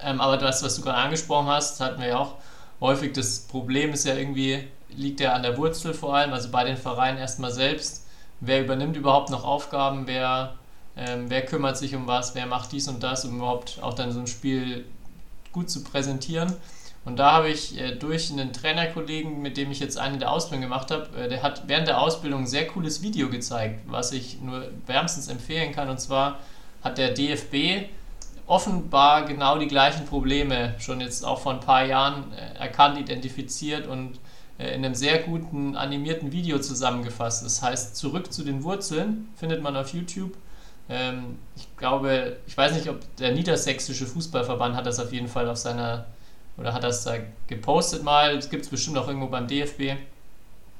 Ähm, 0.00 0.20
aber 0.20 0.36
das, 0.36 0.62
was 0.62 0.76
du 0.76 0.82
gerade 0.82 0.98
angesprochen 0.98 1.46
hast, 1.46 1.80
hatten 1.80 2.00
wir 2.00 2.08
ja 2.08 2.18
auch 2.18 2.34
häufig. 2.80 3.12
Das 3.14 3.40
Problem 3.40 3.92
ist 3.92 4.04
ja 4.04 4.14
irgendwie, 4.14 4.68
liegt 4.90 5.20
ja 5.20 5.32
an 5.32 5.42
der 5.42 5.56
Wurzel 5.56 5.94
vor 5.94 6.14
allem, 6.14 6.32
also 6.32 6.50
bei 6.50 6.64
den 6.64 6.76
Vereinen 6.76 7.18
erstmal 7.18 7.52
selbst. 7.52 8.03
Wer 8.40 8.62
übernimmt 8.62 8.96
überhaupt 8.96 9.30
noch 9.30 9.44
Aufgaben, 9.44 10.06
wer, 10.06 10.54
ähm, 10.96 11.26
wer 11.28 11.44
kümmert 11.44 11.76
sich 11.76 11.94
um 11.94 12.06
was, 12.06 12.34
wer 12.34 12.46
macht 12.46 12.72
dies 12.72 12.88
und 12.88 13.02
das, 13.02 13.24
um 13.24 13.36
überhaupt 13.36 13.78
auch 13.82 13.94
dann 13.94 14.12
so 14.12 14.20
ein 14.20 14.26
Spiel 14.26 14.84
gut 15.52 15.70
zu 15.70 15.82
präsentieren. 15.84 16.54
Und 17.04 17.18
da 17.18 17.32
habe 17.32 17.50
ich 17.50 17.78
äh, 17.78 17.94
durch 17.96 18.32
einen 18.32 18.52
Trainerkollegen, 18.52 19.42
mit 19.42 19.56
dem 19.56 19.70
ich 19.70 19.78
jetzt 19.78 19.98
eine 19.98 20.18
der 20.18 20.30
Ausbildungen 20.32 20.70
gemacht 20.70 20.90
habe, 20.90 21.08
äh, 21.16 21.28
der 21.28 21.42
hat 21.42 21.68
während 21.68 21.86
der 21.86 22.00
Ausbildung 22.00 22.42
ein 22.42 22.46
sehr 22.46 22.66
cooles 22.66 23.02
Video 23.02 23.28
gezeigt, 23.28 23.80
was 23.86 24.12
ich 24.12 24.40
nur 24.40 24.68
wärmstens 24.86 25.28
empfehlen 25.28 25.72
kann. 25.72 25.90
Und 25.90 26.00
zwar 26.00 26.38
hat 26.82 26.96
der 26.98 27.10
DFB 27.10 27.88
offenbar 28.46 29.24
genau 29.24 29.58
die 29.58 29.66
gleichen 29.66 30.06
Probleme 30.06 30.74
schon 30.78 31.00
jetzt 31.00 31.24
auch 31.24 31.40
vor 31.40 31.52
ein 31.52 31.60
paar 31.60 31.84
Jahren 31.84 32.32
äh, 32.32 32.58
erkannt, 32.58 32.98
identifiziert 32.98 33.86
und 33.86 34.18
in 34.58 34.84
einem 34.84 34.94
sehr 34.94 35.18
guten 35.18 35.76
animierten 35.76 36.30
Video 36.32 36.58
zusammengefasst. 36.60 37.44
Das 37.44 37.62
heißt, 37.62 37.96
zurück 37.96 38.32
zu 38.32 38.44
den 38.44 38.62
Wurzeln 38.62 39.28
findet 39.36 39.62
man 39.62 39.76
auf 39.76 39.92
YouTube. 39.92 40.36
Ähm, 40.88 41.38
ich 41.56 41.66
glaube, 41.76 42.36
ich 42.46 42.56
weiß 42.56 42.74
nicht, 42.74 42.88
ob 42.88 43.00
der 43.16 43.32
Niedersächsische 43.32 44.06
Fußballverband 44.06 44.76
hat 44.76 44.86
das 44.86 45.00
auf 45.00 45.12
jeden 45.12 45.28
Fall 45.28 45.48
auf 45.48 45.56
seiner 45.56 46.06
oder 46.56 46.72
hat 46.72 46.84
das 46.84 47.04
da 47.04 47.16
gepostet 47.46 48.04
mal, 48.04 48.36
es 48.36 48.48
gibt 48.48 48.64
es 48.64 48.70
bestimmt 48.70 48.96
auch 48.96 49.08
irgendwo 49.08 49.26
beim 49.26 49.48
DFB, 49.48 49.96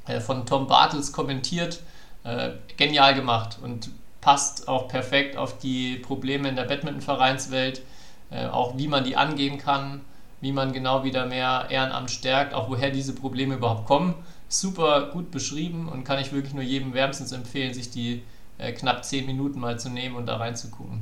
äh, 0.07 0.21
von 0.21 0.47
Tom 0.47 0.67
Bartels 0.67 1.13
kommentiert, 1.13 1.81
äh, 2.25 2.51
genial 2.77 3.15
gemacht 3.15 3.59
und 3.63 3.91
passt 4.21 4.69
auch 4.69 4.89
perfekt 4.89 5.37
auf 5.37 5.59
die 5.59 5.97
Probleme 5.97 6.49
in 6.49 6.57
der 6.57 6.65
Badminton-Vereinswelt, 6.65 7.83
äh, 8.31 8.47
auch 8.47 8.79
wie 8.79 8.89
man 8.89 9.05
die 9.05 9.17
angehen 9.17 9.59
kann, 9.59 10.01
wie 10.45 10.53
man 10.53 10.75
genau 10.75 11.05
wieder 11.05 11.25
mehr 11.25 11.69
Ehrenamt 11.71 12.11
stärkt, 12.11 12.53
auch 12.53 12.69
woher 12.69 12.91
diese 12.91 13.15
Probleme 13.15 13.55
überhaupt 13.55 13.87
kommen. 13.87 14.15
Super 14.47 15.09
gut 15.11 15.31
beschrieben 15.31 15.89
und 15.89 16.05
kann 16.05 16.19
ich 16.19 16.33
wirklich 16.33 16.53
nur 16.53 16.63
jedem 16.63 16.93
wärmstens 16.93 17.33
empfehlen, 17.33 17.73
sich 17.73 17.91
die 17.91 18.23
äh, 18.59 18.73
knapp 18.73 19.07
10 19.07 19.25
Minuten 19.25 19.59
mal 19.59 19.79
zu 19.79 19.89
nehmen 19.89 20.17
und 20.17 20.27
da 20.27 20.37
reinzugucken. 20.37 21.01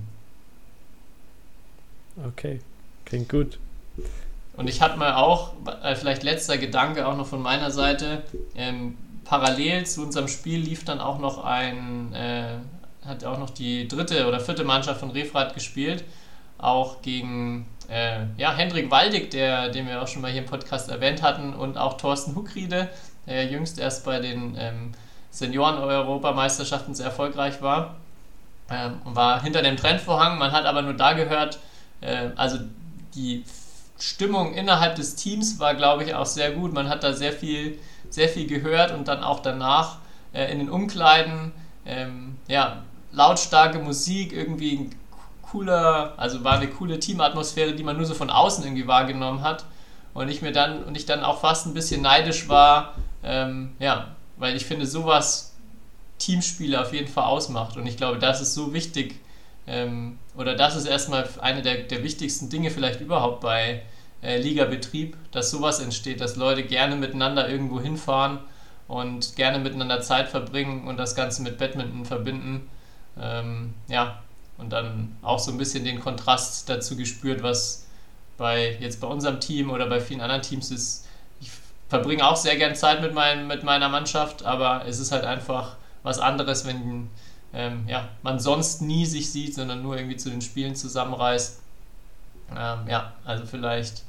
Okay, 2.25 2.61
klingt 3.05 3.29
gut. 3.29 3.59
Und 4.57 4.69
ich 4.69 4.81
hatte 4.81 4.97
mal 4.97 5.15
auch, 5.15 5.55
äh, 5.83 5.97
vielleicht 5.97 6.23
letzter 6.23 6.57
Gedanke 6.57 7.05
auch 7.09 7.17
noch 7.17 7.27
von 7.27 7.43
meiner 7.43 7.73
Seite, 7.73 8.23
ähm, 8.55 8.97
parallel 9.25 9.87
zu 9.87 10.03
unserem 10.03 10.29
Spiel 10.29 10.61
lief 10.61 10.85
dann 10.85 11.01
auch 11.01 11.19
noch 11.19 11.43
ein, 11.43 12.15
äh, 12.15 12.59
hat 13.05 13.25
auch 13.25 13.41
noch 13.41 13.51
die 13.51 13.89
dritte 13.89 14.29
oder 14.29 14.39
vierte 14.39 14.63
Mannschaft 14.63 15.01
von 15.01 15.11
Refrat 15.11 15.55
gespielt, 15.55 16.05
auch 16.59 17.03
gegen 17.03 17.67
äh, 17.93 18.21
ja, 18.39 18.55
Hendrik 18.55 18.91
Waldig, 18.91 19.31
der, 19.31 19.69
den 19.69 19.87
wir 19.87 20.03
auch 20.03 20.09
schon 20.09 20.23
mal 20.23 20.31
hier 20.31 20.41
im 20.41 20.49
Podcast 20.49 20.89
erwähnt 20.91 21.23
hatten, 21.23 21.53
und 21.53 21.77
auch 21.77 21.99
Thorsten 21.99 22.35
Huckriede, 22.35 22.89
der 23.27 23.47
jüngst 23.47 23.79
erst 23.79 24.05
bei 24.05 24.19
den 24.19 24.57
ähm, 24.59 24.93
Senioren-Europameisterschaften 25.31 26.95
sehr 26.95 27.07
erfolgreich 27.07 27.61
war. 27.61 27.97
Ähm, 28.71 29.01
war 29.05 29.43
hinter 29.43 29.63
dem 29.63 29.77
Trendvorhang, 29.77 30.39
man 30.39 30.53
hat 30.53 30.65
aber 30.65 30.81
nur 30.81 30.95
da 30.95 31.13
gehört, 31.13 31.59
äh, 32.01 32.31
also 32.37 32.59
die 33.15 33.45
Stimmung 33.99 34.55
innerhalb 34.55 34.97
des 34.97 35.15
Teams 35.15 35.61
war, 35.61 35.75
glaube 35.75 36.05
ich, 36.05 36.15
auch 36.15 36.27
sehr 36.27 36.53
gut. 36.53 36.73
Man 36.73 36.89
hat 36.89 37.05
da 37.05 37.13
sehr 37.13 37.33
viel, 37.33 37.79
sehr 38.09 38.29
viel 38.31 38.47
gehört 38.47 38.91
und 38.91 39.07
dann 39.07 39.23
auch 39.23 39.41
danach 39.41 39.99
äh, 40.33 40.51
in 40.51 40.61
den 40.61 40.71
Umkleiden, 40.71 41.53
ähm, 41.85 42.39
ja, 42.49 42.85
lautstarke 43.13 43.79
Musik, 43.81 44.33
irgendwie 44.33 44.89
cooler, 45.53 46.15
also 46.17 46.43
war 46.43 46.55
eine 46.55 46.69
coole 46.69 46.99
Teamatmosphäre, 46.99 47.75
die 47.75 47.85
man 47.85 47.97
nur 47.97 48.07
so 48.07 48.15
von 48.15 48.31
außen 48.31 48.65
irgendwie 48.65 48.87
wahrgenommen 48.87 49.43
hat. 49.43 49.67
Und 50.15 50.29
ich 50.29 50.43
mir 50.43 50.53
dann, 50.53 50.83
und 50.85 50.97
ich 50.97 51.07
dann 51.07 51.23
auch 51.23 51.41
fast 51.41 51.67
ein 51.67 51.75
bisschen 51.75 52.03
neidisch 52.03 52.49
war, 52.49 52.95
ähm, 53.23 53.73
ja, 53.79 54.09
weil 54.39 54.57
ich 54.57 54.65
finde, 54.65 54.87
sowas 54.87 55.55
Teamspiele 56.19 56.81
auf 56.81 56.93
jeden 56.93 57.09
Fall 57.09 57.25
ausmacht. 57.25 57.77
Und 57.77 57.87
ich 57.87 57.97
glaube, 57.97 58.19
das 58.19 58.41
ist 58.41 58.55
so 58.55 58.73
wichtig, 58.73 59.21
ähm, 59.67 60.19
oder 60.37 60.55
das 60.55 60.75
ist 60.75 60.87
erstmal 60.87 61.29
eine 61.41 61.63
der, 61.63 61.83
der 61.83 62.03
wichtigsten 62.03 62.49
Dinge 62.49 62.71
vielleicht 62.71 63.01
überhaupt 63.01 63.41
bei 63.43 63.83
äh, 64.23 64.41
Ligabetrieb, 64.41 65.17
dass 65.33 65.51
sowas 65.51 65.81
entsteht, 65.81 66.21
dass 66.21 66.37
Leute 66.37 66.63
gerne 66.63 66.97
miteinander 66.97 67.49
irgendwo 67.49 67.81
hinfahren 67.81 68.39
und 68.89 69.37
gerne 69.37 69.59
miteinander 69.59 70.01
Zeit 70.01 70.29
verbringen 70.29 70.89
und 70.89 70.97
das 70.97 71.15
Ganze 71.15 71.43
mit 71.43 71.59
Badminton 71.59 72.05
verbinden. 72.05 72.69
Ähm, 73.21 73.75
ja, 73.89 74.23
und 74.63 74.71
dann 74.71 75.17
auch 75.23 75.41
so 75.41 75.51
ein 75.51 75.59
bisschen 75.59 75.85
den 75.85 76.01
Kontrast 76.01 76.69
dazu 76.69 76.97
gespürt, 76.97 77.43
was 77.43 77.87
bei 78.39 78.77
jetzt 78.81 79.01
bei 79.01 79.09
unserem 79.09 79.41
Team 79.41 79.71
oder 79.71 79.87
bei 79.87 80.01
vielen 80.01 80.21
anderen 80.21 80.43
Teams 80.43 80.71
ist. 80.71 81.07
Ich 81.41 81.51
verbringe 81.89 82.27
auch 82.27 82.37
sehr 82.37 82.57
gern 82.57 82.75
Zeit 82.77 83.03
mit, 83.03 83.13
mein, 83.13 83.49
mit 83.49 83.65
meiner 83.65 83.89
Mannschaft, 83.89 84.45
aber 84.45 84.85
es 84.87 85.01
ist 85.01 85.11
halt 85.11 85.25
einfach 85.25 85.77
was 86.05 86.21
anderes, 86.21 86.65
wenn 86.65 87.11
ähm, 87.53 87.85
ja, 87.89 88.09
man 88.23 88.39
sonst 88.39 88.83
nie 88.83 89.05
sich 89.05 89.31
sieht, 89.31 89.55
sondern 89.55 89.83
nur 89.83 89.97
irgendwie 89.97 90.17
zu 90.17 90.31
den 90.31 90.41
Spielen 90.41 90.75
zusammenreist. 90.77 91.61
Ähm, 92.57 92.87
ja, 92.89 93.13
also 93.25 93.45
vielleicht 93.45 94.05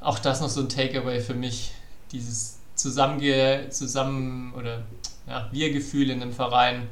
auch 0.00 0.18
das 0.18 0.40
noch 0.40 0.50
so 0.50 0.60
ein 0.60 0.68
Takeaway 0.68 1.20
für 1.20 1.34
mich, 1.34 1.72
dieses 2.12 2.58
Zusammenge 2.74 3.68
zusammen 3.70 4.52
oder 4.54 4.82
ja, 5.26 5.48
Wir-Gefühl 5.52 6.10
in 6.10 6.20
einem 6.20 6.32
Verein 6.32 6.88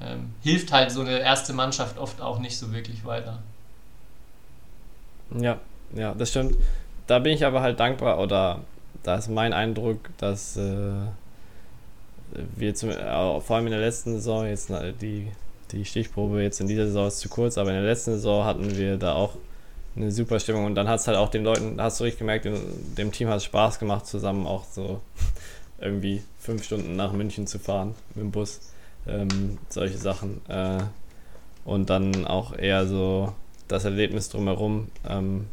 ähm, 0.00 0.34
hilft 0.42 0.72
halt 0.72 0.90
so 0.90 1.02
eine 1.02 1.18
erste 1.20 1.52
Mannschaft 1.52 1.98
oft 1.98 2.20
auch 2.20 2.38
nicht 2.38 2.56
so 2.56 2.72
wirklich 2.72 3.04
weiter. 3.04 3.42
Ja, 5.38 5.58
ja, 5.94 6.14
das 6.14 6.30
stimmt. 6.30 6.56
Da 7.06 7.18
bin 7.18 7.32
ich 7.32 7.44
aber 7.44 7.60
halt 7.62 7.80
dankbar 7.80 8.18
oder 8.18 8.60
da 9.02 9.16
ist 9.16 9.28
mein 9.28 9.52
Eindruck, 9.52 9.98
dass 10.18 10.56
äh, 10.56 10.92
wir 12.56 12.74
zum, 12.74 12.90
äh, 12.90 13.40
vor 13.40 13.56
allem 13.56 13.66
in 13.66 13.72
der 13.72 13.80
letzten 13.80 14.14
Saison, 14.14 14.46
jetzt 14.46 14.70
die, 15.00 15.28
die 15.72 15.84
Stichprobe 15.84 16.42
jetzt 16.42 16.60
in 16.60 16.68
dieser 16.68 16.86
Saison 16.86 17.08
ist 17.08 17.18
zu 17.18 17.28
kurz, 17.28 17.58
aber 17.58 17.70
in 17.70 17.76
der 17.76 17.84
letzten 17.84 18.12
Saison 18.12 18.44
hatten 18.44 18.76
wir 18.76 18.96
da 18.96 19.14
auch 19.14 19.36
eine 19.94 20.10
super 20.10 20.40
Stimmung 20.40 20.64
und 20.64 20.74
dann 20.74 20.88
hat 20.88 21.00
es 21.00 21.06
halt 21.06 21.18
auch 21.18 21.28
den 21.28 21.44
Leuten, 21.44 21.80
hast 21.80 22.00
du 22.00 22.04
richtig 22.04 22.20
gemerkt, 22.20 22.44
dem, 22.44 22.56
dem 22.96 23.12
Team 23.12 23.28
hat 23.28 23.38
es 23.38 23.44
Spaß 23.44 23.78
gemacht, 23.78 24.06
zusammen 24.06 24.46
auch 24.46 24.64
so 24.64 25.00
irgendwie 25.80 26.22
fünf 26.38 26.64
Stunden 26.64 26.96
nach 26.96 27.12
München 27.12 27.46
zu 27.46 27.58
fahren 27.58 27.94
mit 28.14 28.24
dem 28.24 28.30
Bus, 28.30 28.60
ähm, 29.06 29.58
solche 29.68 29.98
Sachen. 29.98 30.40
Äh, 30.48 30.78
und 31.64 31.90
dann 31.90 32.26
auch 32.26 32.56
eher 32.56 32.86
so 32.86 33.32
das 33.68 33.84
Erlebnis 33.84 34.28
drumherum, 34.28 34.88
ähm, 35.08 35.46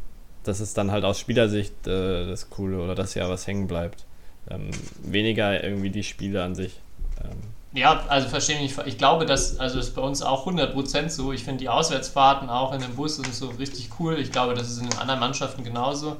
das 0.44 0.60
ist 0.60 0.76
dann 0.76 0.90
halt 0.90 1.04
aus 1.04 1.18
Spielersicht 1.18 1.86
äh, 1.86 2.26
das 2.26 2.50
Coole 2.50 2.80
oder 2.80 2.94
das 2.94 3.14
ja 3.14 3.28
was 3.28 3.46
hängen 3.46 3.66
bleibt. 3.66 4.04
Ähm, 4.50 4.70
weniger 5.02 5.62
irgendwie 5.62 5.90
die 5.90 6.02
Spiele 6.02 6.42
an 6.42 6.54
sich. 6.54 6.80
Ähm. 7.22 7.38
Ja, 7.72 8.04
also 8.08 8.28
verstehe 8.28 8.60
mich. 8.60 8.76
Ich 8.86 8.98
glaube, 8.98 9.26
dass, 9.26 9.58
also 9.60 9.78
ist 9.78 9.94
bei 9.94 10.02
uns 10.02 10.22
auch 10.22 10.46
100% 10.46 11.08
so. 11.08 11.32
Ich 11.32 11.44
finde 11.44 11.58
die 11.58 11.68
Auswärtsfahrten 11.68 12.48
auch 12.48 12.72
in 12.72 12.80
dem 12.80 12.96
Bus 12.96 13.18
und 13.18 13.32
so 13.32 13.48
richtig 13.50 13.90
cool. 14.00 14.18
Ich 14.18 14.32
glaube, 14.32 14.54
das 14.54 14.68
ist 14.70 14.78
in 14.78 14.88
den 14.88 14.98
anderen 14.98 15.20
Mannschaften 15.20 15.62
genauso. 15.62 16.16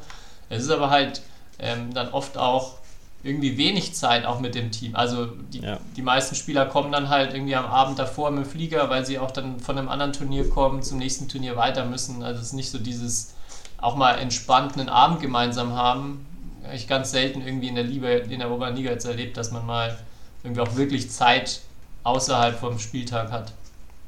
Es 0.49 0.63
ist 0.63 0.71
aber 0.71 0.91
halt 0.91 1.23
ähm, 1.59 1.93
dann 1.93 2.11
oft 2.11 2.39
auch 2.39 2.79
irgendwie 3.23 3.59
wenig 3.59 3.95
Zeit 3.95 4.25
auch 4.25 4.41
mit 4.41 4.55
dem 4.55 4.71
Team. 4.71 4.97
Also 4.97 5.27
die, 5.27 5.61
ja. 5.61 5.79
die 5.97 6.03
meisten 6.03 6.35
Spieler 6.35 6.67
kommen 6.67 6.91
dann 6.91 7.11
halt 7.11 7.35
irgendwie 7.35 7.55
am 7.55 7.67
Abend 7.67 7.99
davor 7.99 8.31
mit 8.31 8.47
dem 8.47 8.51
Flieger, 8.51 8.89
weil 8.89 9.05
sie 9.05 9.19
auch 9.19 9.31
dann 9.31 9.61
von 9.61 9.77
einem 9.77 9.89
anderen 9.89 10.13
Turnier 10.13 10.49
kommen, 10.49 10.83
zum 10.83 10.99
nächsten 10.99 11.29
Turnier 11.29 11.57
weiter 11.57 11.85
müssen. 11.85 12.23
Also 12.23 12.41
es 12.41 12.49
ist 12.49 12.53
nicht 12.55 12.71
so 12.71 12.79
dieses 12.79 13.35
auch 13.79 13.97
mal 13.97 14.19
entspannt 14.19 14.79
einen 14.79 14.89
Abend 14.89 15.21
gemeinsam 15.21 15.75
haben, 15.75 16.27
ich 16.75 16.87
ganz 16.87 17.11
selten 17.11 17.41
irgendwie 17.41 17.69
in 17.69 17.75
der 17.75 17.85
Liga, 17.85 18.09
in 18.09 18.39
der 18.39 18.51
Oberliga 18.51 18.91
jetzt 18.91 19.07
erlebt, 19.07 19.37
dass 19.37 19.51
man 19.51 19.67
mal 19.67 19.99
irgendwie 20.43 20.61
auch 20.61 20.77
wirklich 20.77 21.11
Zeit 21.11 21.61
außerhalb 22.05 22.59
vom 22.59 22.79
Spieltag 22.79 23.31
hat. 23.31 23.53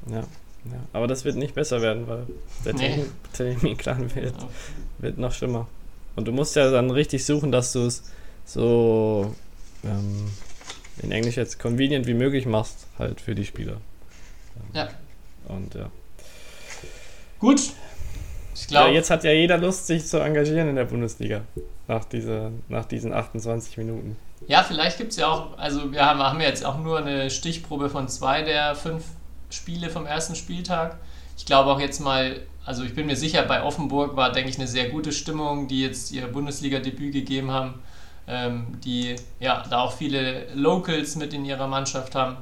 Ja, 0.07 0.20
ja. 0.20 0.25
aber 0.92 1.07
das 1.07 1.25
wird 1.25 1.37
nicht 1.37 1.55
besser 1.55 1.81
werden, 1.83 2.07
weil 2.07 2.27
der 2.64 2.75
nee. 2.75 3.05
Terminplan 3.33 4.14
wird, 4.14 4.35
wird 4.98 5.18
noch 5.18 5.33
schlimmer. 5.33 5.66
Und 6.16 6.27
du 6.27 6.33
musst 6.33 6.57
ja 6.57 6.70
dann 6.70 6.90
richtig 6.90 7.25
suchen, 7.25 7.53
dass 7.53 7.72
du 7.72 7.87
es 7.87 8.03
so 8.53 9.35
ähm, 9.85 10.31
in 11.03 11.11
Englisch 11.11 11.37
jetzt 11.37 11.59
convenient 11.59 12.07
wie 12.07 12.15
möglich 12.15 12.47
machst, 12.47 12.87
halt 12.99 13.21
für 13.21 13.35
die 13.35 13.45
Spieler. 13.45 13.79
Ja. 14.75 14.88
Und 15.49 15.75
ja. 15.75 15.91
Gut, 17.38 17.61
ich 18.55 18.67
glaub, 18.69 18.88
ja, 18.88 18.93
jetzt 18.93 19.11
hat 19.11 19.25
ja 19.25 19.33
jeder 19.33 19.59
Lust, 19.59 19.87
sich 19.87 20.07
zu 20.07 20.19
engagieren 20.19 20.69
in 20.69 20.77
der 20.77 20.85
Bundesliga 20.85 21.43
nach, 21.88 22.05
dieser, 22.05 22.51
nach 22.69 22.85
diesen 22.85 23.12
28 23.12 23.79
Minuten. 23.79 24.17
Ja, 24.47 24.62
vielleicht 24.62 24.99
gibt 24.99 25.12
es 25.12 25.19
ja 25.19 25.29
auch, 25.29 25.59
also 25.59 25.93
wir 25.93 26.05
haben, 26.05 26.21
haben 26.21 26.41
jetzt 26.41 26.65
auch 26.65 26.79
nur 26.79 26.99
eine 26.99 27.31
Stichprobe 27.31 27.88
von 27.88 28.09
zwei 28.09 28.43
der 28.43 28.75
fünf 28.75 29.05
Spiele 29.51 29.88
vom 29.88 30.07
ersten 30.07 30.35
Spieltag. 30.35 30.99
Ich 31.37 31.47
glaube 31.47 31.71
auch 31.71 31.81
jetzt 31.81 32.01
mal, 32.01 32.41
also 32.65 32.85
ich 32.85 32.95
bin 32.95 33.07
mir 33.07 33.17
sicher, 33.17 33.43
bei 33.43 33.62
Offenburg 33.62 34.17
war, 34.17 34.31
denke 34.31 34.51
ich, 34.51 34.59
eine 34.59 34.69
sehr 34.69 34.91
gute 34.91 35.12
Stimmung, 35.12 35.69
die 35.69 35.83
jetzt 35.83 36.12
ihr 36.12 36.27
Bundesliga-Debüt 36.27 37.12
gegeben 37.12 37.51
haben, 37.51 37.81
ähm, 38.27 38.79
die 38.85 39.17
ja 39.41 39.63
da 39.69 39.81
auch 39.81 39.93
viele 39.93 40.47
Locals 40.55 41.17
mit 41.17 41.33
in 41.33 41.45
ihrer 41.45 41.67
Mannschaft 41.67 42.15
haben. 42.15 42.37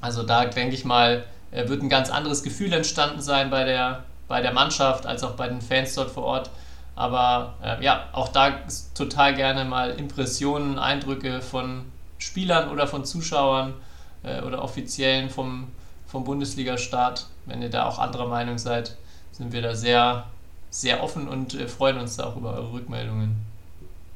Also 0.00 0.22
da 0.22 0.44
denke 0.44 0.74
ich 0.74 0.84
mal, 0.84 1.24
äh, 1.50 1.68
wird 1.68 1.82
ein 1.82 1.88
ganz 1.88 2.10
anderes 2.10 2.42
Gefühl 2.42 2.72
entstanden 2.72 3.20
sein 3.20 3.50
bei 3.50 3.64
der, 3.64 4.04
bei 4.28 4.40
der 4.40 4.52
Mannschaft 4.52 5.06
als 5.06 5.22
auch 5.22 5.32
bei 5.32 5.48
den 5.48 5.60
Fans 5.60 5.94
dort 5.94 6.10
vor 6.10 6.24
Ort. 6.24 6.50
Aber 6.94 7.54
äh, 7.62 7.82
ja, 7.82 8.08
auch 8.12 8.28
da 8.28 8.52
total 8.94 9.34
gerne 9.34 9.64
mal 9.64 9.90
Impressionen, 9.90 10.78
Eindrücke 10.78 11.40
von 11.40 11.84
Spielern 12.18 12.68
oder 12.70 12.86
von 12.86 13.04
Zuschauern. 13.04 13.74
äh, 14.22 14.40
oder 14.42 14.62
Offiziellen 14.62 15.30
vom, 15.30 15.68
vom 16.06 16.24
Bundesliga-Start. 16.24 17.26
Wenn 17.46 17.62
ihr 17.62 17.70
da 17.70 17.86
auch 17.86 17.98
anderer 17.98 18.28
Meinung 18.28 18.58
seid, 18.58 18.96
sind 19.32 19.52
wir 19.52 19.62
da 19.62 19.74
sehr, 19.74 20.24
sehr 20.70 21.02
offen 21.02 21.28
und 21.28 21.54
äh, 21.54 21.68
freuen 21.68 21.98
uns 21.98 22.16
da 22.16 22.24
auch 22.24 22.36
über 22.36 22.54
eure 22.54 22.72
Rückmeldungen. 22.72 23.36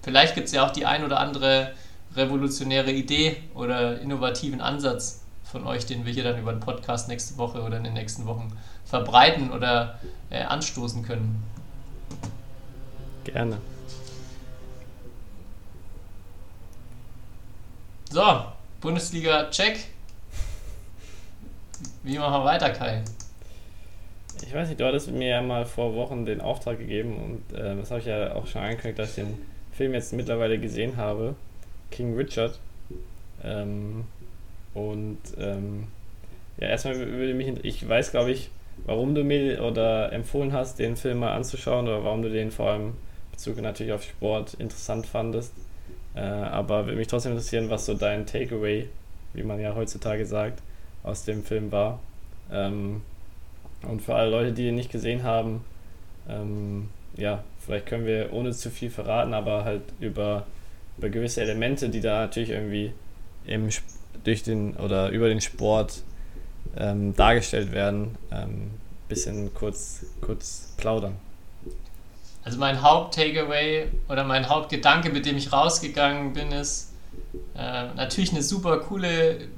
Vielleicht 0.06 0.36
gibt 0.36 0.46
es 0.46 0.52
ja 0.52 0.64
auch 0.64 0.70
die 0.70 0.86
ein 0.86 1.02
oder 1.02 1.18
andere 1.18 1.72
revolutionäre 2.14 2.92
Idee 2.92 3.38
oder 3.54 4.00
innovativen 4.00 4.60
Ansatz 4.60 5.24
von 5.42 5.66
euch, 5.66 5.84
den 5.84 6.06
wir 6.06 6.12
hier 6.12 6.22
dann 6.22 6.38
über 6.38 6.52
den 6.52 6.60
Podcast 6.60 7.08
nächste 7.08 7.36
Woche 7.38 7.60
oder 7.60 7.78
in 7.78 7.82
den 7.82 7.94
nächsten 7.94 8.24
Wochen 8.24 8.56
verbreiten 8.84 9.50
oder 9.50 9.98
äh, 10.30 10.44
anstoßen 10.44 11.02
können. 11.02 11.42
Gerne. 13.24 13.58
So, 18.08 18.44
Bundesliga 18.80 19.50
check. 19.50 19.86
Wie 22.04 22.16
machen 22.16 22.32
wir 22.32 22.44
weiter, 22.44 22.70
Kai? 22.70 23.02
Ich 24.46 24.54
weiß 24.54 24.68
nicht, 24.68 24.78
du 24.78 24.84
hattest 24.84 25.10
mir 25.10 25.28
ja 25.30 25.42
mal 25.42 25.66
vor 25.66 25.96
Wochen 25.96 26.24
den 26.24 26.40
Auftrag 26.40 26.78
gegeben 26.78 27.16
und 27.16 27.58
äh, 27.58 27.74
das 27.74 27.90
habe 27.90 27.98
ich 27.98 28.06
ja 28.06 28.36
auch 28.36 28.46
schon 28.46 28.62
angekündigt, 28.62 29.00
dass 29.00 29.08
ich 29.08 29.24
den 29.24 29.55
Film 29.76 29.94
jetzt 29.94 30.12
mittlerweile 30.12 30.58
gesehen 30.58 30.96
habe. 30.96 31.34
King 31.90 32.16
Richard. 32.16 32.58
Ähm, 33.44 34.04
und 34.74 35.18
ähm, 35.38 35.88
ja, 36.58 36.68
erstmal 36.68 36.96
würde 36.96 37.34
mich, 37.34 37.52
ich 37.62 37.88
weiß 37.88 38.10
glaube 38.10 38.30
ich, 38.30 38.50
warum 38.84 39.14
du 39.14 39.24
mir 39.24 39.62
oder 39.62 40.12
empfohlen 40.12 40.52
hast, 40.52 40.78
den 40.78 40.96
Film 40.96 41.18
mal 41.18 41.32
anzuschauen 41.32 41.86
oder 41.86 42.04
warum 42.04 42.22
du 42.22 42.30
den 42.30 42.50
vor 42.50 42.70
allem 42.70 42.94
Bezug 43.32 43.60
natürlich 43.60 43.92
auf 43.92 44.02
Sport 44.02 44.54
interessant 44.54 45.06
fandest. 45.06 45.52
Äh, 46.14 46.20
aber 46.20 46.86
würde 46.86 46.96
mich 46.96 47.08
trotzdem 47.08 47.32
interessieren, 47.32 47.68
was 47.68 47.84
so 47.84 47.94
dein 47.94 48.24
Takeaway, 48.24 48.88
wie 49.34 49.42
man 49.42 49.60
ja 49.60 49.74
heutzutage 49.74 50.24
sagt, 50.24 50.62
aus 51.02 51.24
dem 51.24 51.44
Film 51.44 51.70
war. 51.70 52.00
Ähm, 52.50 53.02
und 53.82 54.00
für 54.00 54.14
alle 54.14 54.30
Leute, 54.30 54.52
die 54.52 54.68
ihn 54.68 54.74
nicht 54.74 54.90
gesehen 54.90 55.22
haben, 55.22 55.62
ähm, 56.28 56.88
ja, 57.16 57.42
vielleicht 57.58 57.86
können 57.86 58.06
wir 58.06 58.32
ohne 58.32 58.52
zu 58.52 58.70
viel 58.70 58.90
verraten, 58.90 59.34
aber 59.34 59.64
halt 59.64 59.82
über, 60.00 60.46
über 60.98 61.08
gewisse 61.08 61.42
Elemente, 61.42 61.88
die 61.88 62.00
da 62.00 62.20
natürlich 62.20 62.50
irgendwie 62.50 62.92
im, 63.46 63.68
durch 64.24 64.42
den 64.42 64.76
oder 64.76 65.10
über 65.10 65.28
den 65.28 65.40
Sport 65.40 66.02
ähm, 66.76 67.14
dargestellt 67.14 67.72
werden, 67.72 68.16
ähm, 68.30 68.70
bisschen 69.08 69.54
kurz, 69.54 70.04
kurz 70.20 70.74
plaudern. 70.76 71.16
Also 72.44 72.58
mein 72.58 72.80
Haupt-Takeaway 72.80 73.88
oder 74.08 74.24
mein 74.24 74.48
Hauptgedanke, 74.48 75.10
mit 75.10 75.26
dem 75.26 75.36
ich 75.36 75.52
rausgegangen 75.52 76.32
bin, 76.32 76.52
ist 76.52 76.92
äh, 77.56 77.88
natürlich 77.94 78.30
eine 78.32 78.42
super 78.42 78.78
coole, 78.78 79.48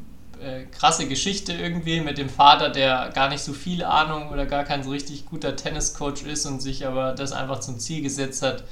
äh, 0.42 0.64
krasse 0.66 1.08
Geschichte 1.08 1.52
irgendwie 1.52 2.00
mit 2.00 2.18
dem 2.18 2.28
Vater, 2.28 2.70
der 2.70 3.10
gar 3.14 3.28
nicht 3.28 3.42
so 3.42 3.52
viel 3.52 3.84
Ahnung 3.84 4.30
oder 4.30 4.46
gar 4.46 4.64
kein 4.64 4.82
so 4.82 4.90
richtig 4.90 5.26
guter 5.26 5.56
Tenniscoach 5.56 6.22
ist 6.22 6.46
und 6.46 6.60
sich 6.60 6.86
aber 6.86 7.12
das 7.12 7.32
einfach 7.32 7.60
zum 7.60 7.78
Ziel 7.78 8.02
gesetzt 8.02 8.42
hat. 8.42 8.64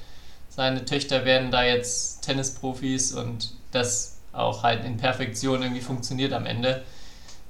Seine 0.48 0.85
Töchter 0.85 1.24
werden 1.24 1.50
da 1.50 1.64
jetzt 1.64 2.22
Tennisprofis 2.22 3.12
und 3.12 3.52
das 3.72 4.18
auch 4.33 4.62
halt 4.62 4.85
in 4.85 4.96
Perfektion 4.96 5.62
irgendwie 5.62 5.83
funktioniert 5.83 6.33
am 6.33 6.46
Ende. 6.46 6.83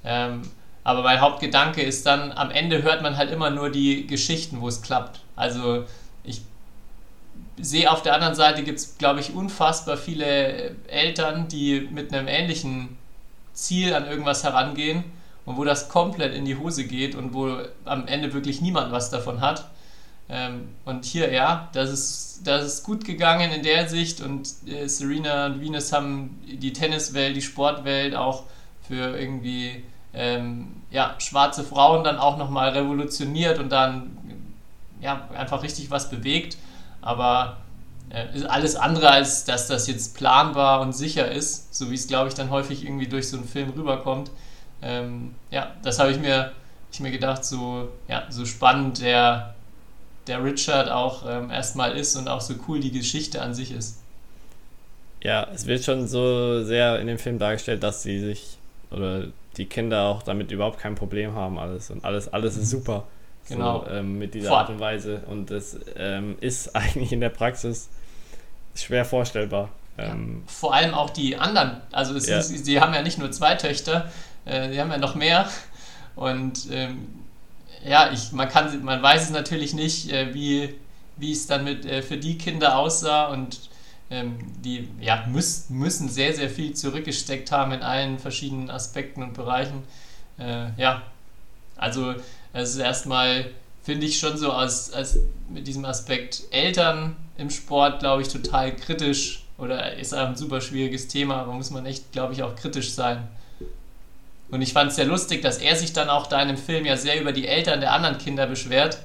Ähm, 0.04 0.42
aber 0.84 1.02
mein 1.02 1.20
Hauptgedanke 1.20 1.82
ist 1.82 2.06
dann, 2.06 2.32
am 2.32 2.50
Ende 2.50 2.82
hört 2.82 3.02
man 3.02 3.16
halt 3.16 3.30
immer 3.30 3.50
nur 3.50 3.70
die 3.70 4.06
Geschichten, 4.06 4.60
wo 4.60 4.68
es 4.68 4.82
klappt. 4.82 5.20
Also 5.34 5.84
ich 6.22 6.42
sehe 7.58 7.90
auf 7.90 8.02
der 8.02 8.14
anderen 8.14 8.34
Seite 8.34 8.62
gibt 8.62 8.78
es, 8.78 8.96
glaube 8.98 9.20
ich, 9.20 9.34
unfassbar 9.34 9.96
viele 9.96 10.76
Eltern, 10.86 11.48
die 11.48 11.88
mit 11.90 12.12
einem 12.12 12.28
ähnlichen 12.28 12.96
Ziel 13.56 13.94
an 13.94 14.06
irgendwas 14.06 14.44
herangehen 14.44 15.04
und 15.44 15.56
wo 15.56 15.64
das 15.64 15.88
komplett 15.88 16.34
in 16.34 16.44
die 16.44 16.56
Hose 16.56 16.86
geht 16.86 17.14
und 17.14 17.34
wo 17.34 17.58
am 17.84 18.06
Ende 18.06 18.32
wirklich 18.32 18.60
niemand 18.60 18.92
was 18.92 19.10
davon 19.10 19.40
hat. 19.40 19.68
Ähm, 20.28 20.68
und 20.84 21.04
hier, 21.04 21.32
ja, 21.32 21.68
das 21.72 21.90
ist, 21.90 22.40
das 22.44 22.64
ist 22.64 22.82
gut 22.84 23.04
gegangen 23.04 23.52
in 23.52 23.62
der 23.62 23.88
Sicht 23.88 24.20
und 24.20 24.48
äh, 24.66 24.88
Serena 24.88 25.46
und 25.46 25.60
Venus 25.60 25.92
haben 25.92 26.40
die 26.46 26.72
Tenniswelt, 26.72 27.36
die 27.36 27.42
Sportwelt 27.42 28.14
auch 28.16 28.44
für 28.86 29.16
irgendwie 29.16 29.84
ähm, 30.12 30.82
ja, 30.90 31.14
schwarze 31.18 31.62
Frauen 31.62 32.02
dann 32.02 32.18
auch 32.18 32.36
nochmal 32.38 32.70
revolutioniert 32.70 33.58
und 33.58 33.70
dann 33.70 34.16
ja, 35.00 35.28
einfach 35.36 35.62
richtig 35.62 35.90
was 35.90 36.10
bewegt. 36.10 36.56
Aber 37.02 37.58
alles 38.48 38.76
andere, 38.76 39.10
als 39.10 39.44
dass 39.44 39.66
das 39.66 39.88
jetzt 39.88 40.16
planbar 40.16 40.80
und 40.80 40.92
sicher 40.92 41.30
ist, 41.30 41.74
so 41.74 41.90
wie 41.90 41.94
es, 41.94 42.06
glaube 42.06 42.28
ich, 42.28 42.34
dann 42.34 42.50
häufig 42.50 42.84
irgendwie 42.84 43.08
durch 43.08 43.28
so 43.28 43.36
einen 43.36 43.48
Film 43.48 43.70
rüberkommt. 43.70 44.30
Ähm, 44.82 45.34
ja, 45.50 45.74
das 45.82 45.98
habe 45.98 46.12
ich 46.12 46.18
mir, 46.18 46.52
ich 46.92 47.00
mir 47.00 47.10
gedacht, 47.10 47.44
so, 47.44 47.88
ja, 48.08 48.24
so 48.30 48.44
spannend 48.44 49.02
der, 49.02 49.54
der 50.26 50.42
Richard 50.42 50.88
auch 50.88 51.24
ähm, 51.28 51.50
erstmal 51.50 51.96
ist 51.96 52.16
und 52.16 52.28
auch 52.28 52.40
so 52.40 52.54
cool 52.68 52.80
die 52.80 52.92
Geschichte 52.92 53.42
an 53.42 53.54
sich 53.54 53.72
ist. 53.72 53.98
Ja, 55.22 55.48
es 55.52 55.66
wird 55.66 55.82
schon 55.82 56.06
so 56.06 56.62
sehr 56.62 57.00
in 57.00 57.08
dem 57.08 57.18
Film 57.18 57.38
dargestellt, 57.38 57.82
dass 57.82 58.02
sie 58.02 58.20
sich 58.20 58.58
oder 58.90 59.26
die 59.56 59.66
Kinder 59.66 60.02
auch 60.04 60.22
damit 60.22 60.52
überhaupt 60.52 60.78
kein 60.78 60.94
Problem 60.94 61.34
haben, 61.34 61.58
alles 61.58 61.90
und 61.90 62.04
alles, 62.04 62.28
alles 62.32 62.56
ist 62.56 62.72
mhm. 62.72 62.78
super. 62.78 63.04
Genau. 63.48 63.84
So, 63.84 63.90
ähm, 63.90 64.18
mit 64.18 64.34
dieser 64.34 64.48
Vor 64.48 64.58
Art 64.58 64.70
und 64.70 64.80
Weise. 64.80 65.22
Und 65.28 65.50
das 65.50 65.78
ähm, 65.96 66.36
ist 66.40 66.74
eigentlich 66.74 67.12
in 67.12 67.20
der 67.20 67.30
Praxis 67.30 67.88
schwer 68.74 69.04
vorstellbar. 69.04 69.70
Ähm, 69.98 70.42
ja. 70.46 70.52
Vor 70.52 70.74
allem 70.74 70.94
auch 70.94 71.10
die 71.10 71.36
anderen. 71.36 71.80
Also 71.92 72.14
es 72.14 72.26
ja. 72.26 72.38
ist, 72.38 72.64
sie 72.64 72.80
haben 72.80 72.92
ja 72.94 73.02
nicht 73.02 73.18
nur 73.18 73.30
zwei 73.30 73.54
Töchter, 73.54 74.10
äh, 74.44 74.70
sie 74.70 74.80
haben 74.80 74.90
ja 74.90 74.98
noch 74.98 75.14
mehr. 75.14 75.48
Und 76.14 76.68
ähm, 76.70 77.06
ja, 77.84 78.10
ich, 78.12 78.32
man, 78.32 78.48
kann, 78.48 78.84
man 78.84 79.02
weiß 79.02 79.24
es 79.24 79.30
natürlich 79.30 79.74
nicht, 79.74 80.10
äh, 80.10 80.34
wie, 80.34 80.74
wie 81.16 81.32
es 81.32 81.46
dann 81.46 81.64
mit, 81.64 81.86
äh, 81.86 82.02
für 82.02 82.16
die 82.16 82.36
Kinder 82.36 82.78
aussah. 82.78 83.26
Und 83.26 83.70
ähm, 84.10 84.38
die 84.64 84.88
ja, 85.00 85.24
müß, 85.26 85.70
müssen 85.70 86.08
sehr, 86.08 86.34
sehr 86.34 86.50
viel 86.50 86.74
zurückgesteckt 86.74 87.50
haben 87.50 87.72
in 87.72 87.82
allen 87.82 88.18
verschiedenen 88.18 88.70
Aspekten 88.70 89.22
und 89.22 89.34
Bereichen. 89.34 89.82
Äh, 90.38 90.68
ja, 90.76 91.02
also 91.76 92.14
es 92.62 92.70
ist 92.70 92.78
erstmal, 92.78 93.46
finde 93.82 94.06
ich 94.06 94.18
schon 94.18 94.36
so 94.36 94.52
als, 94.52 94.92
als 94.92 95.18
mit 95.48 95.66
diesem 95.66 95.84
Aspekt 95.84 96.42
Eltern 96.50 97.16
im 97.38 97.50
Sport, 97.50 98.00
glaube 98.00 98.22
ich, 98.22 98.28
total 98.28 98.74
kritisch 98.74 99.44
oder 99.58 99.94
ist 99.94 100.14
ein 100.14 100.36
super 100.36 100.60
schwieriges 100.60 101.08
Thema, 101.08 101.36
aber 101.36 101.52
muss 101.52 101.70
man 101.70 101.86
echt, 101.86 102.12
glaube 102.12 102.32
ich, 102.32 102.42
auch 102.42 102.54
kritisch 102.56 102.92
sein. 102.92 103.28
Und 104.50 104.62
ich 104.62 104.72
fand 104.72 104.90
es 104.90 104.96
sehr 104.96 105.06
lustig, 105.06 105.42
dass 105.42 105.58
er 105.58 105.76
sich 105.76 105.92
dann 105.92 106.08
auch 106.08 106.26
da 106.26 106.40
in 106.40 106.48
dem 106.48 106.56
Film 106.56 106.84
ja 106.84 106.96
sehr 106.96 107.20
über 107.20 107.32
die 107.32 107.48
Eltern 107.48 107.80
der 107.80 107.92
anderen 107.92 108.18
Kinder 108.18 108.46
beschwert 108.46 108.98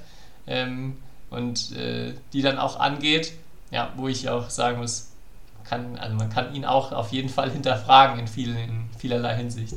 ähm, 0.45 0.97
und 1.29 1.75
äh, 1.75 2.13
die 2.33 2.41
dann 2.41 2.57
auch 2.57 2.79
angeht. 2.79 3.33
Ja, 3.71 3.93
wo 3.95 4.09
ich 4.09 4.29
auch 4.29 4.49
sagen 4.49 4.79
muss, 4.79 5.11
kann, 5.63 5.97
also 5.97 6.15
man 6.15 6.29
kann 6.29 6.53
ihn 6.53 6.65
auch 6.65 6.91
auf 6.91 7.11
jeden 7.11 7.29
Fall 7.29 7.49
hinterfragen 7.49 8.19
in, 8.19 8.27
vielen, 8.27 8.57
in 8.57 8.89
vielerlei 8.99 9.35
Hinsicht. 9.37 9.75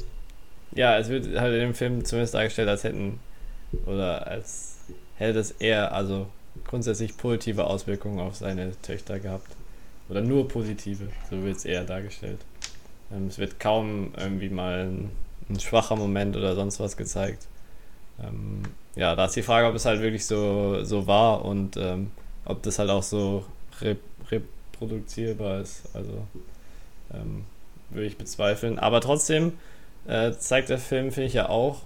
Ja, 0.72 0.98
es 0.98 1.08
wird 1.08 1.38
halt 1.38 1.54
in 1.54 1.60
dem 1.60 1.74
Film 1.74 2.04
zumindest 2.04 2.34
dargestellt, 2.34 2.68
als 2.68 2.82
hätten 2.82 3.20
oder 3.87 4.26
als 4.26 4.76
hätte 5.16 5.38
es 5.38 5.52
eher, 5.52 5.92
also 5.92 6.26
grundsätzlich 6.66 7.16
positive 7.16 7.64
Auswirkungen 7.64 8.20
auf 8.20 8.37
seine 8.37 8.80
Töchter 8.82 9.18
gehabt. 9.18 9.56
Oder 10.08 10.20
nur 10.20 10.48
positive, 10.48 11.08
so 11.30 11.42
wird 11.42 11.56
es 11.56 11.64
eher 11.64 11.84
dargestellt. 11.84 12.38
Ähm, 13.12 13.26
es 13.28 13.38
wird 13.38 13.58
kaum 13.58 14.12
irgendwie 14.16 14.50
mal 14.50 14.87
ein, 14.87 15.10
ein, 15.48 15.60
schwacher 15.60 15.96
Moment 15.96 16.37
oder 16.37 16.54
sonst 16.54 16.80
was 16.80 16.96
gezeigt. 16.96 17.46
Ähm, 18.22 18.62
ja, 18.96 19.16
da 19.16 19.24
ist 19.24 19.37
die 19.37 19.42
Frage, 19.42 19.66
ob 19.66 19.74
es 19.74 19.87
halt 19.87 20.00
wirklich 20.00 20.26
so, 20.26 20.84
so 20.84 21.06
war 21.06 21.44
und 21.44 21.77
ähm, 21.77 22.10
ob 22.44 22.62
das 22.62 22.79
halt 22.79 22.90
auch 22.90 23.02
so 23.02 23.44
rep 23.81 23.98
reproduzierbar 24.31 25.60
ist. 25.60 25.83
Also 25.94 26.27
ähm, 27.12 27.44
würde 27.90 28.06
ich 28.06 28.18
bezweifeln. 28.18 28.79
Aber 28.79 29.00
trotzdem 29.00 29.54
äh, 30.06 30.33
zeigt 30.33 30.68
der 30.68 30.79
Film, 30.79 31.12
finde 31.12 31.27
ich 31.29 31.35
ja 31.35 31.48
auch, 31.48 31.83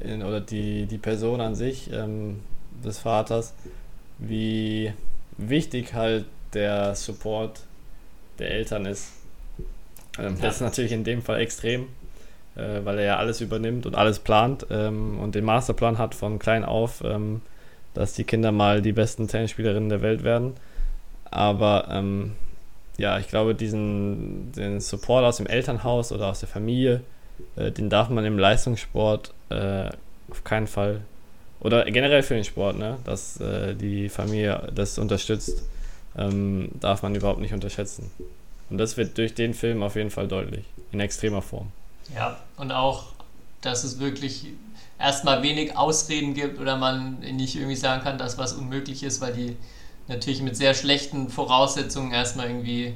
in, 0.00 0.22
oder 0.22 0.40
die, 0.40 0.86
die 0.86 0.98
Person 0.98 1.40
an 1.40 1.54
sich 1.54 1.90
ähm, 1.92 2.40
des 2.84 2.98
Vaters, 2.98 3.54
wie 4.18 4.92
wichtig 5.36 5.94
halt 5.94 6.26
der 6.52 6.94
Support 6.94 7.62
der 8.38 8.50
Eltern 8.50 8.86
ist. 8.86 9.12
Ähm, 10.18 10.36
ja. 10.36 10.42
Das 10.42 10.56
ist 10.56 10.60
natürlich 10.60 10.92
in 10.92 11.04
dem 11.04 11.22
Fall 11.22 11.40
extrem, 11.40 11.86
äh, 12.56 12.80
weil 12.84 12.98
er 12.98 13.04
ja 13.04 13.16
alles 13.16 13.40
übernimmt 13.40 13.86
und 13.86 13.94
alles 13.94 14.18
plant 14.18 14.66
ähm, 14.70 15.18
und 15.18 15.34
den 15.34 15.44
Masterplan 15.44 15.98
hat 15.98 16.14
von 16.14 16.38
klein 16.38 16.64
auf, 16.64 17.02
ähm, 17.04 17.42
dass 17.94 18.14
die 18.14 18.24
Kinder 18.24 18.52
mal 18.52 18.82
die 18.82 18.92
besten 18.92 19.28
Tennisspielerinnen 19.28 19.88
der 19.88 20.02
Welt 20.02 20.22
werden. 20.22 20.54
Aber 21.30 21.88
ähm, 21.90 22.32
ja, 22.98 23.18
ich 23.18 23.28
glaube, 23.28 23.54
diesen 23.54 24.52
den 24.52 24.80
Support 24.80 25.24
aus 25.24 25.38
dem 25.38 25.46
Elternhaus 25.46 26.12
oder 26.12 26.28
aus 26.28 26.40
der 26.40 26.48
Familie, 26.48 27.02
äh, 27.56 27.70
den 27.70 27.90
darf 27.90 28.08
man 28.08 28.24
im 28.24 28.38
Leistungssport 28.38 29.32
äh, 29.50 29.88
auf 30.30 30.44
keinen 30.44 30.66
Fall 30.66 31.02
oder 31.60 31.84
generell 31.84 32.22
für 32.22 32.34
den 32.34 32.44
Sport, 32.44 32.78
ne, 32.78 32.98
dass 33.04 33.38
äh, 33.40 33.74
die 33.74 34.08
Familie 34.08 34.70
das 34.74 34.98
unterstützt, 34.98 35.62
ähm, 36.16 36.70
darf 36.80 37.02
man 37.02 37.14
überhaupt 37.14 37.40
nicht 37.40 37.52
unterschätzen. 37.52 38.10
Und 38.70 38.78
das 38.78 38.96
wird 38.96 39.18
durch 39.18 39.34
den 39.34 39.52
Film 39.52 39.82
auf 39.82 39.96
jeden 39.96 40.10
Fall 40.10 40.28
deutlich, 40.28 40.64
in 40.92 41.00
extremer 41.00 41.42
Form. 41.42 41.70
Ja, 42.14 42.38
und 42.56 42.72
auch, 42.72 43.12
dass 43.60 43.84
es 43.84 43.98
wirklich 43.98 44.46
erstmal 44.98 45.42
wenig 45.42 45.76
Ausreden 45.76 46.34
gibt 46.34 46.58
oder 46.58 46.76
man 46.76 47.20
nicht 47.20 47.56
irgendwie 47.56 47.76
sagen 47.76 48.02
kann, 48.02 48.16
dass 48.16 48.38
was 48.38 48.52
unmöglich 48.52 49.02
ist, 49.02 49.20
weil 49.20 49.32
die 49.32 49.56
natürlich 50.08 50.42
mit 50.42 50.56
sehr 50.56 50.74
schlechten 50.74 51.28
Voraussetzungen 51.28 52.12
erstmal 52.12 52.48
irgendwie 52.48 52.94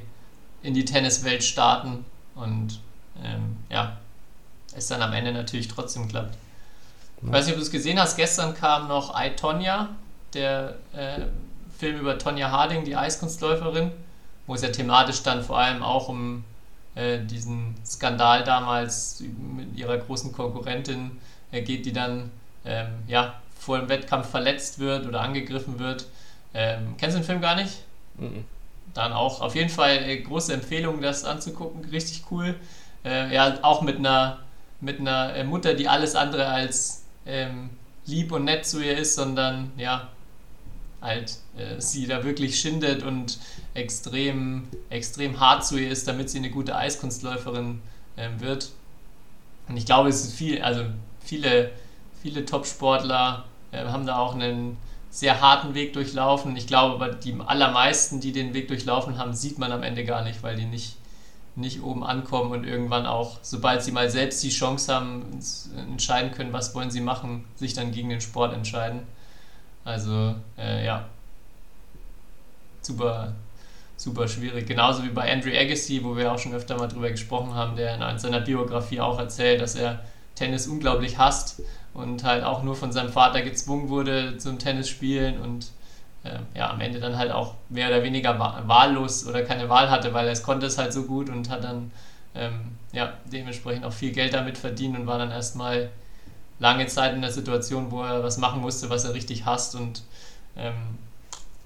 in 0.63 0.73
die 0.73 0.85
Tenniswelt 0.85 1.43
starten 1.43 2.03
und 2.35 2.79
ähm, 3.23 3.57
ja, 3.69 3.97
es 4.75 4.87
dann 4.87 5.01
am 5.01 5.13
Ende 5.13 5.31
natürlich 5.31 5.67
trotzdem 5.67 6.07
klappt. 6.07 6.35
Ich 7.21 7.31
weiß 7.31 7.45
nicht, 7.45 7.53
ob 7.53 7.59
du 7.59 7.65
es 7.65 7.71
gesehen 7.71 7.99
hast, 7.99 8.17
gestern 8.17 8.53
kam 8.53 8.87
noch 8.87 9.19
I, 9.19 9.31
Tonya, 9.35 9.89
der 10.33 10.75
äh, 10.93 11.21
Film 11.77 11.99
über 11.99 12.17
Tonja 12.17 12.51
Harding, 12.51 12.83
die 12.83 12.95
Eiskunstläuferin, 12.95 13.91
wo 14.47 14.55
es 14.55 14.61
ja 14.61 14.69
thematisch 14.69 15.23
dann 15.23 15.43
vor 15.43 15.57
allem 15.57 15.81
auch 15.81 16.09
um 16.09 16.43
äh, 16.95 17.19
diesen 17.19 17.75
Skandal 17.85 18.43
damals 18.43 19.21
mit 19.55 19.75
ihrer 19.77 19.97
großen 19.97 20.31
Konkurrentin 20.31 21.19
äh, 21.51 21.61
geht, 21.61 21.85
die 21.85 21.93
dann 21.93 22.31
ähm, 22.65 22.87
ja, 23.07 23.35
vor 23.57 23.79
dem 23.79 23.89
Wettkampf 23.89 24.29
verletzt 24.29 24.79
wird 24.79 25.05
oder 25.05 25.21
angegriffen 25.21 25.79
wird. 25.79 26.07
Ähm, 26.53 26.95
kennst 26.97 27.15
du 27.15 27.19
den 27.19 27.25
Film 27.25 27.41
gar 27.41 27.55
nicht? 27.55 27.83
Mhm. 28.17 28.45
Dann 28.93 29.11
auch 29.11 29.41
auf 29.41 29.55
jeden 29.55 29.69
Fall 29.69 29.97
äh, 29.97 30.21
große 30.21 30.53
Empfehlung, 30.53 31.01
das 31.01 31.25
anzugucken. 31.25 31.83
Richtig 31.89 32.23
cool. 32.31 32.55
Äh, 33.03 33.33
ja, 33.33 33.57
auch 33.61 33.81
mit 33.81 33.97
einer, 33.97 34.39
mit 34.81 34.99
einer 34.99 35.35
äh, 35.35 35.43
Mutter, 35.43 35.73
die 35.73 35.87
alles 35.87 36.15
andere 36.15 36.47
als 36.47 37.03
ähm, 37.25 37.69
lieb 38.05 38.31
und 38.31 38.45
nett 38.45 38.65
zu 38.65 38.83
ihr 38.83 38.97
ist, 38.97 39.15
sondern 39.15 39.71
ja, 39.77 40.09
halt 41.01 41.37
äh, 41.57 41.79
sie 41.79 42.07
da 42.07 42.23
wirklich 42.23 42.59
schindet 42.59 43.03
und 43.03 43.39
extrem, 43.73 44.67
extrem 44.89 45.39
hart 45.39 45.65
zu 45.65 45.77
ihr 45.77 45.89
ist, 45.89 46.07
damit 46.07 46.29
sie 46.29 46.39
eine 46.39 46.49
gute 46.49 46.75
Eiskunstläuferin 46.75 47.81
ähm, 48.17 48.39
wird. 48.39 48.71
Und 49.67 49.77
ich 49.77 49.85
glaube, 49.85 50.09
es 50.09 50.23
ist 50.23 50.33
viel, 50.33 50.61
also 50.61 50.83
viele, 51.23 51.71
viele 52.21 52.45
Top-Sportler 52.45 53.45
äh, 53.71 53.85
haben 53.85 54.05
da 54.05 54.17
auch 54.17 54.35
einen 54.35 54.77
sehr 55.09 55.41
harten 55.41 55.73
Weg 55.73 55.93
durchlaufen. 55.93 56.55
Ich 56.57 56.67
glaube, 56.67 56.95
aber 56.95 57.13
die 57.13 57.35
allermeisten, 57.45 58.19
die 58.19 58.31
den 58.31 58.53
Weg 58.53 58.67
durchlaufen 58.67 59.17
haben, 59.17 59.33
sieht 59.33 59.57
man 59.57 59.71
am 59.71 59.83
Ende 59.83 60.03
gar 60.03 60.23
nicht, 60.23 60.43
weil 60.43 60.55
die 60.57 60.65
nicht, 60.65 60.97
nicht 61.55 61.81
oben 61.81 62.03
ankommen 62.03 62.51
und 62.51 62.65
irgendwann 62.65 63.05
auch, 63.05 63.39
sobald 63.41 63.81
sie 63.81 63.91
mal 63.91 64.09
selbst 64.09 64.43
die 64.43 64.49
Chance 64.49 64.93
haben, 64.93 65.39
entscheiden 65.77 66.31
können, 66.31 66.51
was 66.51 66.75
wollen 66.75 66.91
sie 66.91 67.01
machen, 67.01 67.45
sich 67.55 67.73
dann 67.73 67.91
gegen 67.91 68.09
den 68.09 68.21
Sport 68.21 68.53
entscheiden. 68.53 69.01
Also, 69.85 70.35
äh, 70.57 70.85
ja, 70.85 71.05
super, 72.81 73.33
super 73.95 74.27
schwierig. 74.27 74.67
Genauso 74.67 75.03
wie 75.03 75.09
bei 75.09 75.31
Andrew 75.31 75.51
Agassi, 75.51 76.03
wo 76.03 76.17
wir 76.17 76.31
auch 76.31 76.39
schon 76.39 76.53
öfter 76.53 76.77
mal 76.77 76.87
drüber 76.87 77.09
gesprochen 77.09 77.53
haben, 77.53 77.75
der 77.75 77.95
in 78.09 78.19
seiner 78.19 78.41
Biografie 78.41 78.99
auch 78.99 79.19
erzählt, 79.19 79.61
dass 79.61 79.75
er 79.75 80.03
Tennis 80.35 80.67
unglaublich 80.67 81.17
hasst 81.17 81.61
und 81.93 82.23
halt 82.23 82.43
auch 82.43 82.63
nur 82.63 82.75
von 82.75 82.91
seinem 82.91 83.09
Vater 83.09 83.41
gezwungen 83.41 83.89
wurde 83.89 84.37
zum 84.37 84.59
Tennis 84.59 84.89
spielen 84.89 85.39
und 85.39 85.71
äh, 86.25 86.39
ja, 86.57 86.71
am 86.71 86.81
Ende 86.81 86.99
dann 86.99 87.17
halt 87.17 87.31
auch 87.31 87.55
mehr 87.69 87.87
oder 87.87 88.03
weniger 88.03 88.37
wahllos 88.39 89.27
oder 89.27 89.43
keine 89.43 89.69
Wahl 89.69 89.89
hatte, 89.89 90.13
weil 90.13 90.25
er 90.25 90.33
es 90.33 90.43
konnte 90.43 90.65
es 90.65 90.77
halt 90.77 90.91
so 90.91 91.03
gut 91.03 91.29
und 91.29 91.49
hat 91.49 91.63
dann 91.63 91.91
ähm, 92.33 92.71
ja, 92.91 93.13
dementsprechend 93.31 93.85
auch 93.85 93.93
viel 93.93 94.11
Geld 94.11 94.33
damit 94.33 94.57
verdient 94.57 94.97
und 94.97 95.07
war 95.07 95.17
dann 95.17 95.31
erstmal 95.31 95.89
lange 96.59 96.87
Zeit 96.87 97.13
in 97.13 97.21
der 97.21 97.31
Situation, 97.31 97.91
wo 97.91 98.01
er 98.01 98.23
was 98.23 98.37
machen 98.37 98.61
musste, 98.61 98.89
was 98.89 99.05
er 99.05 99.13
richtig 99.13 99.45
hasst 99.45 99.75
und 99.75 100.03
ähm, 100.57 100.97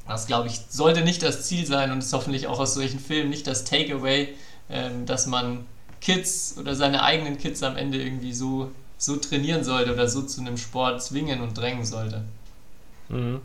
das, 0.08 0.26
glaube 0.26 0.48
ich, 0.48 0.62
sollte 0.70 1.02
nicht 1.02 1.22
das 1.22 1.46
Ziel 1.48 1.66
sein 1.68 1.92
und 1.92 2.00
ist 2.00 2.12
hoffentlich 2.14 2.48
auch 2.48 2.60
aus 2.60 2.74
solchen 2.74 3.00
Filmen 3.00 3.30
nicht 3.30 3.46
das 3.46 3.64
Takeaway, 3.64 4.30
ähm, 4.70 5.06
dass 5.06 5.28
man 5.28 5.66
Kids 6.02 6.56
oder 6.58 6.76
seine 6.76 7.04
eigenen 7.04 7.38
Kids 7.38 7.62
am 7.62 7.78
Ende 7.78 8.02
irgendwie 8.02 8.34
so, 8.34 8.72
so 8.98 9.18
trainieren 9.18 9.64
sollte 9.64 9.94
oder 9.94 10.08
so 10.08 10.24
zu 10.24 10.42
einem 10.42 10.58
Sport 10.58 11.04
zwingen 11.04 11.42
und 11.42 11.56
drängen 11.56 11.86
sollte. 11.86 12.24
Mhm. 13.10 13.42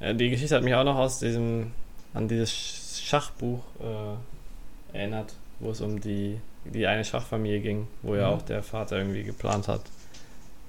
Die 0.00 0.30
Geschichte 0.30 0.56
hat 0.56 0.62
mich 0.62 0.74
auch 0.74 0.84
noch 0.84 0.96
aus 0.96 1.18
diesem, 1.18 1.72
an 2.14 2.26
dieses 2.26 3.02
Schachbuch 3.04 3.60
äh, 3.80 4.96
erinnert, 4.96 5.34
wo 5.58 5.70
es 5.70 5.82
um 5.82 6.00
die, 6.00 6.40
die 6.64 6.86
eine 6.86 7.04
Schachfamilie 7.04 7.60
ging, 7.60 7.86
wo 8.00 8.14
ja 8.14 8.28
mhm. 8.28 8.34
auch 8.34 8.42
der 8.42 8.62
Vater 8.62 8.96
irgendwie 8.96 9.24
geplant 9.24 9.68
hat. 9.68 9.82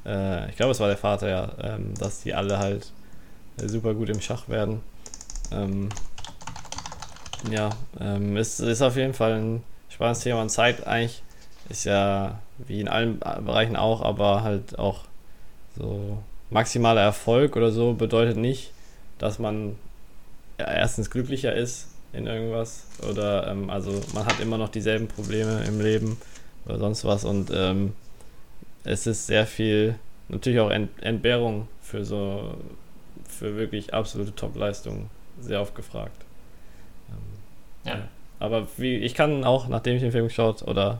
Äh, 0.06 0.50
ich 0.50 0.58
glaube, 0.58 0.72
es 0.72 0.80
war 0.82 0.88
der 0.88 0.98
Vater, 0.98 1.30
ja, 1.30 1.52
ähm, 1.62 1.94
dass 1.98 2.22
die 2.22 2.34
alle 2.34 2.60
halt 2.60 2.92
äh, 3.58 3.70
super 3.70 3.94
gut 3.94 4.10
im 4.10 4.20
Schach 4.20 4.50
werden. 4.50 4.82
Ähm, 5.52 5.90
ja, 7.50 7.70
ähm, 8.00 8.36
es 8.38 8.60
ist 8.60 8.82
auf 8.82 8.98
jeden 8.98 9.14
Fall 9.14 9.34
ein 9.34 9.64
spannendes 9.90 10.24
Thema 10.24 10.42
und 10.42 10.50
zeigt 10.50 10.86
eigentlich, 10.86 11.24
ist 11.70 11.86
ja 11.86 12.40
wie 12.58 12.82
in 12.82 12.88
allen 12.88 13.20
Bereichen 13.20 13.76
auch, 13.76 14.02
aber 14.02 14.44
halt 14.44 14.78
auch 14.78 15.06
so 15.78 16.18
maximaler 16.50 17.02
Erfolg 17.02 17.56
oder 17.56 17.72
so 17.72 17.94
bedeutet 17.94 18.38
nicht, 18.38 18.72
dass 19.22 19.38
man 19.38 19.76
erstens 20.58 21.12
glücklicher 21.12 21.54
ist 21.54 21.88
in 22.12 22.26
irgendwas 22.26 22.86
oder 23.08 23.48
ähm, 23.48 23.70
also 23.70 24.02
man 24.16 24.26
hat 24.26 24.40
immer 24.40 24.58
noch 24.58 24.70
dieselben 24.70 25.08
Probleme 25.08 25.64
im 25.68 25.80
Leben 25.80 26.18
oder 26.66 26.80
sonst 26.80 27.06
was 27.06 27.24
und 27.24 27.52
ähm, 27.54 27.94
es 28.84 29.06
ist 29.06 29.28
sehr 29.28 29.46
viel 29.46 29.96
natürlich 30.28 30.60
auch 30.60 30.72
Ent 30.72 30.90
Entbehrung 31.02 31.68
für 31.82 32.04
so 32.04 32.56
für 33.28 33.56
wirklich 33.58 33.94
absolute 33.94 34.34
Top-Leistungen 34.36 35.10
sehr 35.40 35.62
oft 35.62 35.76
gefragt. 35.76 36.26
Ähm, 37.10 37.90
ja. 37.92 37.98
ja. 38.00 38.08
Aber 38.40 38.68
wie, 38.78 38.98
ich 38.98 39.14
kann 39.14 39.44
auch, 39.44 39.68
nachdem 39.68 39.96
ich 39.96 40.02
den 40.02 40.12
Film 40.12 40.28
geschaut, 40.28 40.64
oder 40.64 41.00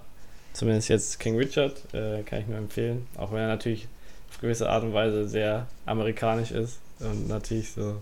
zumindest 0.54 0.90
jetzt 0.90 1.20
King 1.20 1.38
Richard, 1.38 1.74
äh, 1.94 2.22
kann 2.24 2.40
ich 2.40 2.48
nur 2.48 2.58
empfehlen. 2.58 3.08
Auch 3.18 3.32
wenn 3.32 3.40
er 3.40 3.48
natürlich 3.48 3.88
auf 4.30 4.40
gewisse 4.40 4.70
Art 4.70 4.84
und 4.84 4.94
Weise 4.94 5.28
sehr 5.28 5.68
amerikanisch 5.86 6.52
ist 6.52 6.80
und 7.00 7.28
natürlich 7.28 7.72
so 7.72 8.02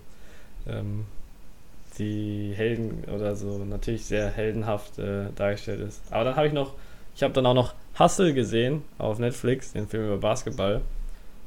ähm, 0.67 1.05
die 1.97 2.53
Helden 2.55 3.03
oder 3.13 3.35
so 3.35 3.57
natürlich 3.65 4.05
sehr 4.05 4.29
heldenhaft 4.29 4.97
äh, 4.99 5.25
dargestellt 5.35 5.81
ist. 5.81 6.01
Aber 6.11 6.23
dann 6.23 6.35
habe 6.35 6.47
ich 6.47 6.53
noch, 6.53 6.73
ich 7.15 7.23
habe 7.23 7.33
dann 7.33 7.45
auch 7.45 7.53
noch 7.53 7.73
Hustle 7.97 8.33
gesehen 8.33 8.83
auf 8.97 9.19
Netflix, 9.19 9.73
den 9.73 9.87
Film 9.87 10.05
über 10.05 10.17
Basketball. 10.17 10.81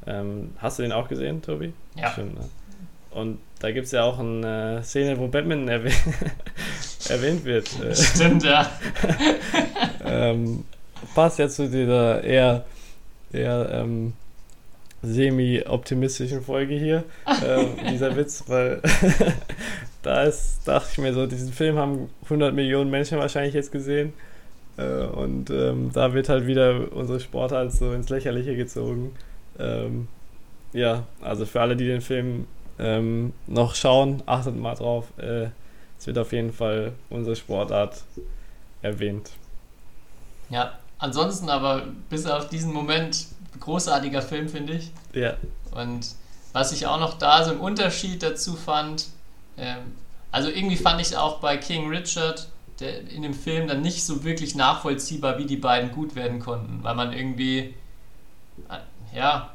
Ähm, 0.05 0.51
hast 0.57 0.79
du 0.79 0.83
den 0.83 0.91
auch 0.91 1.07
gesehen, 1.07 1.41
Tobi? 1.41 1.73
Ja. 1.95 2.11
Stimmt, 2.11 2.35
ne? 2.35 2.49
Und 3.11 3.39
da 3.59 3.71
gibt 3.71 3.85
es 3.85 3.91
ja 3.91 4.03
auch 4.03 4.19
eine 4.19 4.81
Szene, 4.83 5.17
wo 5.19 5.27
Batman 5.27 5.67
erwäh 5.67 5.91
erwähnt 7.09 7.45
wird. 7.45 7.69
Stimmt, 7.93 8.43
ja. 8.43 8.69
ähm, 10.05 10.65
passt 11.13 11.39
ja 11.39 11.47
zu 11.47 11.69
dieser 11.69 12.23
eher, 12.23 12.65
eher 13.31 13.69
ähm, 13.71 14.13
semi-optimistischen 15.03 16.41
Folge 16.41 16.75
hier, 16.75 17.03
ähm, 17.45 17.75
dieser 17.91 18.15
Witz, 18.15 18.43
weil 18.47 18.81
da 20.01 20.23
ist, 20.23 20.61
dachte 20.65 20.89
ich 20.91 20.97
mir 20.97 21.13
so, 21.13 21.27
diesen 21.27 21.53
Film 21.53 21.77
haben 21.77 22.09
100 22.23 22.53
Millionen 22.53 22.89
Menschen 22.89 23.19
wahrscheinlich 23.19 23.53
jetzt 23.53 23.71
gesehen 23.71 24.13
äh, 24.77 25.03
und 25.03 25.49
ähm, 25.49 25.91
da 25.93 26.13
wird 26.13 26.29
halt 26.29 26.47
wieder 26.47 26.91
unsere 26.93 27.19
Sportart 27.19 27.71
so 27.71 27.93
ins 27.93 28.09
Lächerliche 28.09 28.55
gezogen. 28.55 29.13
Ähm, 29.59 30.07
ja, 30.71 31.03
also 31.21 31.45
für 31.45 31.61
alle, 31.61 31.75
die 31.75 31.85
den 31.85 32.01
Film 32.01 32.47
ähm, 32.79 33.33
noch 33.45 33.75
schauen, 33.75 34.23
achtet 34.25 34.55
mal 34.55 34.75
drauf. 34.75 35.05
Äh, 35.17 35.47
es 35.99 36.07
wird 36.07 36.17
auf 36.17 36.31
jeden 36.31 36.51
Fall 36.51 36.93
unsere 37.09 37.35
Sportart 37.35 38.03
erwähnt. 38.81 39.31
Ja, 40.49 40.77
ansonsten 40.97 41.49
aber 41.49 41.83
bis 42.09 42.25
auf 42.25 42.49
diesen 42.49 42.73
Moment 42.73 43.27
großartiger 43.59 44.21
Film, 44.21 44.49
finde 44.49 44.73
ich. 44.73 44.91
Ja. 45.13 45.35
Und 45.71 46.07
was 46.53 46.71
ich 46.71 46.87
auch 46.87 46.99
noch 46.99 47.17
da 47.17 47.43
so 47.43 47.51
im 47.51 47.61
Unterschied 47.61 48.21
dazu 48.23 48.55
fand, 48.55 49.07
ähm, 49.57 49.79
also 50.31 50.49
irgendwie 50.49 50.77
fand 50.77 51.01
ich 51.01 51.15
auch 51.17 51.39
bei 51.39 51.57
King 51.57 51.89
Richard 51.89 52.47
der, 52.79 53.07
in 53.09 53.21
dem 53.21 53.33
Film 53.33 53.67
dann 53.67 53.81
nicht 53.81 54.03
so 54.03 54.23
wirklich 54.23 54.55
nachvollziehbar, 54.55 55.37
wie 55.37 55.45
die 55.45 55.57
beiden 55.57 55.91
gut 55.91 56.15
werden 56.15 56.39
konnten, 56.39 56.83
weil 56.83 56.95
man 56.95 57.13
irgendwie, 57.13 57.75
äh, 58.69 59.15
ja, 59.15 59.51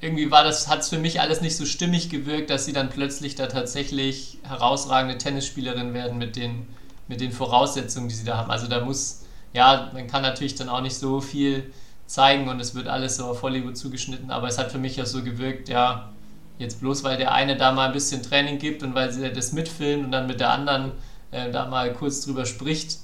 irgendwie 0.00 0.30
war 0.30 0.44
das, 0.44 0.68
hat 0.68 0.80
es 0.80 0.88
für 0.88 0.98
mich 0.98 1.20
alles 1.20 1.40
nicht 1.42 1.56
so 1.56 1.66
stimmig 1.66 2.08
gewirkt, 2.08 2.48
dass 2.50 2.64
sie 2.64 2.72
dann 2.72 2.88
plötzlich 2.88 3.34
da 3.34 3.46
tatsächlich 3.46 4.38
herausragende 4.44 5.18
Tennisspielerin 5.18 5.92
werden 5.92 6.16
mit 6.16 6.36
den, 6.36 6.66
mit 7.06 7.20
den 7.20 7.32
Voraussetzungen, 7.32 8.08
die 8.08 8.14
sie 8.14 8.24
da 8.24 8.38
haben. 8.38 8.50
Also 8.50 8.66
da 8.66 8.82
muss, 8.82 9.24
ja, 9.52 9.90
man 9.92 10.06
kann 10.06 10.22
natürlich 10.22 10.54
dann 10.54 10.70
auch 10.70 10.80
nicht 10.80 10.96
so 10.96 11.20
viel 11.20 11.70
zeigen 12.10 12.48
und 12.48 12.58
es 12.58 12.74
wird 12.74 12.88
alles 12.88 13.16
so 13.16 13.26
auf 13.26 13.42
Hollywood 13.42 13.76
zugeschnitten, 13.76 14.32
aber 14.32 14.48
es 14.48 14.58
hat 14.58 14.72
für 14.72 14.78
mich 14.78 14.96
ja 14.96 15.06
so 15.06 15.22
gewirkt, 15.22 15.68
ja, 15.68 16.10
jetzt 16.58 16.80
bloß 16.80 17.04
weil 17.04 17.16
der 17.16 17.32
eine 17.32 17.56
da 17.56 17.70
mal 17.70 17.86
ein 17.86 17.92
bisschen 17.92 18.20
Training 18.20 18.58
gibt 18.58 18.82
und 18.82 18.96
weil 18.96 19.12
sie 19.12 19.32
das 19.32 19.52
mitfilmt 19.52 20.06
und 20.06 20.10
dann 20.10 20.26
mit 20.26 20.40
der 20.40 20.50
anderen 20.50 20.90
äh, 21.30 21.52
da 21.52 21.66
mal 21.66 21.92
kurz 21.92 22.24
drüber 22.24 22.46
spricht, 22.46 22.98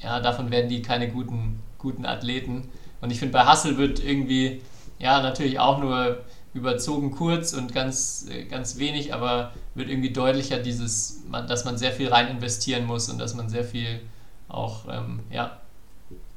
ja, 0.00 0.20
davon 0.20 0.52
werden 0.52 0.68
die 0.68 0.80
keine 0.80 1.08
guten, 1.08 1.60
guten 1.78 2.06
Athleten. 2.06 2.68
Und 3.00 3.10
ich 3.10 3.18
finde, 3.18 3.32
bei 3.32 3.44
Hassel 3.44 3.78
wird 3.78 3.98
irgendwie, 3.98 4.62
ja, 5.00 5.20
natürlich 5.20 5.58
auch 5.58 5.80
nur 5.80 6.18
überzogen 6.54 7.10
kurz 7.10 7.54
und 7.54 7.74
ganz, 7.74 8.26
äh, 8.30 8.44
ganz 8.44 8.78
wenig, 8.78 9.12
aber 9.12 9.52
wird 9.74 9.88
irgendwie 9.88 10.10
deutlicher, 10.12 10.58
dieses, 10.58 11.24
dass 11.48 11.64
man 11.64 11.78
sehr 11.78 11.90
viel 11.90 12.08
rein 12.08 12.28
investieren 12.28 12.86
muss 12.86 13.08
und 13.08 13.18
dass 13.18 13.34
man 13.34 13.48
sehr 13.48 13.64
viel 13.64 14.00
auch 14.48 14.84
ähm, 14.88 15.20
ja, 15.32 15.58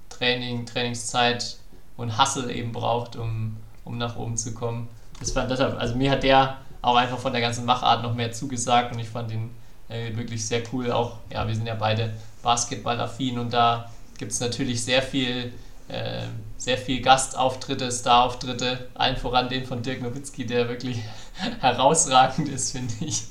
Training, 0.10 0.66
Trainingszeit 0.66 1.58
und 1.98 2.20
Hustle 2.20 2.52
eben 2.52 2.72
braucht, 2.72 3.16
um, 3.16 3.58
um 3.84 3.98
nach 3.98 4.16
oben 4.16 4.38
zu 4.38 4.54
kommen. 4.54 4.88
Das 5.20 5.36
war 5.36 5.48
deshalb, 5.48 5.80
also 5.80 5.96
mir 5.96 6.12
hat 6.12 6.24
der 6.24 6.58
auch 6.82 6.96
einfach 6.96 7.18
von 7.18 7.32
der 7.32 7.42
ganzen 7.42 7.66
Machart 7.66 8.04
noch 8.04 8.14
mehr 8.14 8.32
zugesagt 8.32 8.94
und 8.94 9.00
ich 9.00 9.10
fand 9.10 9.32
ihn 9.32 9.50
äh, 9.90 10.16
wirklich 10.16 10.46
sehr 10.46 10.62
cool. 10.72 10.92
Auch, 10.92 11.18
ja, 11.32 11.48
wir 11.48 11.56
sind 11.56 11.66
ja 11.66 11.76
beide 11.76 12.14
Basketball-affin 12.44 13.40
und 13.40 13.54
da 13.54 13.90
gibt 14.18 14.32
es 14.32 14.40
natürlich 14.40 14.84
sehr 14.84 15.02
viel, 15.02 15.52
äh, 15.88 16.24
sehr 16.58 16.78
viel 16.78 17.02
Gastauftritte, 17.02 17.92
Starauftritte, 17.92 18.90
allen 18.94 19.18
voran 19.18 19.50
den 19.50 19.66
von 19.66 19.82
Dirk 19.82 20.02
Nowitzki, 20.02 20.46
der 20.46 20.70
wirklich 20.70 21.00
herausragend 21.60 22.50
ist, 22.50 22.72
finde 22.72 22.94
ich. 23.02 23.24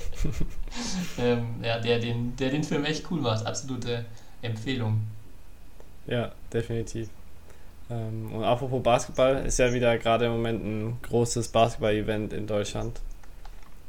ähm, 1.18 1.62
ja, 1.62 1.78
der 1.78 1.98
den, 1.98 2.34
der 2.36 2.50
den 2.50 2.64
Film 2.64 2.84
echt 2.84 3.10
cool 3.10 3.20
macht. 3.20 3.46
Absolute 3.46 4.04
Empfehlung. 4.42 5.00
Ja, 6.06 6.32
definitiv. 6.52 7.08
Ähm, 7.90 8.32
und 8.32 8.44
apropos 8.44 8.82
Basketball, 8.82 9.44
ist 9.44 9.58
ja 9.58 9.72
wieder 9.72 9.98
gerade 9.98 10.26
im 10.26 10.32
Moment 10.32 10.64
ein 10.64 10.98
großes 11.02 11.48
Basketball-Event 11.48 12.32
in 12.32 12.46
Deutschland. 12.46 13.00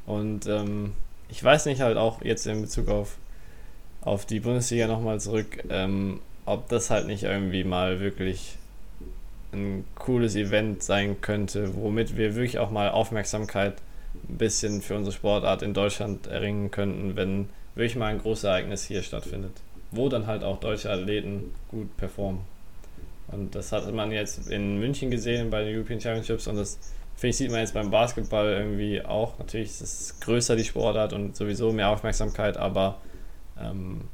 Und 0.06 0.48
ähm, 0.48 0.94
ich 1.30 1.44
weiß 1.44 1.66
nicht 1.66 1.82
halt 1.82 1.98
auch 1.98 2.22
jetzt 2.22 2.46
in 2.46 2.62
Bezug 2.62 2.90
auf, 2.90 3.18
auf 4.02 4.26
die 4.26 4.40
Bundesliga 4.40 4.88
nochmal 4.88 5.20
zurück, 5.20 5.64
ähm, 5.70 6.20
ob 6.46 6.70
das 6.70 6.90
halt 6.90 7.08
nicht 7.08 7.24
irgendwie 7.24 7.64
mal 7.64 8.00
wirklich 8.00 8.58
ein 9.52 9.86
cooles 9.96 10.36
Event 10.36 10.84
sein 10.84 11.22
könnte, 11.22 11.76
womit 11.76 12.18
wir 12.18 12.36
wirklich 12.36 12.60
auch 12.60 12.72
mal 12.72 12.90
Aufmerksamkeit 12.90 13.76
ein 14.30 14.38
bisschen 14.38 14.82
für 14.82 14.96
unsere 14.96 15.16
Sportart 15.16 15.62
in 15.62 15.74
Deutschland 15.74 16.28
erringen 16.28 16.72
könnten, 16.72 17.16
wenn 17.16 17.50
wirklich 17.74 17.96
mal 17.96 18.08
ein 18.08 18.20
großes 18.20 18.44
Ereignis 18.44 18.84
hier 18.86 19.02
stattfindet, 19.02 19.54
wo 19.92 20.10
dann 20.10 20.28
halt 20.28 20.44
auch 20.44 20.60
deutsche 20.60 20.92
Athleten 20.92 21.52
gut 21.70 21.96
performen. 21.98 22.42
Und 23.36 23.54
das 23.54 23.72
hat 23.72 23.92
man 23.94 24.12
jetzt 24.12 24.50
in 24.50 24.80
München 24.80 25.12
gesehen 25.12 25.50
bei 25.50 25.64
den 25.64 25.76
European 25.76 26.00
Championships 26.00 26.48
und 26.48 26.56
das 26.56 26.80
finde 27.16 27.30
ich, 27.30 27.38
sieht 27.38 27.52
man 27.52 27.60
jetzt 27.60 27.74
beim 27.74 27.92
Basketball 27.92 28.48
irgendwie 28.48 29.04
auch. 29.04 29.38
Natürlich 29.40 29.70
ist 29.70 29.82
es 29.82 30.20
größer, 30.22 30.56
die 30.56 30.64
Sportart 30.64 31.14
und 31.14 31.36
sowieso 31.36 31.72
mehr 31.72 31.90
Aufmerksamkeit, 31.90 32.58
aber 32.58 33.02
ähm, 33.60 34.08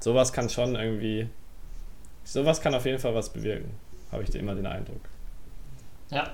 sowas 0.00 0.32
kann 0.32 0.48
schon 0.48 0.74
irgendwie, 0.74 1.28
sowas 2.24 2.60
kann 2.60 2.74
auf 2.74 2.84
jeden 2.86 2.98
Fall 2.98 3.14
was 3.14 3.32
bewirken, 3.32 3.70
habe 4.10 4.24
ich 4.24 4.34
immer 4.34 4.54
den 4.54 4.66
Eindruck. 4.66 5.00
Ja. 6.10 6.32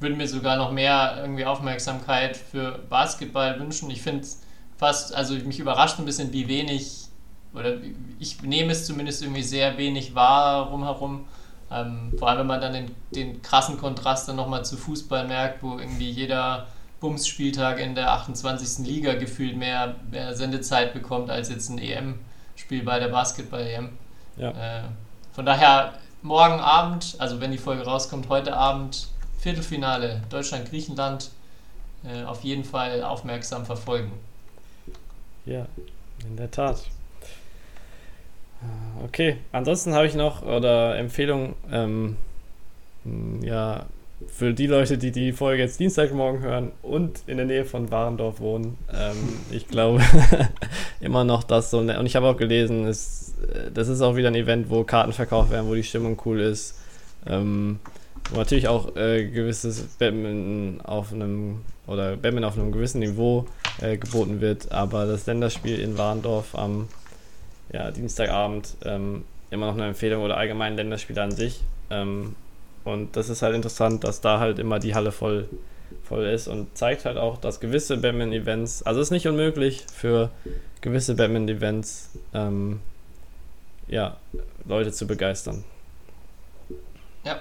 Würde 0.00 0.16
mir 0.16 0.28
sogar 0.28 0.56
noch 0.56 0.72
mehr 0.72 1.18
irgendwie 1.20 1.44
Aufmerksamkeit 1.44 2.36
für 2.36 2.80
Basketball 2.88 3.58
wünschen. 3.58 3.90
Ich 3.90 4.02
finde 4.02 4.26
fast, 4.76 5.14
also 5.14 5.34
mich 5.34 5.58
überrascht 5.58 5.98
ein 5.98 6.04
bisschen, 6.04 6.32
wie 6.32 6.48
wenig, 6.48 7.06
oder 7.54 7.76
ich 8.18 8.42
nehme 8.42 8.72
es 8.72 8.86
zumindest 8.86 9.22
irgendwie 9.22 9.42
sehr 9.42 9.78
wenig 9.78 10.14
wahr 10.14 10.66
rumherum 10.68 11.26
ähm, 11.74 12.12
vor 12.18 12.28
allem, 12.28 12.40
wenn 12.40 12.46
man 12.46 12.60
dann 12.60 12.72
den, 12.72 12.94
den 13.14 13.42
krassen 13.42 13.78
Kontrast 13.78 14.28
dann 14.28 14.36
nochmal 14.36 14.64
zu 14.64 14.76
Fußball 14.76 15.26
merkt, 15.26 15.62
wo 15.62 15.78
irgendwie 15.78 16.10
jeder 16.10 16.66
Bums-Spieltag 17.00 17.80
in 17.80 17.94
der 17.94 18.12
28. 18.12 18.86
Liga 18.86 19.14
gefühlt 19.14 19.56
mehr, 19.56 19.96
mehr 20.10 20.34
Sendezeit 20.34 20.92
bekommt 20.94 21.30
als 21.30 21.48
jetzt 21.50 21.68
ein 21.70 21.78
EM-Spiel 21.78 22.84
bei 22.84 22.98
der 22.98 23.08
Basketball-EM. 23.08 23.90
Ja. 24.36 24.50
Äh, 24.50 24.82
von 25.32 25.44
daher 25.44 25.94
morgen 26.22 26.60
Abend, 26.60 27.16
also 27.18 27.40
wenn 27.40 27.50
die 27.50 27.58
Folge 27.58 27.84
rauskommt, 27.84 28.28
heute 28.28 28.56
Abend 28.56 29.08
Viertelfinale 29.38 30.22
Deutschland-Griechenland 30.30 31.30
äh, 32.04 32.24
auf 32.24 32.44
jeden 32.44 32.64
Fall 32.64 33.02
aufmerksam 33.02 33.66
verfolgen. 33.66 34.12
Ja, 35.44 35.66
in 36.24 36.36
der 36.36 36.50
Tat. 36.50 36.84
Okay, 39.04 39.36
ansonsten 39.52 39.94
habe 39.94 40.06
ich 40.06 40.14
noch 40.14 40.42
oder 40.42 40.96
Empfehlung, 40.96 41.54
ähm, 41.70 42.16
ja, 43.42 43.86
für 44.26 44.54
die 44.54 44.66
Leute, 44.66 44.96
die 44.96 45.10
die 45.10 45.32
Folge 45.32 45.62
jetzt 45.62 45.78
Dienstagmorgen 45.78 46.40
hören 46.40 46.72
und 46.82 47.22
in 47.26 47.36
der 47.36 47.46
Nähe 47.46 47.64
von 47.64 47.90
Warendorf 47.90 48.40
wohnen. 48.40 48.78
Ähm, 48.92 49.16
ich 49.50 49.68
glaube 49.68 50.02
immer 51.00 51.24
noch, 51.24 51.44
dass 51.44 51.70
so, 51.70 51.78
und 51.78 52.06
ich 52.06 52.16
habe 52.16 52.26
auch 52.26 52.36
gelesen, 52.36 52.86
ist, 52.86 53.34
äh, 53.52 53.70
das 53.72 53.88
ist 53.88 54.00
auch 54.00 54.16
wieder 54.16 54.28
ein 54.28 54.34
Event, 54.34 54.70
wo 54.70 54.84
Karten 54.84 55.12
verkauft 55.12 55.50
werden, 55.50 55.68
wo 55.68 55.74
die 55.74 55.82
Stimmung 55.82 56.20
cool 56.24 56.40
ist. 56.40 56.78
Ähm, 57.26 57.80
wo 58.30 58.38
natürlich 58.38 58.68
auch 58.68 58.96
äh, 58.96 59.26
gewisses 59.26 59.82
Badminton 59.98 60.80
auf 60.82 61.12
einem 61.12 61.60
oder 61.86 62.16
Badminton 62.16 62.44
auf 62.44 62.58
einem 62.58 62.72
gewissen 62.72 63.00
Niveau 63.00 63.44
äh, 63.80 63.98
geboten 63.98 64.40
wird, 64.40 64.72
aber 64.72 65.04
das 65.06 65.26
Länderspiel 65.26 65.78
in 65.78 65.98
Warendorf 65.98 66.54
am 66.54 66.88
ja, 67.72 67.90
Dienstagabend 67.90 68.76
ähm, 68.84 69.24
immer 69.50 69.66
noch 69.66 69.74
eine 69.74 69.86
Empfehlung 69.86 70.22
oder 70.22 70.36
allgemein 70.36 70.76
Länderspiele 70.76 71.22
an 71.22 71.30
sich. 71.32 71.60
Ähm, 71.90 72.34
und 72.84 73.16
das 73.16 73.28
ist 73.28 73.42
halt 73.42 73.54
interessant, 73.54 74.04
dass 74.04 74.20
da 74.20 74.38
halt 74.38 74.58
immer 74.58 74.78
die 74.78 74.94
Halle 74.94 75.12
voll, 75.12 75.48
voll 76.02 76.26
ist 76.26 76.48
und 76.48 76.76
zeigt 76.76 77.04
halt 77.04 77.16
auch, 77.16 77.38
dass 77.38 77.60
gewisse 77.60 77.96
Batman-Events, 77.96 78.82
also 78.82 79.00
es 79.00 79.08
ist 79.08 79.12
nicht 79.12 79.26
unmöglich 79.26 79.84
für 79.92 80.30
gewisse 80.80 81.14
Batman-Events, 81.14 82.10
ähm, 82.34 82.80
ja, 83.88 84.16
Leute 84.66 84.92
zu 84.92 85.06
begeistern. 85.06 85.64
Ja. 87.24 87.40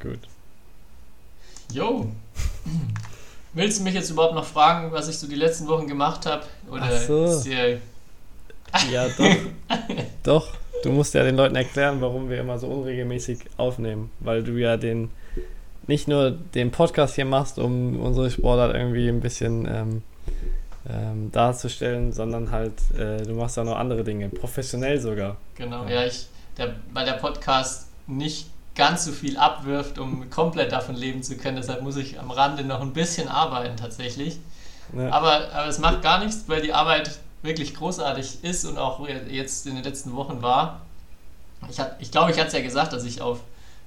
Gut. 0.00 0.18
Jo. 1.72 2.10
Willst 3.54 3.80
du 3.80 3.84
mich 3.84 3.94
jetzt 3.94 4.10
überhaupt 4.10 4.34
noch 4.34 4.44
fragen, 4.44 4.92
was 4.92 5.08
ich 5.08 5.18
so 5.18 5.26
die 5.26 5.34
letzten 5.36 5.66
Wochen 5.68 5.86
gemacht 5.86 6.24
habe? 6.24 6.44
Oder 6.70 6.84
Ach 6.84 7.00
so. 7.00 7.42
Ja, 8.90 9.06
doch. 9.18 9.36
doch. 10.22 10.48
Du 10.82 10.90
musst 10.90 11.14
ja 11.14 11.22
den 11.22 11.36
Leuten 11.36 11.54
erklären, 11.54 12.00
warum 12.00 12.30
wir 12.30 12.40
immer 12.40 12.58
so 12.58 12.66
unregelmäßig 12.68 13.40
aufnehmen. 13.58 14.10
Weil 14.20 14.42
du 14.42 14.52
ja 14.52 14.76
den 14.76 15.10
nicht 15.86 16.08
nur 16.08 16.30
den 16.30 16.70
Podcast 16.70 17.14
hier 17.16 17.24
machst, 17.24 17.58
um 17.58 18.00
unsere 18.00 18.30
Sportart 18.30 18.74
irgendwie 18.74 19.08
ein 19.08 19.20
bisschen 19.20 19.66
ähm, 19.66 20.02
ähm, 20.88 21.30
darzustellen, 21.32 22.12
sondern 22.12 22.50
halt, 22.50 22.72
äh, 22.96 23.22
du 23.22 23.34
machst 23.34 23.58
auch 23.58 23.64
noch 23.64 23.76
andere 23.76 24.04
Dinge, 24.04 24.28
professionell 24.28 25.00
sogar. 25.00 25.36
Genau, 25.56 25.84
ja, 25.84 25.90
ja 25.90 26.06
ich, 26.06 26.26
der, 26.56 26.74
weil 26.92 27.04
der 27.04 27.14
Podcast 27.14 27.88
nicht 28.06 28.46
ganz 28.74 29.04
so 29.04 29.12
viel 29.12 29.36
abwirft, 29.36 29.98
um 29.98 30.30
komplett 30.30 30.72
davon 30.72 30.96
leben 30.96 31.22
zu 31.22 31.36
können. 31.36 31.56
Deshalb 31.56 31.82
muss 31.82 31.96
ich 31.96 32.18
am 32.18 32.30
Rande 32.30 32.64
noch 32.64 32.80
ein 32.80 32.92
bisschen 32.92 33.28
arbeiten 33.28 33.76
tatsächlich. 33.76 34.38
Ja. 34.96 35.10
Aber, 35.10 35.52
aber 35.52 35.66
es 35.66 35.78
macht 35.78 36.02
gar 36.02 36.18
nichts, 36.18 36.44
weil 36.46 36.62
die 36.62 36.72
Arbeit 36.72 37.18
wirklich 37.42 37.74
großartig 37.74 38.44
ist 38.44 38.64
und 38.64 38.78
auch 38.78 39.06
jetzt 39.30 39.66
in 39.66 39.74
den 39.74 39.84
letzten 39.84 40.14
Wochen 40.14 40.42
war. 40.42 40.80
Ich, 41.70 41.78
hat, 41.80 41.96
ich 42.00 42.10
glaube, 42.10 42.30
ich 42.30 42.38
hatte 42.38 42.48
es 42.48 42.52
ja 42.54 42.62
gesagt, 42.62 42.92
dass 42.92 43.04
ich 43.04 43.20
auf 43.20 43.40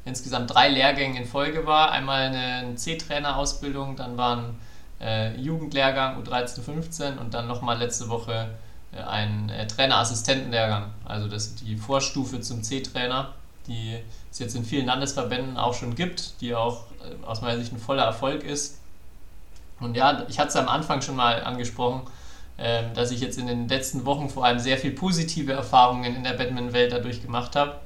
insgesamt 0.05 0.53
drei 0.53 0.69
Lehrgängen 0.69 1.17
in 1.17 1.25
Folge 1.25 1.65
war. 1.65 1.91
Einmal 1.91 2.23
eine 2.23 2.75
C-Trainer-Ausbildung, 2.75 3.95
dann 3.95 4.17
war 4.17 4.37
ein 4.37 4.59
äh, 5.01 5.35
Jugendlehrgang 5.39 6.21
U13, 6.23 6.61
15 6.61 7.17
und 7.17 7.33
dann 7.33 7.47
nochmal 7.47 7.77
letzte 7.77 8.07
Woche 8.07 8.49
äh, 8.93 9.01
ein 9.01 9.49
äh, 9.49 9.67
Trainerassistentenlehrgang. 9.67 10.91
Also 11.05 11.27
das 11.27 11.55
die 11.55 11.75
Vorstufe 11.75 12.39
zum 12.41 12.63
C-Trainer, 12.63 13.33
die 13.67 13.97
es 14.35 14.39
jetzt 14.39 14.55
in 14.55 14.65
vielen 14.65 14.85
Landesverbänden 14.85 15.57
auch 15.57 15.73
schon 15.73 15.95
gibt, 15.95 16.41
die 16.41 16.53
auch 16.53 16.83
äh, 16.99 17.25
aus 17.25 17.41
meiner 17.41 17.57
Sicht 17.57 17.71
ein 17.71 17.79
voller 17.79 18.03
Erfolg 18.03 18.43
ist. 18.43 18.81
Und 19.79 19.95
ja, 19.95 20.25
ich 20.27 20.39
hatte 20.39 20.49
es 20.49 20.55
am 20.57 20.67
Anfang 20.67 21.01
schon 21.01 21.15
mal 21.15 21.41
angesprochen, 21.41 22.01
ähm, 22.57 22.93
dass 22.93 23.11
ich 23.11 23.21
jetzt 23.21 23.37
in 23.37 23.47
den 23.47 23.69
letzten 23.69 24.05
Wochen 24.05 24.29
vor 24.29 24.43
allem 24.43 24.59
sehr 24.59 24.77
viel 24.77 24.91
positive 24.91 25.53
Erfahrungen 25.53 26.15
in 26.15 26.23
der 26.25 26.33
Badminton-Welt 26.33 26.91
dadurch 26.91 27.21
gemacht 27.21 27.55
habe. 27.55 27.77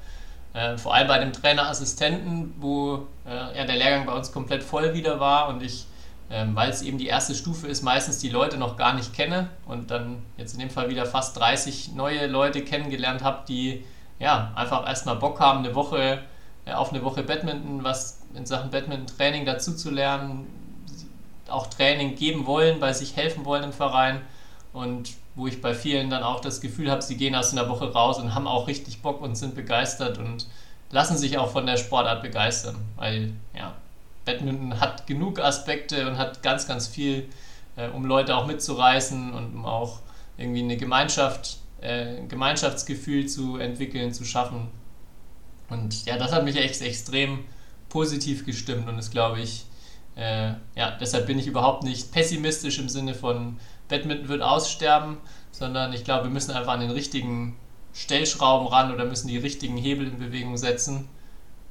Ähm, 0.55 0.79
vor 0.79 0.95
allem 0.95 1.07
bei 1.07 1.19
dem 1.19 1.33
Trainerassistenten, 1.33 2.55
wo 2.59 3.05
äh, 3.27 3.55
ja, 3.55 3.65
der 3.65 3.75
Lehrgang 3.75 4.07
bei 4.07 4.13
uns 4.13 4.31
komplett 4.31 4.63
voll 4.63 4.95
wieder 4.95 5.19
war 5.19 5.49
und 5.49 5.61
ich, 5.61 5.85
ähm, 6.31 6.55
weil 6.55 6.71
es 6.71 6.81
eben 6.81 6.97
die 6.97 7.05
erste 7.05 7.35
Stufe 7.35 7.67
ist, 7.67 7.83
meistens 7.83 8.17
die 8.17 8.29
Leute 8.29 8.57
noch 8.57 8.75
gar 8.75 8.95
nicht 8.95 9.13
kenne 9.13 9.49
und 9.67 9.91
dann 9.91 10.23
jetzt 10.37 10.53
in 10.53 10.59
dem 10.59 10.71
Fall 10.71 10.89
wieder 10.89 11.05
fast 11.05 11.37
30 11.37 11.93
neue 11.93 12.25
Leute 12.25 12.63
kennengelernt 12.63 13.23
habe, 13.23 13.43
die 13.47 13.85
ja 14.17 14.51
einfach 14.55 14.87
erstmal 14.87 15.17
Bock 15.17 15.39
haben, 15.39 15.59
eine 15.59 15.75
Woche 15.75 16.23
auf 16.73 16.91
eine 16.91 17.03
Woche 17.03 17.23
Badminton, 17.23 17.83
was 17.83 18.21
in 18.35 18.45
Sachen 18.45 18.71
Badminton-Training 18.71 19.45
dazu 19.45 19.75
zu 19.75 19.89
lernen, 19.89 20.47
auch 21.49 21.67
Training 21.67 22.15
geben 22.15 22.45
wollen, 22.45 22.79
bei 22.79 22.93
sich 22.93 23.15
helfen 23.15 23.45
wollen 23.45 23.63
im 23.63 23.73
Verein 23.73 24.21
und 24.73 25.11
wo 25.35 25.47
ich 25.47 25.61
bei 25.61 25.73
vielen 25.73 26.09
dann 26.09 26.23
auch 26.23 26.41
das 26.41 26.61
Gefühl 26.61 26.91
habe, 26.91 27.01
sie 27.01 27.17
gehen 27.17 27.35
aus 27.35 27.51
einer 27.51 27.69
Woche 27.69 27.91
raus 27.91 28.19
und 28.19 28.35
haben 28.35 28.47
auch 28.47 28.67
richtig 28.67 29.01
Bock 29.01 29.21
und 29.21 29.35
sind 29.35 29.55
begeistert 29.55 30.17
und 30.17 30.47
lassen 30.91 31.17
sich 31.17 31.37
auch 31.37 31.51
von 31.51 31.65
der 31.65 31.77
Sportart 31.77 32.21
begeistern, 32.21 32.75
weil 32.95 33.33
ja, 33.55 33.73
Badminton 34.25 34.79
hat 34.79 35.07
genug 35.07 35.39
Aspekte 35.39 36.07
und 36.07 36.17
hat 36.17 36.43
ganz, 36.43 36.67
ganz 36.67 36.87
viel, 36.87 37.29
äh, 37.75 37.87
um 37.89 38.05
Leute 38.05 38.35
auch 38.35 38.45
mitzureißen 38.45 39.33
und 39.33 39.55
um 39.55 39.65
auch 39.65 39.99
irgendwie 40.37 40.61
eine 40.61 40.77
Gemeinschaft, 40.77 41.57
äh, 41.81 42.21
Gemeinschaftsgefühl 42.27 43.27
zu 43.27 43.57
entwickeln, 43.57 44.13
zu 44.13 44.25
schaffen. 44.25 44.67
Und 45.69 46.05
ja, 46.05 46.17
das 46.17 46.31
hat 46.31 46.43
mich 46.43 46.55
echt 46.55 46.81
extrem 46.81 47.39
positiv 47.89 48.45
gestimmt 48.45 48.87
und 48.87 48.97
ist, 48.97 49.11
glaube 49.11 49.41
ich, 49.41 49.65
äh, 50.15 50.53
ja, 50.75 50.97
deshalb 50.99 51.27
bin 51.27 51.39
ich 51.39 51.47
überhaupt 51.47 51.83
nicht 51.83 52.11
pessimistisch 52.11 52.79
im 52.79 52.89
Sinne 52.89 53.13
von 53.13 53.57
Badminton 53.87 54.27
wird 54.27 54.41
aussterben, 54.41 55.17
sondern 55.51 55.93
ich 55.93 56.03
glaube, 56.03 56.25
wir 56.25 56.31
müssen 56.31 56.51
einfach 56.51 56.73
an 56.73 56.81
den 56.81 56.91
richtigen 56.91 57.57
Stellschrauben 57.93 58.67
ran 58.67 58.93
oder 58.93 59.05
müssen 59.05 59.27
die 59.27 59.37
richtigen 59.37 59.77
Hebel 59.77 60.07
in 60.07 60.19
Bewegung 60.19 60.57
setzen. 60.57 61.09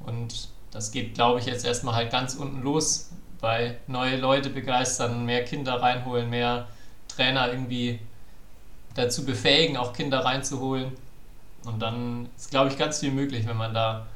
Und 0.04 0.48
das 0.70 0.90
geht, 0.90 1.14
glaube 1.14 1.40
ich, 1.40 1.46
jetzt 1.46 1.64
erstmal 1.64 1.94
halt 1.94 2.10
ganz 2.10 2.34
unten 2.34 2.62
los 2.62 3.10
bei 3.40 3.76
neue 3.86 4.16
Leute 4.16 4.50
begeistern, 4.50 5.24
mehr 5.24 5.44
Kinder 5.44 5.80
reinholen, 5.80 6.28
mehr 6.28 6.66
Trainer 7.06 7.50
irgendwie 7.50 8.00
dazu 8.94 9.24
befähigen, 9.24 9.76
auch 9.76 9.92
Kinder 9.92 10.24
reinzuholen. 10.24 10.92
Und 11.64 11.80
dann 11.80 12.28
ist, 12.36 12.50
glaube 12.50 12.70
ich, 12.70 12.78
ganz 12.78 13.00
viel 13.00 13.10
möglich, 13.10 13.46
wenn 13.46 13.56
man 13.56 13.74
da 13.74 14.06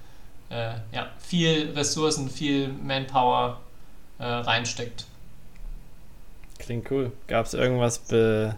äh, 0.51 0.75
ja, 0.93 1.11
viel 1.19 1.73
Ressourcen, 1.75 2.29
viel 2.29 2.69
Manpower 2.69 3.61
äh, 4.19 4.25
reinsteckt. 4.25 5.07
Klingt 6.59 6.91
cool. 6.91 7.13
Gab 7.27 7.47
es 7.47 7.55
irgendwas, 7.55 7.99
be, 7.99 8.55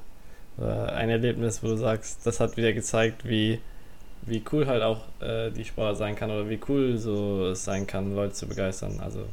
äh, 0.58 0.62
ein 0.62 1.10
Erlebnis, 1.10 1.62
wo 1.62 1.68
du 1.68 1.76
sagst, 1.76 2.26
das 2.26 2.40
hat 2.40 2.56
wieder 2.56 2.72
gezeigt, 2.72 3.26
wie, 3.26 3.60
wie 4.22 4.42
cool 4.52 4.66
halt 4.66 4.82
auch 4.82 5.00
äh, 5.20 5.50
die 5.50 5.64
Sportart 5.64 5.98
sein 5.98 6.16
kann 6.16 6.30
oder 6.30 6.48
wie 6.48 6.60
cool 6.68 6.98
so 6.98 7.46
es 7.46 7.64
sein 7.64 7.86
kann, 7.86 8.14
Leute 8.14 8.34
zu 8.34 8.46
begeistern? 8.46 9.00
Also, 9.00 9.26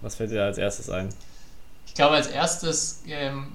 was 0.00 0.16
fällt 0.16 0.30
dir 0.30 0.44
als 0.44 0.58
erstes 0.58 0.90
ein? 0.90 1.10
Ich 1.86 1.94
glaube, 1.94 2.16
als 2.16 2.26
erstes 2.26 3.02
ähm, 3.06 3.52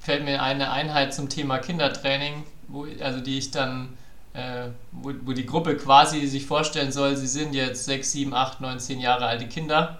fällt 0.00 0.24
mir 0.24 0.42
eine 0.42 0.70
Einheit 0.70 1.14
zum 1.14 1.28
Thema 1.28 1.58
Kindertraining, 1.58 2.44
wo, 2.68 2.86
also 3.00 3.20
die 3.20 3.38
ich 3.38 3.50
dann, 3.50 3.96
äh, 4.38 4.70
wo, 4.92 5.12
wo 5.24 5.32
die 5.32 5.46
Gruppe 5.46 5.76
quasi 5.76 6.24
sich 6.26 6.46
vorstellen 6.46 6.92
soll, 6.92 7.16
sie 7.16 7.26
sind 7.26 7.54
jetzt 7.54 7.84
6, 7.86 8.12
7, 8.12 8.34
8, 8.34 8.60
9, 8.60 8.78
10 8.78 9.00
Jahre 9.00 9.26
alte 9.26 9.48
Kinder 9.48 9.98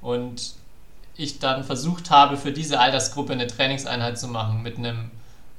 und 0.00 0.54
ich 1.16 1.38
dann 1.38 1.62
versucht 1.62 2.10
habe, 2.10 2.36
für 2.36 2.52
diese 2.52 2.80
Altersgruppe 2.80 3.32
eine 3.32 3.46
Trainingseinheit 3.46 4.18
zu 4.18 4.26
machen 4.26 4.62
mit 4.62 4.76
einem, 4.76 5.10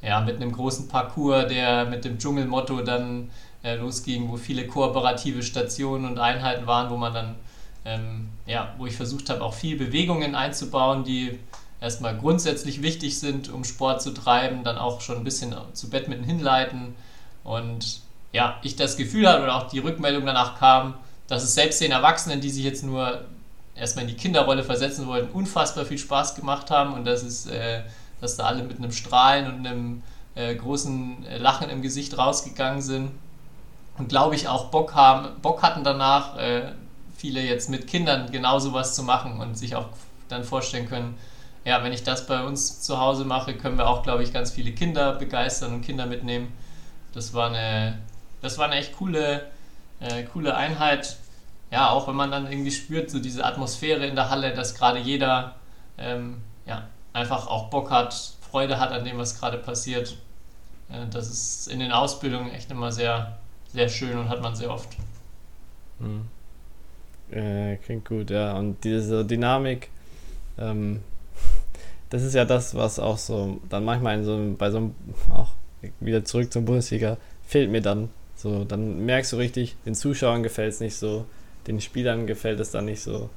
ja, 0.02 0.20
mit 0.22 0.36
einem 0.36 0.52
großen 0.52 0.90
Parcours, 0.90 1.48
der 1.48 1.86
mit 1.86 2.04
dem 2.04 2.20
Dschungelmotto 2.20 2.82
dann 2.82 3.32
äh, 3.64 3.76
losging, 3.76 4.30
wo 4.30 4.36
viele 4.36 4.68
kooperative 4.68 5.42
Stationen 5.42 6.06
und 6.06 6.20
Einheiten 6.20 6.68
waren, 6.68 6.90
wo 6.90 6.98
man 6.98 7.14
dann, 7.14 7.36
ähm, 7.86 8.30
ja, 8.46 8.74
wo 8.78 8.86
ich 8.86 8.96
versucht 8.96 9.30
habe, 9.30 9.42
auch 9.42 9.54
viel 9.54 9.78
Bewegungen 9.78 10.36
einzubauen, 10.36 11.06
die 11.06 11.40
erstmal 11.80 12.18
grundsätzlich 12.18 12.82
wichtig 12.82 13.20
sind, 13.20 13.50
um 13.50 13.64
Sport 13.64 14.02
zu 14.02 14.12
treiben, 14.14 14.66
dann 14.66 14.78
auch 14.78 15.00
schon 15.00 15.18
ein 15.18 15.24
bisschen 15.24 15.56
zu 15.74 15.90
Badminton 15.90 16.26
hinleiten. 16.26 16.94
Und 17.44 18.02
ja, 18.34 18.58
ich 18.62 18.76
das 18.76 18.98
Gefühl 18.98 19.28
hatte 19.28 19.44
oder 19.44 19.56
auch 19.56 19.68
die 19.68 19.80
Rückmeldung 19.80 20.26
danach 20.26 20.60
kam, 20.60 20.96
dass 21.28 21.44
es 21.44 21.56
selbst 21.56 21.82
den 21.82 21.92
Erwachsenen, 21.92 22.42
die 22.42 22.50
sich 22.50 22.64
jetzt 22.64 22.84
nur 22.84 23.22
erstmal 23.76 24.06
in 24.06 24.10
die 24.10 24.18
Kinderrolle 24.18 24.64
versetzen 24.64 25.08
wollten, 25.08 25.32
unfassbar 25.32 25.86
viel 25.86 25.98
Spaß 25.98 26.36
gemacht 26.36 26.72
haben 26.72 26.94
und 26.94 27.06
dass, 27.06 27.24
es, 27.24 27.48
äh, 27.48 27.82
dass 28.22 28.38
da 28.38 28.46
alle 28.46 28.64
mit 28.64 28.78
einem 28.78 28.92
Strahlen 28.92 29.48
und 29.48 29.68
einem 29.68 30.04
äh, 30.36 30.56
großen 30.56 31.26
Lachen 31.38 31.70
im 31.70 31.82
Gesicht 31.82 32.18
rausgegangen 32.18 32.82
sind. 32.82 33.12
Und 33.98 34.10
glaube 34.10 34.36
ich 34.36 34.48
auch 34.48 34.66
Bock, 34.66 34.94
haben, 34.94 35.30
Bock 35.42 35.64
hatten 35.64 35.84
danach, 35.84 36.38
äh, 36.38 36.72
viele 37.18 37.42
jetzt 37.42 37.70
mit 37.70 37.88
Kindern 37.88 38.32
genau 38.32 38.60
sowas 38.60 38.94
zu 38.94 39.04
machen 39.04 39.40
und 39.40 39.58
sich 39.58 39.76
auch 39.76 39.88
dann 40.30 40.44
vorstellen 40.44 40.88
können, 40.88 41.18
ja, 41.66 41.84
wenn 41.84 41.92
ich 41.92 42.04
das 42.04 42.28
bei 42.28 42.44
uns 42.44 42.82
zu 42.82 43.00
Hause 43.00 43.26
mache, 43.26 43.54
können 43.56 43.78
wir 43.78 43.88
auch, 43.90 44.04
glaube 44.04 44.24
ich, 44.24 44.32
ganz 44.32 44.52
viele 44.52 44.72
Kinder 44.72 45.14
begeistern 45.14 45.74
und 45.74 45.82
Kinder 45.82 46.06
mitnehmen. 46.06 46.54
Das 47.14 47.34
war 47.34 47.50
eine, 47.50 47.98
das 48.48 48.58
war 48.58 48.68
eine 48.68 48.76
echt 48.76 48.96
coole, 48.96 49.46
äh, 50.00 50.24
coole 50.24 50.56
Einheit. 50.56 51.18
Ja, 51.70 51.90
auch 51.90 52.08
wenn 52.08 52.16
man 52.16 52.32
dann 52.32 52.50
irgendwie 52.50 52.72
spürt, 52.72 53.10
so 53.10 53.20
diese 53.20 53.44
Atmosphäre 53.44 54.08
in 54.08 54.16
der 54.16 54.30
Halle, 54.30 54.54
dass 54.54 54.74
gerade 54.74 55.00
jeder 55.00 55.56
ähm, 55.98 56.38
ja, 56.66 56.88
einfach 57.12 57.48
auch 57.48 57.70
Bock 57.70 57.92
hat, 57.92 58.14
Freude 58.50 58.80
hat 58.80 58.92
an 58.92 59.04
dem, 59.04 59.18
was 59.18 59.38
gerade 59.38 59.58
passiert. 59.58 60.18
Äh, 60.90 61.08
das 61.12 61.30
ist 61.30 61.68
in 61.68 61.80
den 61.80 61.92
Ausbildungen 61.92 62.52
echt 62.52 62.72
immer 62.72 62.92
sehr, 62.94 63.38
sehr 63.74 63.90
schön 63.90 64.18
und 64.18 64.30
hat 64.30 64.42
man 64.42 64.56
sehr 64.56 64.72
oft. 64.72 64.96
Hm. 66.00 66.28
Äh, 67.30 67.76
klingt 67.78 68.06
gut, 68.06 68.30
ja. 68.30 68.54
Und 68.54 68.82
diese 68.86 69.26
Dynamik, 69.26 69.90
ähm, 70.58 71.02
das 72.10 72.24
ist 72.24 72.34
ja 72.34 72.46
das, 72.46 72.76
was 72.76 72.98
auch 72.98 73.18
so 73.18 73.60
dann 73.68 73.84
manchmal 73.84 74.20
in 74.20 74.24
so 74.24 74.56
bei 74.58 74.72
so 74.72 74.78
einem, 74.78 74.96
auch 75.34 75.52
wieder 76.00 76.24
zurück 76.24 76.54
zum 76.54 76.64
Bundesliga, 76.64 77.18
fehlt 77.46 77.70
mir 77.70 77.82
dann. 77.82 78.10
So, 78.38 78.64
dann 78.64 79.06
merkst 79.06 79.34
du 79.34 79.38
richtig, 79.38 79.76
den 79.86 79.96
Zuschauern 79.96 80.44
gefällt 80.44 80.74
es 80.74 80.80
nicht 80.80 80.96
so, 80.96 81.26
den 81.66 81.82
Spielern 81.82 82.28
gefällt 82.28 82.60
es 82.60 82.72
dann 82.72 82.86
nicht 82.86 83.02
so. 83.02 83.30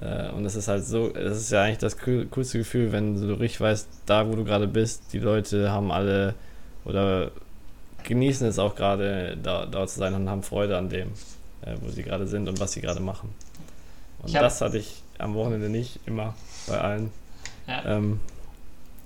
Äh, 0.00 0.30
und 0.30 0.46
es 0.46 0.54
ist 0.54 0.68
halt 0.68 0.84
so, 0.84 1.12
es 1.12 1.36
ist 1.36 1.50
ja 1.50 1.62
eigentlich 1.62 1.78
das 1.78 1.98
coolste 1.98 2.58
Gefühl, 2.58 2.92
wenn 2.92 3.20
du 3.20 3.34
richtig 3.34 3.60
weißt, 3.60 3.88
da 4.06 4.28
wo 4.28 4.36
du 4.36 4.44
gerade 4.44 4.68
bist, 4.68 5.12
die 5.12 5.18
Leute 5.18 5.70
haben 5.70 5.90
alle 5.90 6.34
oder 6.84 7.32
genießen 8.04 8.46
es 8.46 8.58
auch 8.58 8.76
gerade, 8.76 9.36
da, 9.42 9.66
dort 9.66 9.90
zu 9.90 9.98
sein 9.98 10.14
und 10.14 10.30
haben 10.30 10.42
Freude 10.42 10.78
an 10.78 10.88
dem, 10.88 11.08
äh, 11.62 11.74
wo 11.80 11.90
sie 11.90 12.04
gerade 12.04 12.26
sind 12.26 12.48
und 12.48 12.60
was 12.60 12.72
sie 12.72 12.80
gerade 12.80 13.00
machen. 13.00 13.34
Und 14.22 14.34
das 14.34 14.60
hatte 14.60 14.78
ich 14.78 15.02
am 15.18 15.34
Wochenende 15.34 15.68
nicht 15.68 16.00
immer 16.06 16.34
bei 16.66 16.80
allen. 16.80 17.10
Ja. 17.66 17.96
Ähm, 17.96 18.20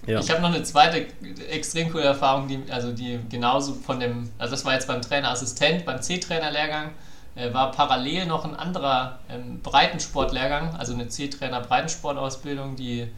ja. 0.06 0.20
Ich 0.20 0.30
habe 0.30 0.40
noch 0.40 0.54
eine 0.54 0.62
zweite 0.62 1.06
extrem 1.50 1.90
coole 1.90 2.04
Erfahrung, 2.04 2.48
die, 2.48 2.62
also 2.70 2.92
die 2.92 3.18
genauso 3.28 3.74
von 3.74 4.00
dem, 4.00 4.30
also 4.38 4.52
das 4.52 4.64
war 4.64 4.74
jetzt 4.74 4.88
beim 4.88 5.02
Trainerassistent, 5.02 5.84
beim 5.84 6.00
C-Trainer-Lehrgang, 6.00 6.90
äh, 7.34 7.52
war 7.52 7.72
parallel 7.72 8.26
noch 8.26 8.44
ein 8.44 8.56
anderer 8.56 9.18
ähm, 9.28 9.60
Breitensportlehrgang, 9.62 10.76
also 10.76 10.94
eine 10.94 11.08
C-Trainer 11.08 11.60
Breitensportausbildung, 11.60 12.76
die 12.76 13.08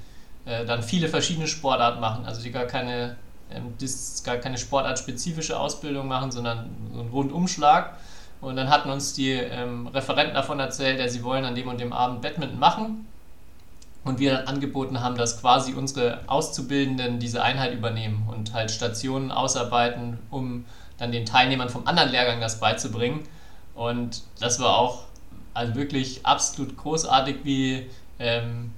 äh, 0.47 0.65
dann 0.65 0.83
viele 0.83 1.09
verschiedene 1.09 1.47
Sportarten 1.47 2.01
machen, 2.01 2.25
also 2.27 2.43
die 2.43 2.51
gar 2.51 2.65
keine, 2.65 3.17
ähm, 3.53 3.75
gar 4.25 4.39
keine 4.39 4.59
sportartspezifische 4.59 5.59
Ausbildung 5.59 6.09
machen, 6.09 6.33
sondern 6.33 6.71
so 6.93 7.01
einen 7.01 7.11
Rundumschlag. 7.11 7.99
Und 8.41 8.57
dann 8.57 8.71
hatten 8.71 8.89
uns 8.91 9.13
die 9.13 9.33
ähm, 9.33 9.87
Referenten 9.89 10.35
davon 10.35 10.59
erzählt, 10.59 10.99
ja, 10.99 11.09
sie 11.09 11.23
wollen 11.23 11.45
an 11.45 11.55
dem 11.55 11.69
und 11.69 11.79
dem 11.79 11.93
Abend 11.93 12.23
Badminton 12.23 12.59
machen 12.59 13.07
und 14.11 14.19
wir 14.19 14.33
dann 14.33 14.49
angeboten 14.49 15.01
haben, 15.01 15.17
dass 15.17 15.41
quasi 15.41 15.73
unsere 15.73 16.21
Auszubildenden 16.27 17.21
diese 17.21 17.43
Einheit 17.43 17.73
übernehmen 17.73 18.29
und 18.29 18.53
halt 18.53 18.71
Stationen 18.71 19.31
ausarbeiten, 19.31 20.19
um 20.31 20.65
dann 20.99 21.13
den 21.13 21.25
Teilnehmern 21.25 21.69
vom 21.69 21.87
anderen 21.87 22.11
Lehrgang 22.11 22.41
das 22.41 22.59
beizubringen. 22.61 23.23
Und 23.75 24.23
das 24.41 24.59
war 24.59 24.77
auch 24.77 25.05
also 25.55 25.77
wirklich 25.77 26.27
absolut 26.27 26.77
großartig, 26.77 27.37
wie 27.45 27.87
ähm, 28.19 28.73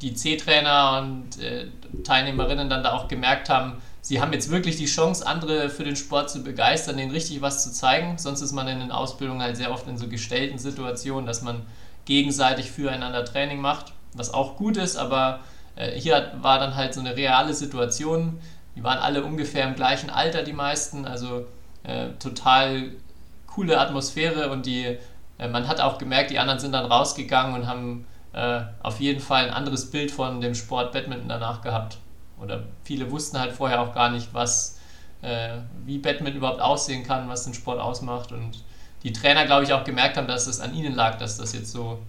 die 0.00 0.14
C-Trainer 0.14 1.02
und 1.02 1.42
äh, 1.42 1.66
Teilnehmerinnen 2.04 2.70
dann 2.70 2.84
da 2.84 2.92
auch 2.94 3.08
gemerkt 3.08 3.48
haben, 3.48 3.74
sie 4.00 4.20
haben 4.20 4.32
jetzt 4.32 4.50
wirklich 4.50 4.76
die 4.76 4.86
Chance, 4.86 5.26
andere 5.26 5.68
für 5.68 5.82
den 5.82 5.96
Sport 5.96 6.30
zu 6.30 6.44
begeistern, 6.44 6.96
denen 6.96 7.10
richtig 7.10 7.42
was 7.42 7.64
zu 7.64 7.72
zeigen. 7.72 8.18
Sonst 8.18 8.40
ist 8.40 8.52
man 8.52 8.68
in 8.68 8.78
den 8.78 8.92
Ausbildungen 8.92 9.42
halt 9.42 9.56
sehr 9.56 9.72
oft 9.72 9.88
in 9.88 9.98
so 9.98 10.06
gestellten 10.06 10.58
Situationen, 10.58 11.26
dass 11.26 11.42
man 11.42 11.62
gegenseitig 12.04 12.70
füreinander 12.70 13.24
Training 13.24 13.60
macht 13.60 13.95
was 14.16 14.32
auch 14.32 14.56
gut 14.56 14.76
ist, 14.76 14.96
aber 14.96 15.40
äh, 15.76 15.92
hier 15.92 16.32
war 16.40 16.58
dann 16.58 16.74
halt 16.74 16.94
so 16.94 17.00
eine 17.00 17.16
reale 17.16 17.54
Situation. 17.54 18.40
Die 18.74 18.82
waren 18.82 18.98
alle 18.98 19.24
ungefähr 19.24 19.66
im 19.66 19.74
gleichen 19.74 20.10
Alter, 20.10 20.42
die 20.42 20.52
meisten, 20.52 21.06
also 21.06 21.46
äh, 21.84 22.08
total 22.18 22.92
coole 23.46 23.78
Atmosphäre 23.78 24.50
und 24.50 24.66
die, 24.66 24.98
äh, 25.38 25.48
man 25.48 25.68
hat 25.68 25.80
auch 25.80 25.98
gemerkt, 25.98 26.30
die 26.30 26.38
anderen 26.38 26.60
sind 26.60 26.72
dann 26.72 26.86
rausgegangen 26.86 27.54
und 27.54 27.66
haben 27.66 28.06
äh, 28.32 28.60
auf 28.82 29.00
jeden 29.00 29.20
Fall 29.20 29.46
ein 29.46 29.54
anderes 29.54 29.90
Bild 29.90 30.10
von 30.10 30.40
dem 30.40 30.54
Sport 30.54 30.92
Badminton 30.92 31.28
danach 31.28 31.62
gehabt. 31.62 31.98
Oder 32.40 32.64
viele 32.84 33.10
wussten 33.10 33.38
halt 33.38 33.52
vorher 33.52 33.80
auch 33.80 33.94
gar 33.94 34.10
nicht, 34.10 34.34
was, 34.34 34.78
äh, 35.22 35.56
wie 35.86 35.98
Badminton 35.98 36.38
überhaupt 36.38 36.60
aussehen 36.60 37.02
kann, 37.02 37.28
was 37.28 37.44
den 37.44 37.54
Sport 37.54 37.80
ausmacht 37.80 38.32
und 38.32 38.62
die 39.02 39.12
Trainer, 39.12 39.46
glaube 39.46 39.64
ich, 39.64 39.72
auch 39.72 39.84
gemerkt 39.84 40.16
haben, 40.16 40.26
dass 40.26 40.46
es 40.46 40.60
an 40.60 40.74
ihnen 40.74 40.94
lag, 40.94 41.16
dass 41.16 41.38
das 41.38 41.52
jetzt 41.52 41.70
so 41.70 42.00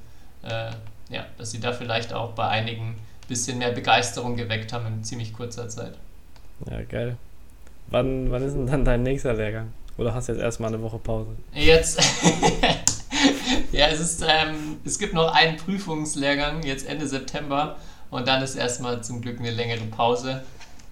äh, 0.44 0.72
ja, 1.10 1.26
dass 1.38 1.52
sie 1.52 1.60
da 1.60 1.74
vielleicht 1.74 2.14
auch 2.14 2.32
bei 2.32 2.48
einigen 2.48 2.90
ein 2.90 3.28
bisschen 3.28 3.58
mehr 3.58 3.72
Begeisterung 3.72 4.36
geweckt 4.36 4.74
haben 4.74 4.88
in 4.88 5.04
ziemlich 5.04 5.34
kurzer 5.34 5.70
Zeit. 5.70 5.94
Ja, 6.70 6.82
geil. 6.84 7.18
Wann, 7.88 8.32
wann 8.32 8.44
ist 8.44 8.54
denn 8.54 8.68
dann 8.68 8.86
dein 8.86 9.04
nächster 9.04 9.34
Lehrgang? 9.34 9.72
Oder 9.98 10.14
hast 10.14 10.28
du 10.28 10.34
jetzt 10.34 10.42
erstmal 10.42 10.74
eine 10.74 10.82
Woche 10.82 11.00
Pause? 11.00 11.32
Jetzt. 11.54 12.00
ja, 13.72 13.88
es 13.88 14.00
ist, 14.00 14.22
ähm, 14.22 14.78
es 14.86 15.00
gibt 15.00 15.14
noch 15.14 15.34
einen 15.34 15.58
Prüfungslehrgang 15.58 16.64
jetzt 16.64 16.88
Ende 16.88 17.08
September 17.08 17.78
und 18.12 18.28
dann 18.28 18.42
ist 18.42 18.56
erstmal 18.56 19.04
zum 19.04 19.22
Glück 19.22 19.40
eine 19.40 19.52
längere 19.52 19.86
Pause. 19.86 20.44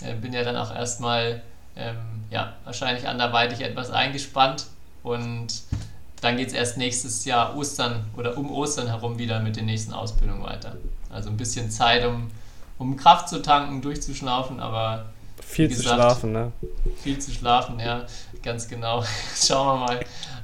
Äh, 0.02 0.16
bin 0.16 0.34
ja 0.34 0.44
dann 0.44 0.56
auch 0.56 0.74
erstmal, 0.74 1.42
ähm, 1.76 1.98
ja, 2.32 2.54
wahrscheinlich 2.64 3.08
anderweitig 3.08 3.62
etwas 3.62 3.92
eingespannt 3.92 4.68
und 5.04 5.64
dann 6.26 6.38
geht 6.38 6.48
es 6.48 6.54
erst 6.54 6.78
nächstes 6.78 7.24
Jahr 7.26 7.56
Ostern 7.56 8.04
oder 8.18 8.36
um 8.36 8.52
Ostern 8.52 8.88
herum 8.88 9.20
wieder 9.20 9.40
mit 9.42 9.58
den 9.58 9.66
nächsten 9.66 9.94
Ausbildungen 9.94 10.44
weiter. 10.44 10.76
Also 11.12 11.30
ein 11.30 11.38
bisschen 11.38 11.70
Zeit, 11.70 12.04
um, 12.04 12.32
um 12.80 12.98
Kraft 12.98 13.30
zu 13.30 13.44
tanken, 13.44 13.82
durchzuschnaufen, 13.84 14.60
aber. 14.60 15.06
Viel 15.40 15.68
gesagt, 15.68 15.88
zu 15.88 15.94
schlafen, 15.94 16.32
ne? 16.32 16.52
Viel 17.04 17.20
zu 17.20 17.32
schlafen, 17.32 17.80
ja, 17.80 18.08
ganz 18.42 18.68
genau. 18.68 19.04
Schauen 19.36 19.80
wir 19.80 19.86
mal. 19.86 20.00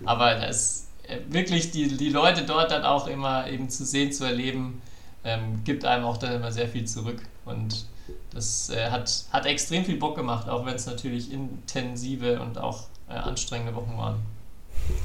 Aber 0.05 0.36
das 0.36 0.88
äh, 1.07 1.17
wirklich 1.29 1.71
die, 1.71 1.97
die 1.97 2.09
Leute 2.09 2.43
dort 2.43 2.69
dann 2.69 2.84
auch 2.84 3.07
immer 3.07 3.49
eben 3.49 3.67
zu 3.69 3.84
sehen, 3.84 4.11
zu 4.11 4.23
erleben, 4.23 4.84
ähm, 5.23 5.63
gibt 5.63 5.84
einem 5.84 6.05
auch 6.05 6.17
dann 6.17 6.36
immer 6.36 6.51
sehr 6.51 6.67
viel 6.67 6.86
zurück. 6.86 7.23
Und 7.43 7.88
das 8.32 8.69
äh, 8.69 8.91
hat, 8.91 9.25
hat 9.32 9.47
extrem 9.47 9.84
viel 9.84 9.97
Bock 9.97 10.15
gemacht, 10.15 10.47
auch 10.47 10.63
wenn 10.63 10.75
es 10.75 10.86
natürlich 10.86 11.32
intensive 11.32 12.39
und 12.39 12.59
auch 12.59 12.84
äh, 13.09 13.13
anstrengende 13.13 13.73
Wochen 13.73 13.97
waren. 13.97 14.19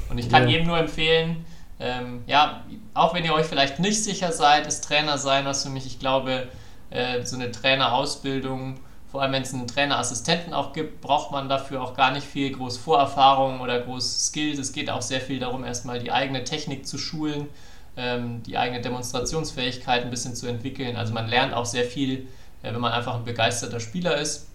Und 0.09 0.17
ich 0.17 0.29
kann 0.29 0.43
Ja. 0.43 0.49
jedem 0.49 0.67
nur 0.67 0.77
empfehlen, 0.77 1.45
ähm, 1.79 2.23
ja, 2.27 2.63
auch 2.93 3.13
wenn 3.13 3.23
ihr 3.23 3.33
euch 3.33 3.45
vielleicht 3.45 3.79
nicht 3.79 4.03
sicher 4.03 4.31
seid, 4.31 4.65
ist 4.67 4.83
Trainer 4.83 5.17
sein 5.17 5.45
was 5.45 5.63
für 5.63 5.69
mich. 5.69 5.85
Ich 5.85 5.99
glaube, 5.99 6.47
äh, 6.89 7.23
so 7.23 7.35
eine 7.35 7.51
Trainerausbildung, 7.51 8.79
vor 9.11 9.21
allem 9.21 9.33
wenn 9.33 9.43
es 9.43 9.53
einen 9.53 9.67
Trainerassistenten 9.67 10.53
auch 10.53 10.73
gibt, 10.73 11.01
braucht 11.01 11.31
man 11.31 11.49
dafür 11.49 11.81
auch 11.81 11.95
gar 11.95 12.11
nicht 12.11 12.25
viel 12.25 12.51
groß 12.51 12.77
Vorerfahrung 12.77 13.61
oder 13.61 13.79
groß 13.79 14.27
Skills. 14.27 14.59
Es 14.59 14.71
geht 14.73 14.89
auch 14.89 15.01
sehr 15.01 15.21
viel 15.21 15.39
darum, 15.39 15.63
erstmal 15.63 15.99
die 15.99 16.11
eigene 16.11 16.43
Technik 16.43 16.87
zu 16.87 16.97
schulen, 16.97 17.47
ähm, 17.95 18.41
die 18.43 18.57
eigene 18.57 18.81
Demonstrationsfähigkeit 18.81 20.03
ein 20.03 20.09
bisschen 20.09 20.35
zu 20.35 20.47
entwickeln. 20.47 20.95
Also 20.95 21.13
man 21.13 21.27
lernt 21.27 21.53
auch 21.53 21.65
sehr 21.65 21.85
viel, 21.85 22.27
äh, 22.63 22.73
wenn 22.73 22.79
man 22.79 22.91
einfach 22.91 23.15
ein 23.15 23.23
begeisterter 23.23 23.79
Spieler 23.79 24.17
ist. 24.17 24.47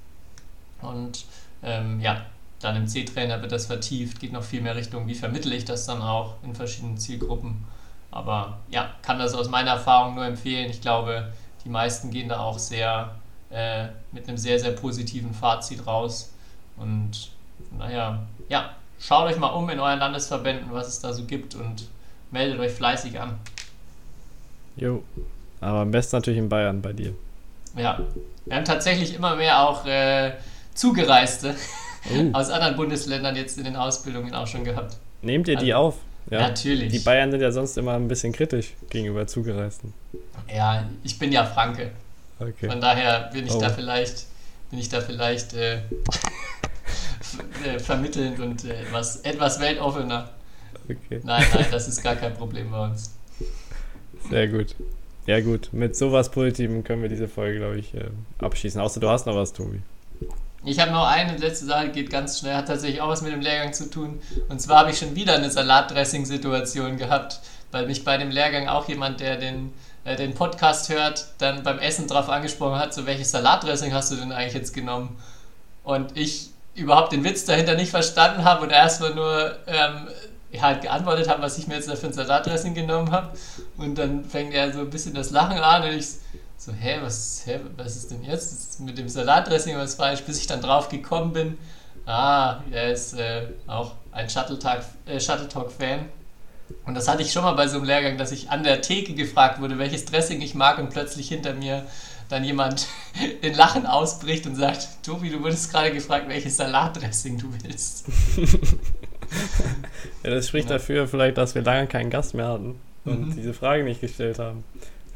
Und 0.81 1.25
ähm, 1.63 2.01
ja, 2.01 2.23
dann 2.63 2.77
im 2.77 2.87
C-Trainer 2.87 3.43
wird 3.43 3.53
das 3.53 3.67
vertieft, 3.67 4.21
geht 4.21 4.33
noch 4.33 4.45
viel 4.45 4.61
mehr 4.61 4.77
Richtung, 4.77 5.07
wie 5.09 5.15
vermittle 5.15 5.55
ich 5.55 5.65
das 5.65 5.85
dann 5.85 6.01
auch 6.01 6.37
in 6.45 6.55
verschiedenen 6.55 6.97
Zielgruppen. 6.97 7.65
Aber 8.13 8.59
ja, 8.71 8.91
kann 9.03 9.19
das 9.19 9.35
aus 9.35 9.49
meiner 9.49 9.73
Erfahrung 9.73 10.15
nur 10.15 10.25
empfehlen. 10.25 10.71
Ich 10.71 10.81
glaube, 10.81 11.33
die 11.65 11.69
meisten 11.69 12.11
gehen 12.11 12.29
da 12.29 12.41
auch 12.41 12.59
sehr 12.59 13.17
äh, 13.51 13.87
mit 14.13 14.29
einem 14.29 14.39
sehr, 14.39 14.61
sehr 14.61 14.73
positiven 14.73 15.35
Fazit 15.35 15.87
raus. 15.87 16.33
Und 16.77 17.31
von 17.69 17.81
daher, 17.81 18.21
ja, 18.49 18.71
schaut 19.01 19.27
euch 19.27 19.39
mal 19.39 19.49
um 19.49 19.69
in 19.69 19.81
euren 19.81 19.99
Landesverbänden, 19.99 20.73
was 20.73 20.89
es 20.89 21.01
da 21.01 21.13
so 21.13 21.25
gibt 21.25 21.55
und 21.57 21.89
meldet 22.31 22.61
euch 22.61 22.73
fleißig 22.73 23.19
an. 23.21 23.39
Jo. 24.77 25.03
Aber 25.61 25.81
am 25.81 25.91
besten 25.91 26.17
natürlich 26.17 26.39
in 26.39 26.49
Bayern 26.49 26.81
bei 26.81 26.93
dir. 26.93 27.15
Ja, 27.77 28.01
wir 28.45 28.57
haben 28.57 28.65
tatsächlich 28.65 29.15
immer 29.15 29.37
mehr 29.37 29.67
auch 29.67 29.85
äh, 29.87 30.33
Zugereiste 30.75 31.55
Oh. 32.11 32.31
aus 32.33 32.51
anderen 32.51 32.77
Bundesländern 32.77 33.37
jetzt 33.37 33.59
in 33.59 33.65
den 33.65 33.77
Ausbildungen 33.77 34.35
auch 34.35 34.47
schon 34.47 34.65
gehabt. 34.65 34.97
Nehmt 35.23 35.47
ihr 35.49 35.57
die 35.57 35.73
Also, 35.73 35.87
auf? 35.89 35.97
Ja. 36.31 36.41
Natürlich. 36.41 36.93
Die 36.93 36.99
Bayern 37.01 37.31
sind 37.31 37.41
ja 37.41 37.53
sonst 37.53 37.77
immer 37.79 37.95
ein 37.95 38.09
bisschen 38.09 38.33
kritisch 38.33 38.75
gegenüber 38.91 39.27
Zugereisten. 39.27 39.93
Ja, 40.53 40.85
ich 41.05 41.19
bin 41.19 41.31
ja 41.33 41.45
Franke. 41.45 41.91
Okay. 42.39 42.69
Von 42.69 42.81
daher 42.81 43.31
bin 43.33 43.47
ich 43.47 43.53
Oh. 43.53 43.61
da 43.61 43.71
vielleicht, 43.71 44.25
bin 44.71 44.79
ich 44.81 44.89
da 44.89 45.01
vielleicht 45.01 45.55
äh, 45.55 45.77
äh, 47.65 47.79
vermittelnd 47.79 48.39
und 48.41 48.65
äh, 48.65 48.83
etwas, 48.83 49.17
etwas 49.21 49.61
weltoffener. 49.61 50.31
okay. 50.85 51.21
Nein, 51.23 51.45
nein, 51.55 51.67
das 51.71 51.89
ist 51.89 52.03
gar 52.03 52.17
kein 52.17 52.35
Problem 52.39 52.71
bei 52.71 52.85
uns. 52.85 53.13
Sehr 54.31 54.49
gut. 54.49 54.75
Ja 55.27 55.41
gut, 55.41 55.69
mit 55.73 55.95
sowas 55.97 56.31
Positivem 56.31 56.83
können 56.83 57.03
wir 57.03 57.09
diese 57.09 57.29
Folge, 57.29 57.59
glaube 57.59 57.79
ich, 57.79 57.95
äh, 57.95 58.07
abschließen. 58.39 58.81
Außer 58.81 58.99
du 59.01 59.09
hast 59.09 59.27
noch 59.27 59.37
was, 59.37 59.53
Tobi. 59.53 59.81
Ich 60.65 60.79
habe 60.79 60.93
noch 60.93 61.07
eine 61.07 61.37
letzte 61.37 61.67
Sache, 61.67 61.89
geht 61.89 62.09
ganz 62.09 62.39
schnell, 62.39 62.55
hat 62.55 62.69
tatsächlich 62.69 63.01
auch 63.01 63.09
was 63.09 63.23
mit 63.23 63.33
dem 63.33 63.41
Lehrgang 63.41 63.73
zu 63.73 63.91
tun. 63.91 64.21
Und 64.49 64.61
zwar 64.61 64.81
habe 64.81 64.91
ich 64.91 64.99
schon 64.99 65.17
wieder 65.17 65.35
eine 65.35 65.51
Salatdressing-Situation 65.51 66.99
gehabt, 66.99 67.41
weil 67.73 67.87
mich 67.87 68.05
bei 68.05 68.17
dem 68.17 68.31
Lehrgang 68.31 68.69
auch 68.69 68.89
jemand, 68.89 69.19
der 69.19 69.37
den, 69.37 69.73
äh, 70.05 70.15
den 70.15 70.35
Podcast 70.35 70.89
hört, 70.89 71.27
dann 71.39 71.65
beim 71.65 71.81
Essen 71.81 72.07
drauf 72.07 72.29
angesprochen 72.29 72.79
hat, 72.79 72.95
so 72.95 73.07
welches 73.07 73.33
Salatdressing 73.33 73.93
hast 73.93 74.13
du 74.13 74.17
denn 74.17 74.31
eigentlich 74.31 74.55
jetzt 74.55 74.73
genommen? 74.73 75.19
Und 75.83 76.17
ich 76.17 76.51
überhaupt 76.75 77.13
den 77.13 77.25
Witz 77.25 77.45
dahinter 77.45 77.75
nicht 77.75 77.91
verstanden 77.91 78.45
habe 78.45 78.63
und 78.63 78.71
erstmal 78.71 79.15
nur 79.15 79.57
ähm, 79.67 80.09
halt 80.61 80.83
geantwortet 80.83 81.29
habe, 81.29 81.43
was 81.43 81.59
ich 81.59 81.67
mir 81.67 81.75
jetzt 81.75 81.89
da 81.89 81.97
für 81.97 82.07
ein 82.07 82.13
Salatdressing 82.13 82.75
genommen 82.75 83.11
habe. 83.11 83.37
Und 83.79 83.97
dann 83.97 84.25
fängt 84.25 84.55
er 84.55 84.73
so 84.73 84.81
ein 84.81 84.91
bisschen 84.91 85.15
das 85.15 85.31
Lachen 85.31 85.59
an 85.59 85.83
und 85.83 85.97
ich 85.97 86.07
so, 86.65 86.73
hä, 86.73 86.99
was, 87.03 87.43
hä, 87.45 87.59
was 87.77 87.97
ist 87.97 88.11
denn 88.11 88.23
jetzt 88.23 88.53
ist 88.53 88.81
mit 88.81 88.97
dem 88.97 89.09
Salatdressing 89.09 89.77
was 89.77 89.97
falsch, 89.97 90.23
bis 90.23 90.39
ich 90.39 90.47
dann 90.47 90.61
drauf 90.61 90.89
gekommen 90.89 91.33
bin. 91.33 91.59
Ah, 92.07 92.61
er 92.71 92.93
ist 92.93 93.15
äh, 93.15 93.47
auch 93.67 93.93
ein 94.13 94.29
Shuttle 94.31 94.59
äh, 95.07 95.19
Shuttle 95.21 95.49
Talk 95.49 95.73
Fan. 95.73 96.07
Und 96.87 96.95
das 96.95 97.09
hatte 97.09 97.23
ich 97.23 97.33
schon 97.33 97.43
mal 97.43 97.53
bei 97.55 97.67
so 97.69 97.77
einem 97.79 97.87
Lehrgang, 97.87 98.17
dass 98.17 98.33
ich 98.33 98.51
an 98.51 98.63
der 98.63 98.81
Theke 98.81 99.15
gefragt 99.15 99.61
wurde, 99.61 99.79
welches 99.79 100.05
Dressing 100.05 100.41
ich 100.41 100.55
mag 100.55 100.79
und 100.79 100.91
plötzlich 100.91 101.29
hinter 101.29 101.53
mir 101.55 101.85
dann 102.29 102.45
jemand 102.45 102.87
in 103.43 103.55
Lachen 103.55 103.85
ausbricht 103.87 104.47
und 104.47 104.55
sagt, 104.57 104.89
Tobi, 105.05 105.31
du 105.31 105.43
wurdest 105.43 105.71
gerade 105.73 105.93
gefragt, 105.93 106.29
welches 106.29 106.57
Salatdressing 106.57 107.39
du 107.39 107.53
willst. 107.65 108.07
Ja, 110.23 110.31
das 110.31 110.49
spricht 110.49 110.69
Ja. 110.69 110.77
dafür 110.77 111.09
vielleicht, 111.09 111.39
dass 111.39 111.55
wir 111.55 111.63
lange 111.63 111.87
keinen 111.87 112.11
Gast 112.11 112.35
mehr 112.35 112.49
hatten 112.49 112.79
und 113.05 113.29
Mhm. 113.29 113.35
diese 113.37 113.55
Frage 113.55 113.83
nicht 113.83 114.01
gestellt 114.01 114.39
haben. 114.39 114.63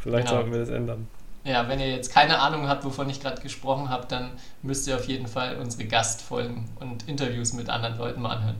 Vielleicht 0.00 0.28
Genau. 0.28 0.38
sollten 0.40 0.52
wir 0.52 0.60
das 0.60 0.70
ändern. 0.70 1.06
Ja, 1.46 1.68
wenn 1.68 1.78
ihr 1.78 1.90
jetzt 1.90 2.12
keine 2.12 2.40
Ahnung 2.40 2.68
habt, 2.68 2.84
wovon 2.84 3.08
ich 3.08 3.20
gerade 3.20 3.40
gesprochen 3.40 3.88
habe, 3.88 4.06
dann 4.08 4.32
müsst 4.62 4.88
ihr 4.88 4.96
auf 4.96 5.06
jeden 5.06 5.28
Fall 5.28 5.56
unsere 5.58 5.84
Gastfolgen 5.84 6.68
und 6.80 7.08
Interviews 7.08 7.52
mit 7.52 7.68
anderen 7.70 7.96
Leuten 7.98 8.20
mal 8.20 8.36
anhören. 8.36 8.56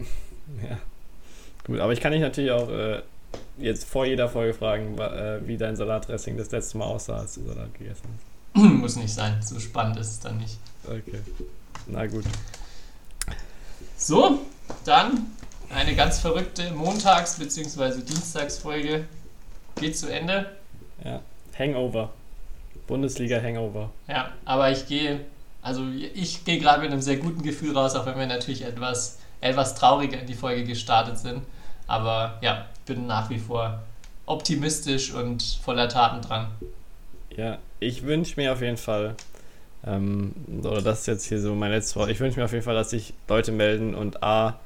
Ja. 0.68 0.78
Gut, 1.66 1.78
aber 1.78 1.92
ich 1.92 2.00
kann 2.00 2.10
dich 2.10 2.22
natürlich 2.22 2.50
auch 2.50 2.70
äh, 2.70 3.02
jetzt 3.58 3.84
vor 3.84 4.06
jeder 4.06 4.30
Folge 4.30 4.54
fragen, 4.54 4.96
äh, 4.98 5.46
wie 5.46 5.58
dein 5.58 5.76
Salatdressing 5.76 6.38
das 6.38 6.50
letzte 6.50 6.78
Mal 6.78 6.86
aussah, 6.86 7.18
als 7.18 7.34
du 7.34 7.42
Salat 7.44 7.74
gegessen 7.74 8.08
hast. 8.54 8.62
Muss 8.72 8.96
nicht 8.96 9.12
sein, 9.12 9.42
so 9.42 9.60
spannend 9.60 9.98
ist 9.98 10.08
es 10.08 10.20
dann 10.20 10.38
nicht. 10.38 10.56
Okay. 10.86 11.20
Na 11.86 12.06
gut. 12.06 12.24
So, 13.98 14.38
dann 14.86 15.26
eine 15.68 15.94
ganz 15.94 16.18
verrückte 16.18 16.70
Montags- 16.72 17.38
bzw. 17.38 18.00
Dienstagsfolge 18.00 19.04
geht 19.76 19.98
zu 19.98 20.10
Ende. 20.10 20.56
Ja. 21.04 21.20
Hangover. 21.58 22.10
Bundesliga 22.86 23.40
Hangover. 23.40 23.90
Ja, 24.06 24.32
aber 24.44 24.70
ich 24.70 24.86
gehe, 24.86 25.20
also 25.62 25.84
ich 26.14 26.44
gehe 26.44 26.58
gerade 26.58 26.80
mit 26.80 26.90
einem 26.90 27.02
sehr 27.02 27.16
guten 27.16 27.42
Gefühl 27.42 27.76
raus, 27.76 27.94
auch 27.94 28.06
wenn 28.06 28.18
wir 28.18 28.26
natürlich 28.26 28.64
etwas, 28.64 29.18
etwas 29.40 29.74
trauriger 29.74 30.20
in 30.20 30.26
die 30.26 30.34
Folge 30.34 30.64
gestartet 30.64 31.18
sind. 31.18 31.42
Aber 31.86 32.38
ja, 32.40 32.66
bin 32.86 33.06
nach 33.06 33.28
wie 33.30 33.38
vor 33.38 33.82
optimistisch 34.26 35.12
und 35.12 35.42
voller 35.62 35.88
Taten 35.88 36.22
dran. 36.22 36.48
Ja, 37.36 37.58
ich 37.80 38.04
wünsche 38.04 38.38
mir 38.40 38.52
auf 38.52 38.60
jeden 38.60 38.76
Fall, 38.76 39.14
ähm, 39.86 40.32
oder 40.62 40.82
das 40.82 41.00
ist 41.00 41.06
jetzt 41.06 41.24
hier 41.26 41.40
so 41.40 41.54
mein 41.54 41.70
letztes 41.70 41.96
Wort, 41.96 42.10
ich 42.10 42.20
wünsche 42.20 42.38
mir 42.38 42.44
auf 42.44 42.52
jeden 42.52 42.64
Fall, 42.64 42.74
dass 42.74 42.90
sich 42.90 43.14
Leute 43.28 43.52
melden 43.52 43.94
und 43.94 44.22
A, 44.22 44.58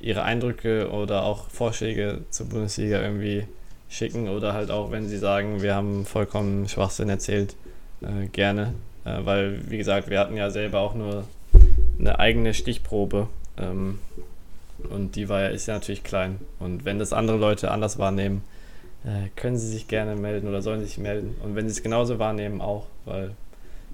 ihre 0.00 0.22
Eindrücke 0.22 0.90
oder 0.90 1.22
auch 1.22 1.48
Vorschläge 1.48 2.22
zur 2.30 2.48
Bundesliga 2.48 3.00
irgendwie 3.00 3.46
schicken 3.88 4.28
oder 4.28 4.52
halt 4.52 4.70
auch, 4.70 4.90
wenn 4.90 5.08
sie 5.08 5.18
sagen, 5.18 5.62
wir 5.62 5.74
haben 5.74 6.04
vollkommen 6.04 6.68
Schwachsinn 6.68 7.08
erzählt, 7.08 7.56
äh, 8.02 8.26
gerne. 8.28 8.74
Äh, 9.04 9.24
weil, 9.24 9.70
wie 9.70 9.78
gesagt, 9.78 10.10
wir 10.10 10.18
hatten 10.18 10.36
ja 10.36 10.50
selber 10.50 10.80
auch 10.80 10.94
nur 10.94 11.24
eine 11.98 12.18
eigene 12.18 12.54
Stichprobe 12.54 13.28
ähm, 13.56 13.98
und 14.90 15.16
die 15.16 15.28
war 15.28 15.42
ja, 15.42 15.48
ist 15.48 15.66
ja 15.66 15.74
natürlich 15.74 16.04
klein. 16.04 16.40
Und 16.58 16.84
wenn 16.84 16.98
das 16.98 17.12
andere 17.12 17.38
Leute 17.38 17.70
anders 17.70 17.98
wahrnehmen, 17.98 18.42
äh, 19.04 19.28
können 19.36 19.56
Sie 19.56 19.68
sich 19.68 19.88
gerne 19.88 20.16
melden 20.16 20.48
oder 20.48 20.62
sollen 20.62 20.84
sich 20.84 20.98
melden. 20.98 21.36
Und 21.42 21.54
wenn 21.54 21.68
Sie 21.68 21.72
es 21.72 21.82
genauso 21.82 22.18
wahrnehmen, 22.18 22.60
auch, 22.60 22.86
weil 23.04 23.32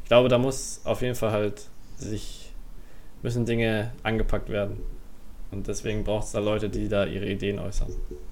ich 0.03 0.09
glaube, 0.09 0.29
da 0.29 0.39
muss 0.39 0.81
auf 0.85 1.03
jeden 1.03 1.15
Fall 1.15 1.33
halt 1.33 1.67
sich, 1.97 2.51
müssen 3.23 3.47
Dinge 3.47 3.93
angepackt 4.03 4.49
werden. 4.49 4.79
Und 5.53 5.69
deswegen 5.69 6.03
braucht 6.03 6.25
es 6.25 6.33
da 6.33 6.39
Leute, 6.39 6.71
die 6.71 6.89
da 6.89 7.05
ihre 7.05 7.27
Ideen 7.27 7.59
äußern. 7.59 7.89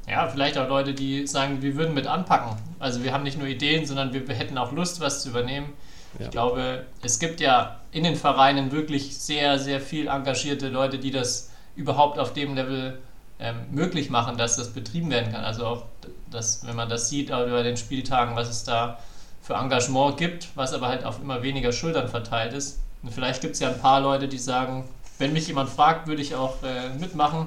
Ja, 0.09 0.27
vielleicht 0.29 0.57
auch 0.57 0.69
Leute, 0.69 0.95
die 0.95 1.27
sagen, 1.27 1.61
wir 1.61 1.77
würden 1.77 1.95
mit 1.95 2.07
anpacken. 2.07 2.57
Also 2.79 3.05
wir 3.05 3.13
haben 3.13 3.23
nicht 3.25 3.39
nur 3.39 3.47
Ideen, 3.47 3.85
sondern 3.85 4.13
wir 4.13 4.35
hätten 4.35 4.57
auch 4.57 4.73
Lust, 4.73 5.01
was 5.01 5.23
zu 5.23 5.29
übernehmen. 5.29 5.75
Ja. 6.19 6.25
Ich 6.25 6.31
glaube, 6.31 6.87
es 7.03 7.19
gibt 7.19 7.41
ja 7.41 7.79
in 7.93 8.05
den 8.05 8.17
Vereinen 8.17 8.73
wirklich 8.73 9.19
sehr, 9.19 9.59
sehr 9.59 9.81
viel 9.81 10.09
engagierte 10.09 10.69
Leute, 10.69 10.99
die 10.99 11.11
das 11.11 11.51
überhaupt 11.77 12.19
auf 12.19 12.33
dem 12.33 12.55
Level 12.55 12.99
ähm, 13.39 13.57
möglich 13.71 14.11
machen, 14.11 14.37
dass 14.39 14.57
das 14.57 14.73
betrieben 14.73 15.11
werden 15.11 15.33
kann. 15.33 15.45
Also 15.45 15.67
auch, 15.67 15.85
dass, 16.31 16.67
wenn 16.67 16.75
man 16.75 16.89
das 16.89 17.11
sieht 17.11 17.33
auch 17.33 17.47
über 17.47 17.63
den 17.63 17.77
Spieltagen, 17.77 18.35
was 18.35 18.49
es 18.49 18.65
da 18.65 18.99
für 19.43 19.55
Engagement 19.55 20.17
gibt, 20.17 20.49
was 20.55 20.73
aber 20.73 20.89
halt 20.89 21.05
auf 21.05 21.21
immer 21.21 21.43
weniger 21.43 21.73
Schultern 21.73 22.09
verteilt 22.09 22.55
ist. 22.55 22.81
Und 23.03 23.13
vielleicht 23.13 23.41
gibt 23.41 23.55
es 23.55 23.61
ja 23.61 23.69
ein 23.69 23.79
paar 23.79 24.01
Leute, 24.01 24.27
die 24.27 24.39
sagen, 24.39 24.89
wenn 25.21 25.33
mich 25.33 25.47
jemand 25.47 25.69
fragt, 25.69 26.07
würde 26.07 26.23
ich 26.23 26.35
auch 26.35 26.63
äh, 26.63 26.89
mitmachen. 26.99 27.47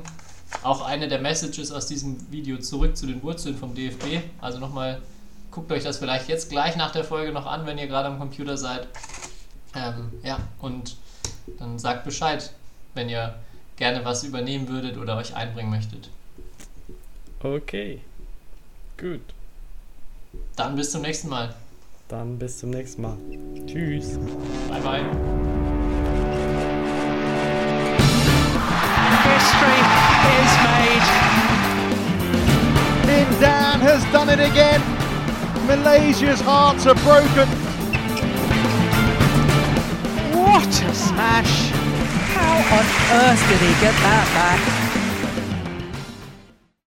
Auch 0.61 0.85
eine 0.85 1.07
der 1.07 1.19
Messages 1.19 1.71
aus 1.71 1.87
diesem 1.87 2.31
Video 2.31 2.59
zurück 2.59 2.95
zu 2.95 3.07
den 3.07 3.21
Wurzeln 3.23 3.57
vom 3.57 3.73
DFB. 3.73 4.21
Also 4.39 4.59
nochmal, 4.59 5.01
guckt 5.49 5.71
euch 5.71 5.83
das 5.83 5.97
vielleicht 5.97 6.29
jetzt 6.29 6.51
gleich 6.51 6.75
nach 6.75 6.91
der 6.91 7.03
Folge 7.03 7.31
noch 7.31 7.47
an, 7.47 7.65
wenn 7.65 7.79
ihr 7.79 7.87
gerade 7.87 8.07
am 8.07 8.19
Computer 8.19 8.55
seid. 8.55 8.87
Ähm, 9.75 10.11
ja, 10.23 10.37
und 10.59 10.95
dann 11.57 11.79
sagt 11.79 12.03
Bescheid, 12.03 12.53
wenn 12.93 13.09
ihr 13.09 13.33
gerne 13.75 14.05
was 14.05 14.23
übernehmen 14.23 14.69
würdet 14.69 14.97
oder 14.97 15.17
euch 15.17 15.35
einbringen 15.35 15.71
möchtet. 15.71 16.09
Okay. 17.41 18.01
Gut. 18.97 19.21
Dann 20.55 20.75
bis 20.75 20.91
zum 20.91 21.01
nächsten 21.01 21.29
Mal. 21.29 21.55
Dann 22.07 22.37
bis 22.37 22.59
zum 22.59 22.69
nächsten 22.69 23.01
Mal. 23.01 23.17
Tschüss. 23.65 24.19
Bye 24.69 24.81
bye. 24.81 25.62
history 29.43 29.81
is 30.39 30.53
made. 30.63 31.05
Lindan 33.07 33.79
has 33.81 34.03
done 34.11 34.29
it 34.29 34.39
again. 34.39 34.81
Malaysia's 35.67 36.39
hearts 36.39 36.85
are 36.87 36.95
broken. 37.03 37.47
What 40.37 40.67
a 40.67 40.93
smash! 40.93 41.71
How 42.35 42.55
on 42.77 42.85
earth 43.19 43.43
did 43.49 43.59
he 43.59 43.73
get 43.81 43.95
that 44.07 44.27
back? 44.33 44.82